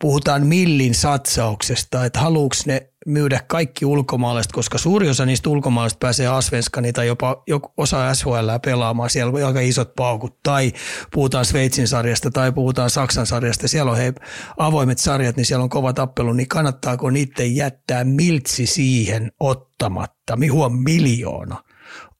puhutaan 0.00 0.46
millin 0.46 0.94
satsauksesta, 0.94 2.04
että 2.04 2.20
haluuks 2.20 2.66
ne 2.66 2.90
myydä 3.06 3.40
kaikki 3.46 3.84
ulkomaalaiset, 3.84 4.52
koska 4.52 4.78
suuri 4.78 5.08
osa 5.08 5.26
niistä 5.26 5.50
ulkomaalaisista 5.50 5.98
pääsee 5.98 6.26
Asvenskani 6.26 6.92
tai 6.92 7.06
jopa 7.46 7.72
osa 7.76 8.14
SHL 8.14 8.50
pelaamaan. 8.64 9.10
Siellä 9.10 9.32
on 9.32 9.44
aika 9.44 9.60
isot 9.60 9.94
paukut. 9.94 10.42
Tai 10.42 10.72
puhutaan 11.12 11.44
Sveitsin 11.44 11.88
sarjasta 11.88 12.30
tai 12.30 12.52
puhutaan 12.52 12.90
Saksan 12.90 13.26
sarjasta. 13.26 13.68
Siellä 13.68 13.92
on 13.92 13.98
he 13.98 14.12
avoimet 14.58 14.98
sarjat, 14.98 15.36
niin 15.36 15.46
siellä 15.46 15.62
on 15.62 15.68
kova 15.68 15.92
tappelu. 15.92 16.32
Niin 16.32 16.48
kannattaako 16.48 17.10
niiden 17.10 17.56
jättää 17.56 18.04
miltsi 18.04 18.66
siihen 18.66 19.32
ottamatta? 19.40 20.36
Mihuon 20.36 20.82
miljoona 20.82 21.62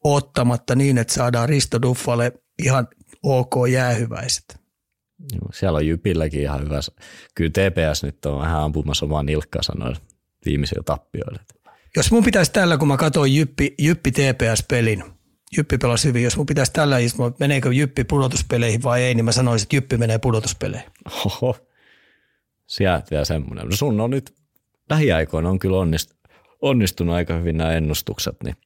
ottamatta 0.04 0.74
niin, 0.74 0.98
että 0.98 1.14
saadaan 1.14 1.48
Risto 1.48 1.82
Duffalle 1.82 2.32
ihan 2.62 2.88
ok 3.22 3.54
jäähyväiset. 3.72 4.63
Siellä 5.52 5.76
on 5.76 5.86
Jypilläkin 5.86 6.40
ihan 6.40 6.60
hyvä. 6.60 6.80
Kyllä 7.34 7.50
TPS 7.50 8.02
nyt 8.02 8.26
on 8.26 8.40
vähän 8.40 8.60
ampumassa 8.60 9.06
omaa 9.06 9.22
nilkkaa 9.22 9.62
sanoa 9.62 9.92
viimeisillä 10.46 10.82
tappioilla. 10.82 11.40
Jos 11.96 12.12
mun 12.12 12.24
pitäisi 12.24 12.52
tällä, 12.52 12.78
kun 12.78 12.88
mä 12.88 12.96
katsoin 12.96 13.36
Jyppi, 13.36 13.74
Jyppi 13.78 14.10
TPS-pelin, 14.10 15.04
Jyppi 15.56 15.78
pelasi 15.78 16.08
hyvin, 16.08 16.22
jos 16.22 16.36
mun 16.36 16.46
pitäisi 16.46 16.72
tällä 16.72 16.98
istua, 16.98 17.32
meneekö 17.40 17.72
Jyppi 17.72 18.04
pudotuspeleihin 18.04 18.82
vai 18.82 19.02
ei, 19.02 19.14
niin 19.14 19.24
mä 19.24 19.32
sanoisin, 19.32 19.66
että 19.66 19.76
Jyppi 19.76 19.96
menee 19.96 20.18
pudotuspeleihin. 20.18 20.90
Oho, 21.26 21.56
sieltä 22.66 23.06
vielä 23.10 23.24
semmoinen. 23.24 23.66
No 23.66 23.76
sun 23.76 24.00
on 24.00 24.10
nyt 24.10 24.34
lähiaikoina 24.90 25.48
on 25.48 25.58
kyllä 25.58 25.78
onnist, 25.78 26.10
onnistunut 26.62 27.14
aika 27.14 27.34
hyvin 27.34 27.56
nämä 27.56 27.72
ennustukset. 27.72 28.36
Niin. 28.44 28.56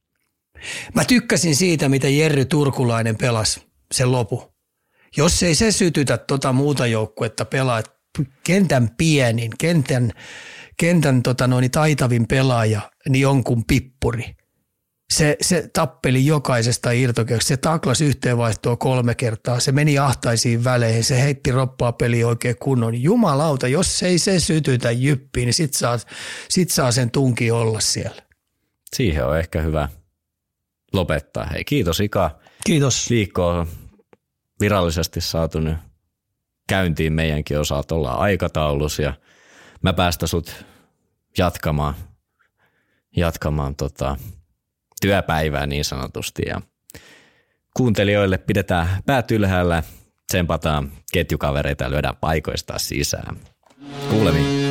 Mä 0.95 1.05
tykkäsin 1.05 1.57
siitä, 1.57 1.89
mitä 1.89 2.09
Jerry 2.09 2.45
Turkulainen 2.45 3.17
pelasi 3.17 3.67
sen 3.93 4.13
lopu. 4.13 4.58
Jos 5.17 5.43
ei 5.43 5.55
se 5.55 5.73
sytytä 5.73 6.19
tota 6.19 6.53
muuta 6.53 6.87
joukkuetta 6.87 7.45
pelaa, 7.45 7.83
kentän 8.45 8.91
pienin, 8.97 9.51
kentän, 9.59 10.13
kentän 10.77 11.23
tota 11.23 11.47
noin, 11.47 11.71
taitavin 11.71 12.29
pelaaja, 12.29 12.91
niin 13.09 13.23
jonkun 13.23 13.65
pippuri. 13.65 14.35
Se, 15.13 15.37
se 15.41 15.71
tappeli 15.73 16.27
jokaisesta 16.27 16.91
irtokeuksesta, 16.91 17.49
se 17.49 17.57
taklas 17.57 18.01
yhteenvaihtoa 18.01 18.77
kolme 18.77 19.15
kertaa, 19.15 19.61
se 19.61 19.73
meni 19.73 19.99
ahtaisiin 19.99 20.65
väleihin, 20.65 21.05
se 21.05 21.23
heitti 21.23 21.51
roppaa 21.51 21.93
peli 21.93 22.25
oikein 22.25 22.57
kunnon. 22.59 23.03
Jumalauta, 23.03 23.69
jos 23.69 24.03
ei 24.03 24.19
se 24.19 24.41
sytytä 24.41 24.91
jyppiin, 24.91 25.47
niin 25.47 25.55
sit 25.55 25.75
saa, 25.75 25.99
sit 26.49 26.71
saa 26.71 26.93
sen 26.93 27.11
tunki 27.11 27.51
olla 27.51 27.81
siellä. 27.81 28.23
Siihen 28.97 29.27
on 29.27 29.39
ehkä 29.39 29.63
hyvä 29.63 29.89
lopettaa. 30.93 31.47
Hei, 31.47 31.65
kiitos 31.65 32.01
Ika. 32.01 32.39
Kiitos. 32.67 33.11
Viikko 33.11 33.49
on 33.49 33.67
virallisesti 34.61 35.21
saatu 35.21 35.61
nyt 35.61 35.77
käyntiin 36.69 37.13
meidänkin 37.13 37.61
osalta. 37.61 37.95
Ollaan 37.95 38.19
aikataulussa 38.19 39.03
ja 39.03 39.15
mä 39.83 39.93
päästä 39.93 40.27
sut 40.27 40.65
jatkamaan, 41.39 41.95
jatkamaan 43.17 43.77
tota, 43.77 44.17
työpäivää 45.01 45.67
niin 45.67 45.85
sanotusti. 45.85 46.43
Ja 46.47 46.61
kuuntelijoille 47.77 48.39
pidetään 48.39 48.89
päät 49.07 49.31
ylhäällä, 49.31 49.83
tsempataan 50.27 50.93
ketjukavereita 51.13 51.85
ja 51.85 51.91
lyödään 51.91 52.17
paikoista 52.17 52.79
sisään. 52.79 53.37
Kuulemiin. 54.11 54.68